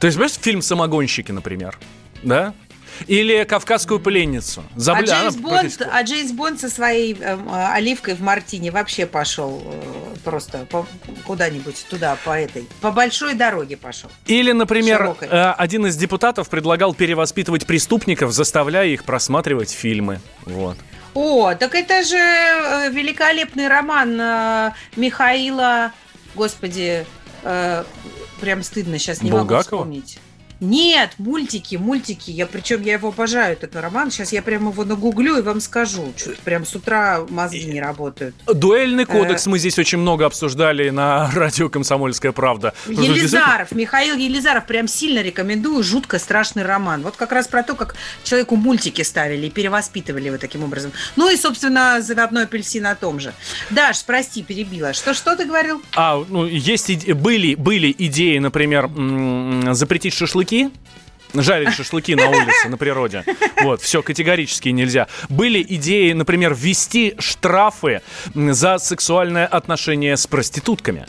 То 0.00 0.06
есть, 0.06 0.16
понимаешь, 0.16 0.38
фильм 0.40 0.62
«Самогонщики», 0.62 1.32
например, 1.32 1.78
да? 2.22 2.54
Или 3.06 3.44
«Кавказскую 3.44 4.00
пленницу». 4.00 4.62
А 4.76 4.78
Забыли, 4.80 5.10
она 5.10 5.20
Джеймс, 5.22 5.36
Бонд, 5.36 5.54
практически- 5.60 5.88
а 5.92 6.02
Джеймс 6.02 6.32
Бонд 6.32 6.60
со 6.60 6.68
своей 6.70 7.14
эм, 7.14 7.48
э, 7.48 7.66
оливкой 7.74 8.14
в 8.14 8.20
Мартине 8.20 8.70
вообще 8.70 9.06
пошел 9.06 9.62
э, 9.64 10.16
просто 10.24 10.66
по- 10.70 10.86
куда-нибудь 11.26 11.86
туда, 11.90 12.16
по 12.24 12.30
этой, 12.38 12.66
по 12.80 12.90
большой 12.90 13.34
дороге 13.34 13.76
пошел. 13.76 14.10
Или, 14.26 14.52
например, 14.52 14.98
Широкой. 14.98 15.28
э, 15.28 15.50
один 15.52 15.86
из 15.86 15.96
депутатов 15.96 16.48
предлагал 16.48 16.94
перевоспитывать 16.94 17.66
преступников, 17.66 18.32
заставляя 18.32 18.86
их 18.86 19.04
просматривать 19.04 19.70
фильмы. 19.70 20.20
Вот. 20.46 20.76
О, 21.14 21.54
так 21.54 21.74
это 21.74 22.02
же 22.02 22.16
э, 22.16 22.90
великолепный 22.90 23.68
роман 23.68 24.20
э, 24.20 24.72
Михаила, 24.96 25.92
господи, 26.34 27.06
э, 27.44 27.84
прям 28.40 28.62
стыдно, 28.62 28.98
сейчас 28.98 29.22
не 29.22 29.30
могу 29.30 29.44
Булгакова? 29.44 29.62
вспомнить. 29.82 30.18
Нет, 30.60 31.12
мультики, 31.18 31.76
мультики. 31.76 32.30
Я 32.30 32.46
причем 32.46 32.82
я 32.82 32.94
его 32.94 33.08
обожаю, 33.08 33.52
этот 33.52 33.74
роман. 33.76 34.10
Сейчас 34.10 34.32
я 34.32 34.42
прямо 34.42 34.70
его 34.70 34.84
нагуглю 34.84 35.38
и 35.38 35.42
вам 35.42 35.60
скажу. 35.60 36.12
Что-то 36.16 36.40
прям 36.42 36.64
с 36.64 36.74
утра 36.74 37.24
мозги 37.28 37.64
не 37.64 37.80
работают. 37.80 38.34
Дуэльный 38.46 39.04
кодекс 39.04 39.46
мы 39.46 39.58
здесь 39.58 39.78
очень 39.78 39.98
много 39.98 40.26
обсуждали 40.26 40.90
на 40.90 41.30
радио 41.34 41.68
«Комсомольская 41.68 42.32
правда». 42.32 42.74
Елизаров, 42.88 43.72
Михаил 43.72 44.16
Елизаров, 44.16 44.66
прям 44.66 44.88
сильно 44.88 45.20
рекомендую. 45.20 45.82
Жутко 45.82 46.18
страшный 46.18 46.62
роман. 46.62 47.02
Вот 47.02 47.16
как 47.16 47.32
раз 47.32 47.48
про 47.48 47.62
то, 47.62 47.74
как 47.74 47.94
человеку 48.22 48.56
мультики 48.56 49.02
ставили 49.02 49.46
и 49.46 49.50
перевоспитывали 49.50 50.26
его 50.26 50.38
таким 50.38 50.64
образом. 50.64 50.92
Ну 51.16 51.30
и, 51.30 51.36
собственно, 51.36 52.00
заводной 52.00 52.44
апельсин 52.44 52.86
о 52.86 52.94
том 52.94 53.20
же. 53.20 53.34
Даш, 53.70 54.04
прости, 54.04 54.42
перебила. 54.42 54.92
Что, 54.92 55.14
что 55.14 55.36
ты 55.36 55.44
говорил? 55.44 55.82
А, 55.96 56.22
ну, 56.28 56.46
есть, 56.46 57.12
были, 57.12 57.54
были 57.54 57.94
идеи, 57.96 58.38
например, 58.38 58.88
запретить 59.74 60.14
шашлыки, 60.14 60.43
жарить 61.34 61.74
шашлыки 61.74 62.14
на 62.14 62.28
улице, 62.28 62.68
на 62.68 62.76
природе. 62.76 63.24
Вот, 63.62 63.82
все 63.82 64.02
категорически 64.02 64.68
нельзя. 64.68 65.08
Были 65.28 65.62
идеи, 65.62 66.12
например, 66.12 66.54
ввести 66.54 67.14
штрафы 67.18 68.02
за 68.34 68.78
сексуальное 68.78 69.46
отношение 69.46 70.16
с 70.16 70.26
проститутками. 70.26 71.06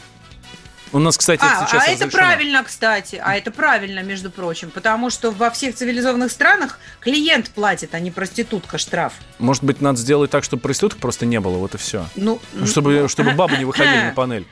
У 0.91 0.99
нас, 0.99 1.17
кстати, 1.17 1.41
А, 1.43 1.65
сейчас 1.67 1.73
а 1.83 1.87
это 1.87 2.05
разрешено. 2.05 2.11
правильно, 2.11 2.63
кстати. 2.63 3.21
А 3.21 3.35
это 3.35 3.51
правильно, 3.51 3.99
между 4.01 4.31
прочим. 4.31 4.69
Потому 4.71 5.09
что 5.09 5.31
во 5.31 5.49
всех 5.49 5.75
цивилизованных 5.75 6.31
странах 6.31 6.79
клиент 7.01 7.49
платит, 7.49 7.93
а 7.93 7.99
не 7.99 8.11
проститутка 8.11 8.77
штраф. 8.77 9.11
Может 9.37 9.63
быть, 9.65 9.81
надо 9.81 9.97
сделать 9.97 10.31
так, 10.31 10.45
чтобы 10.45 10.61
проституток 10.61 10.99
просто 10.99 11.25
не 11.25 11.39
было, 11.41 11.57
вот 11.57 11.75
и 11.75 11.77
все. 11.77 12.05
Ну, 12.15 12.39
Чтобы, 12.65 13.07
чтобы 13.09 13.31
бабы 13.31 13.57
не 13.57 13.65
выходили 13.65 14.03
на 14.05 14.11
панель. 14.15 14.45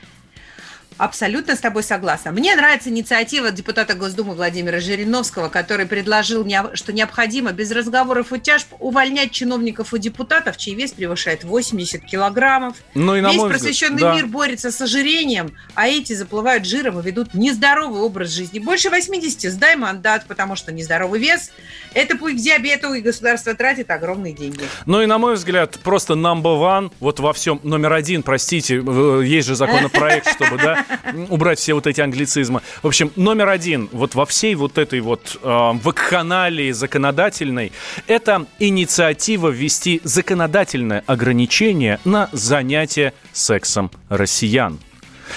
Абсолютно 0.96 1.56
с 1.56 1.60
тобой 1.60 1.82
согласна. 1.82 2.30
Мне 2.30 2.54
нравится 2.54 2.88
инициатива 2.88 3.50
депутата 3.50 3.94
Госдумы 3.94 4.34
Владимира 4.34 4.78
Жириновского, 4.78 5.48
который 5.48 5.86
предложил, 5.86 6.46
что 6.74 6.92
необходимо 6.92 7.52
без 7.52 7.72
разговоров 7.72 8.32
и 8.32 8.38
тяжб 8.38 8.68
увольнять 8.78 9.32
чиновников 9.32 9.92
и 9.92 9.98
депутатов, 9.98 10.56
чей 10.56 10.74
вес 10.74 10.92
превышает 10.92 11.42
80 11.42 12.04
килограммов. 12.04 12.76
Ну 12.94 13.16
и 13.16 13.20
на 13.20 13.28
Весь 13.28 13.36
мой 13.38 13.46
взгляд, 13.46 13.60
просвещенный 13.60 14.00
да. 14.02 14.14
мир 14.14 14.26
борется 14.26 14.70
с 14.70 14.80
ожирением, 14.80 15.52
а 15.74 15.88
эти 15.88 16.12
заплывают 16.12 16.64
жиром 16.64 17.00
и 17.00 17.02
ведут 17.02 17.34
нездоровый 17.34 18.00
образ 18.00 18.30
жизни. 18.30 18.60
Больше 18.60 18.90
80 18.90 19.52
сдай 19.52 19.76
мандат, 19.76 20.26
потому 20.28 20.54
что 20.54 20.70
нездоровый 20.70 21.20
вес– 21.20 21.50
это 21.94 22.16
путь 22.16 22.34
к 22.34 22.36
диабету, 22.38 22.92
и 22.94 23.00
государство 23.00 23.54
тратит 23.54 23.90
огромные 23.90 24.32
деньги. 24.32 24.60
Ну 24.86 25.00
и, 25.02 25.06
на 25.06 25.18
мой 25.18 25.34
взгляд, 25.34 25.78
просто 25.82 26.14
number 26.14 26.58
one, 26.60 26.92
вот 27.00 27.20
во 27.20 27.32
всем, 27.32 27.60
номер 27.62 27.92
один, 27.92 28.22
простите, 28.22 28.80
в- 28.80 29.20
есть 29.22 29.48
же 29.48 29.54
законопроект, 29.54 30.28
чтобы, 30.34 30.56
да, 30.58 30.84
убрать 31.28 31.58
все 31.58 31.74
вот 31.74 31.86
эти 31.86 32.00
англицизмы. 32.00 32.60
В 32.82 32.86
общем, 32.86 33.12
номер 33.16 33.48
один, 33.48 33.88
вот 33.92 34.14
во 34.14 34.26
всей 34.26 34.54
вот 34.54 34.78
этой 34.78 35.00
вот 35.00 35.38
э, 35.42 35.70
вакханалии 35.82 36.72
законодательной, 36.72 37.72
это 38.06 38.46
инициатива 38.58 39.48
ввести 39.48 40.00
законодательное 40.04 41.02
ограничение 41.06 42.00
на 42.04 42.28
занятие 42.32 43.12
сексом 43.32 43.90
россиян. 44.08 44.78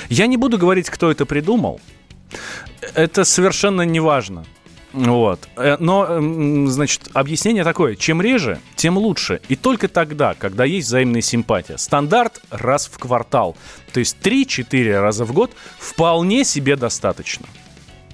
Я 0.10 0.28
не 0.28 0.38
буду 0.38 0.58
говорить, 0.58 0.90
кто 0.90 1.12
это 1.12 1.26
придумал. 1.26 1.80
Это 2.94 3.24
совершенно 3.24 3.84
не 3.84 4.00
важно. 4.00 4.46
Вот. 4.98 5.48
Э, 5.56 5.78
Но, 5.80 6.06
эм, 6.06 6.68
значит, 6.68 7.10
объяснение 7.14 7.64
такое. 7.64 7.96
Чем 7.96 8.22
реже, 8.22 8.60
тем 8.76 8.98
лучше. 8.98 9.42
И 9.48 9.56
только 9.56 9.88
тогда, 9.88 10.34
когда 10.34 10.66
есть 10.66 10.88
взаимная 10.88 11.22
симпатия. 11.22 11.78
Стандарт 11.78 12.42
раз 12.50 12.88
в 12.88 12.98
квартал. 12.98 13.56
То 13.94 14.00
есть 14.00 14.18
3-4 14.22 15.00
раза 15.00 15.26
в 15.26 15.34
год 15.34 15.52
вполне 15.78 16.44
себе 16.44 16.76
достаточно. 16.76 17.46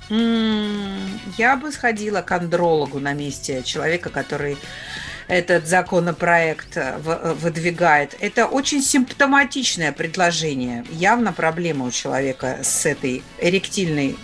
Я 0.09 1.55
бы 1.55 1.71
сходила 1.71 2.21
к 2.21 2.31
андрологу 2.31 2.99
на 2.99 3.13
месте 3.13 3.63
человека, 3.63 4.09
который 4.09 4.57
этот 5.29 5.67
законопроект 5.67 6.75
э, 6.75 6.99
э, 7.03 7.33
выдвигает. 7.39 8.15
Это 8.19 8.45
очень 8.45 8.81
симптоматичное 8.81 9.93
предложение. 9.93 10.83
Явно 10.91 11.31
проблема 11.31 11.85
у 11.85 11.91
человека 11.91 12.59
с 12.61 12.85
этой 12.85 13.23
эректильной 13.39 14.17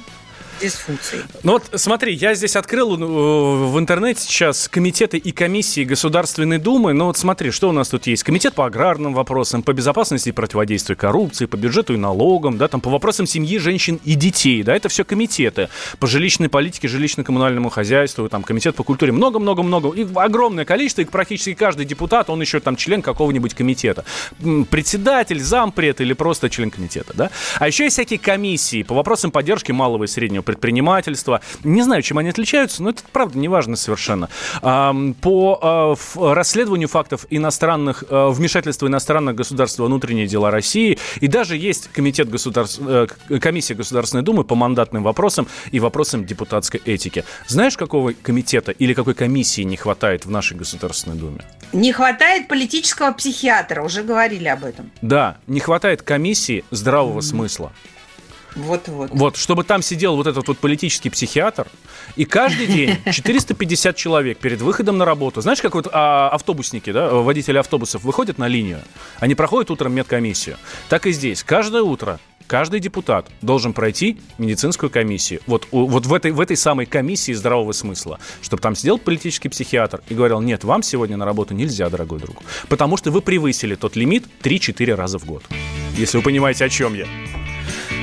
дисфункцией. 0.59 1.23
Ну 1.43 1.53
вот 1.53 1.69
смотри, 1.75 2.13
я 2.13 2.35
здесь 2.35 2.55
открыл 2.55 2.95
э, 2.95 2.97
в 2.97 3.79
интернете 3.79 4.21
сейчас 4.21 4.67
комитеты 4.67 5.17
и 5.17 5.31
комиссии 5.31 5.83
Государственной 5.83 6.57
Думы. 6.57 6.93
Ну 6.93 7.05
вот 7.05 7.17
смотри, 7.17 7.51
что 7.51 7.69
у 7.69 7.71
нас 7.71 7.89
тут 7.89 8.07
есть. 8.07 8.23
Комитет 8.23 8.53
по 8.53 8.65
аграрным 8.65 9.13
вопросам, 9.13 9.63
по 9.63 9.73
безопасности 9.73 10.29
и 10.29 10.31
противодействию 10.31 10.97
коррупции, 10.97 11.45
по 11.45 11.55
бюджету 11.55 11.93
и 11.93 11.97
налогам, 11.97 12.57
да, 12.57 12.67
там 12.67 12.81
по 12.81 12.89
вопросам 12.89 13.25
семьи, 13.25 13.57
женщин 13.57 13.99
и 14.03 14.15
детей, 14.15 14.63
да, 14.63 14.75
это 14.75 14.89
все 14.89 15.03
комитеты. 15.03 15.69
По 15.99 16.07
жилищной 16.07 16.49
политике, 16.49 16.87
жилищно-коммунальному 16.87 17.69
хозяйству, 17.69 18.29
там 18.29 18.43
комитет 18.43 18.75
по 18.75 18.83
культуре, 18.83 19.11
много-много-много. 19.11 19.91
И 19.93 20.07
огромное 20.15 20.65
количество, 20.65 21.01
и 21.01 21.05
практически 21.05 21.53
каждый 21.53 21.85
депутат, 21.85 22.29
он 22.29 22.41
еще 22.41 22.59
там 22.59 22.75
член 22.75 23.01
какого-нибудь 23.01 23.53
комитета. 23.53 24.05
Председатель, 24.69 25.41
зампред 25.41 26.01
или 26.01 26.13
просто 26.13 26.49
член 26.49 26.71
комитета, 26.71 27.13
да. 27.15 27.31
А 27.59 27.67
еще 27.67 27.85
есть 27.85 27.95
всякие 27.95 28.19
комиссии 28.19 28.83
по 28.83 28.95
вопросам 28.95 29.31
поддержки 29.31 29.71
малого 29.71 30.03
и 30.03 30.07
среднего 30.07 30.41
предпринимательства. 30.49 31.41
Не 31.63 31.83
знаю, 31.83 32.01
чем 32.01 32.17
они 32.17 32.29
отличаются, 32.29 32.81
но 32.81 32.89
это, 32.89 33.03
правда, 33.11 33.37
не 33.37 33.47
важно 33.47 33.75
совершенно. 33.75 34.29
По 34.61 35.59
а, 35.61 35.95
расследованию 36.33 36.87
фактов 36.87 37.27
иностранных, 37.29 38.03
а, 38.09 38.29
вмешательства 38.29 38.87
иностранных 38.87 39.35
государств 39.35 39.77
во 39.77 39.85
внутренние 39.85 40.25
дела 40.25 40.49
России. 40.49 40.97
И 41.19 41.27
даже 41.27 41.55
есть 41.55 41.89
комитет 41.89 42.29
государств, 42.29 42.81
э, 42.83 43.07
комиссия 43.39 43.75
Государственной 43.75 44.23
Думы 44.23 44.43
по 44.43 44.55
мандатным 44.55 45.03
вопросам 45.03 45.47
и 45.71 45.79
вопросам 45.79 46.25
депутатской 46.25 46.81
этики. 46.83 47.23
Знаешь, 47.47 47.77
какого 47.77 48.13
комитета 48.13 48.71
или 48.71 48.95
какой 48.95 49.13
комиссии 49.13 49.61
не 49.61 49.77
хватает 49.77 50.25
в 50.25 50.31
нашей 50.31 50.57
Государственной 50.57 51.17
Думе? 51.17 51.39
Не 51.73 51.93
хватает 51.93 52.47
политического 52.47 53.11
психиатра, 53.11 53.83
уже 53.83 54.01
говорили 54.01 54.47
об 54.47 54.65
этом. 54.65 54.89
Да, 55.03 55.37
не 55.45 55.59
хватает 55.59 56.01
комиссии 56.01 56.63
здравого 56.71 57.21
смысла. 57.21 57.71
Вот-вот. 58.55 59.11
Вот, 59.13 59.37
чтобы 59.37 59.63
там 59.63 59.81
сидел 59.81 60.15
вот 60.15 60.27
этот 60.27 60.47
вот 60.47 60.57
политический 60.57 61.09
психиатр, 61.09 61.67
и 62.15 62.25
каждый 62.25 62.67
день 62.67 62.97
450 63.11 63.95
человек 63.95 64.37
перед 64.39 64.61
выходом 64.61 64.97
на 64.97 65.05
работу. 65.05 65.41
Знаешь, 65.41 65.61
как 65.61 65.75
вот 65.75 65.87
а, 65.91 66.29
автобусники, 66.29 66.91
да, 66.91 67.09
водители 67.09 67.57
автобусов 67.57 68.03
выходят 68.03 68.37
на 68.37 68.47
линию, 68.47 68.81
они 69.19 69.35
проходят 69.35 69.71
утром 69.71 69.93
медкомиссию. 69.93 70.57
Так 70.89 71.05
и 71.07 71.11
здесь. 71.11 71.43
Каждое 71.43 71.83
утро 71.83 72.19
каждый 72.49 72.79
депутат 72.79 73.27
должен 73.41 73.73
пройти 73.73 74.17
медицинскую 74.39 74.89
комиссию. 74.89 75.39
Вот, 75.45 75.67
вот 75.71 76.05
в, 76.05 76.13
этой, 76.13 76.31
в 76.31 76.41
этой 76.41 76.57
самой 76.57 76.87
комиссии 76.87 77.31
здравого 77.31 77.71
смысла. 77.71 78.19
Чтобы 78.41 78.61
там 78.61 78.75
сидел 78.75 78.97
политический 78.97 79.49
психиатр 79.49 80.01
и 80.09 80.15
говорил, 80.15 80.41
нет, 80.41 80.63
вам 80.63 80.81
сегодня 80.81 81.15
на 81.15 81.25
работу 81.25 81.53
нельзя, 81.53 81.89
дорогой 81.89 82.19
друг. 82.19 82.37
Потому 82.67 82.97
что 82.97 83.11
вы 83.11 83.21
превысили 83.21 83.75
тот 83.75 83.95
лимит 83.95 84.25
3-4 84.41 84.95
раза 84.95 85.19
в 85.19 85.25
год. 85.25 85.43
Если 85.95 86.17
вы 86.17 86.23
понимаете, 86.23 86.65
о 86.65 86.69
чем 86.69 86.95
я. 86.95 87.05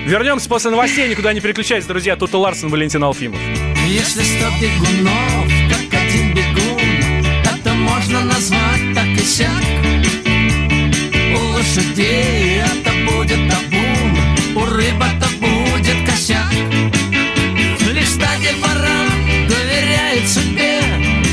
Вернемся 0.07 0.49
после 0.49 0.71
новостей, 0.71 1.09
никуда 1.09 1.33
не 1.33 1.41
переключайтесь, 1.41 1.89
друзья. 1.89 2.15
Тут 2.15 2.33
и 2.33 2.37
Ларсен, 2.37 2.69
Валентин 2.69 3.03
Алфимов. 3.03 3.41
Если 3.89 4.23
сто 4.23 4.47
бегунов, 4.61 5.51
как 5.69 6.01
один 6.01 6.33
бегун, 6.33 7.27
это 7.45 7.75
можно 7.75 8.21
назвать 8.21 8.95
так 8.95 9.09
и 9.09 9.19
сяк. 9.19 9.51
У 11.35 11.57
лошадей 11.57 12.61
это 12.61 12.93
будет 13.11 13.51
табун, 13.51 14.17
у 14.55 14.65
рыб 14.67 14.95
это 14.95 15.29
будет 15.41 16.09
косяк. 16.09 16.53
Лишь 17.93 18.11
стадия 18.11 18.55
баран 18.63 19.49
доверяет 19.49 20.29
судьбе, 20.29 20.83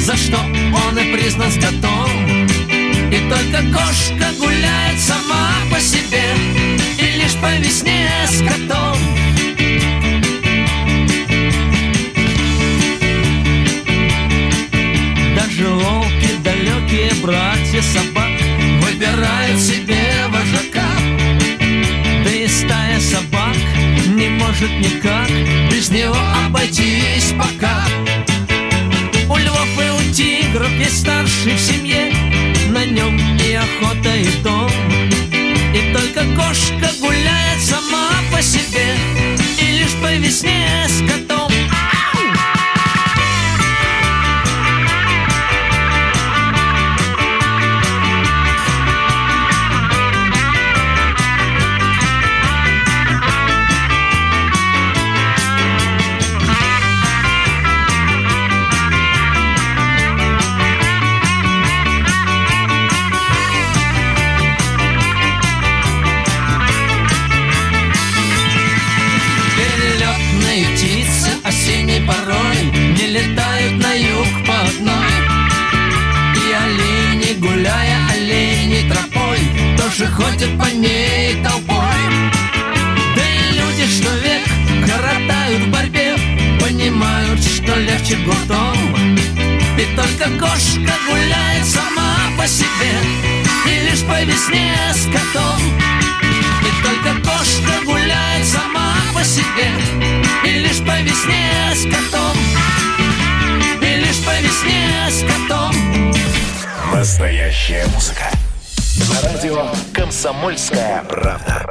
за 0.02 0.18
что 0.18 0.40
он 0.40 0.98
и 0.98 1.14
признан 1.16 1.52
скотом. 1.52 2.10
И 3.12 3.20
только 3.30 3.62
кошка 3.72 4.34
гуляет 4.40 5.00
сама 5.00 5.52
по 5.70 5.80
себе, 5.80 6.24
лишь 7.34 7.42
по 7.42 7.56
весне 7.56 8.10
с 8.28 8.40
котом. 8.42 8.98
Даже 15.36 15.68
волки, 15.68 16.30
далекие 16.44 17.12
братья 17.22 17.82
собак 17.82 18.32
Выбирают 18.82 19.60
себе 19.60 20.28
вожака. 20.30 20.88
Да 22.24 22.32
и 22.32 22.48
стая 22.48 23.00
собак 23.00 23.56
не 24.08 24.30
может 24.30 24.72
никак 24.80 25.30
Без 25.72 25.90
него 25.90 26.18
обойтись 26.46 27.34
пока. 27.38 27.84
У 29.30 29.38
львов 29.38 29.68
и 29.80 30.10
у 30.10 30.14
тигров 30.14 30.72
есть 30.80 31.02
старший 31.02 31.56
в 31.56 31.60
семье 31.60 32.12
На 32.70 32.86
нем 32.86 33.18
и 33.38 33.54
охота, 33.54 34.16
и 34.16 34.44
дом. 34.44 34.72
И 35.74 35.92
только 35.92 36.24
кошка 36.36 36.92
гуляет 37.00 37.23
Только 90.24 90.40
кошка 90.40 90.94
гуляет 91.10 91.66
сама 91.66 92.16
по 92.38 92.48
себе 92.48 92.94
И 93.66 93.90
лишь 93.90 94.04
по 94.04 94.22
весне 94.24 94.74
с 94.94 95.06
котом 95.06 95.60
И 96.62 96.84
только 96.84 97.20
кошка 97.28 97.84
гуляет 97.84 98.48
сама 98.48 98.94
по 99.14 99.22
себе 99.24 99.70
И 100.46 100.60
лишь 100.60 100.80
по 100.80 101.02
весне 101.02 101.74
с 101.76 101.84
котом 101.84 102.38
И 103.82 103.96
лишь 103.98 104.24
по 104.24 104.40
весне 104.40 105.10
с 105.10 105.24
котом 105.24 105.76
Настоящая 106.94 107.86
музыка. 107.88 108.30
На 109.10 109.30
радио 109.30 109.72
«Комсомольская 109.94 111.04
правда». 111.04 111.63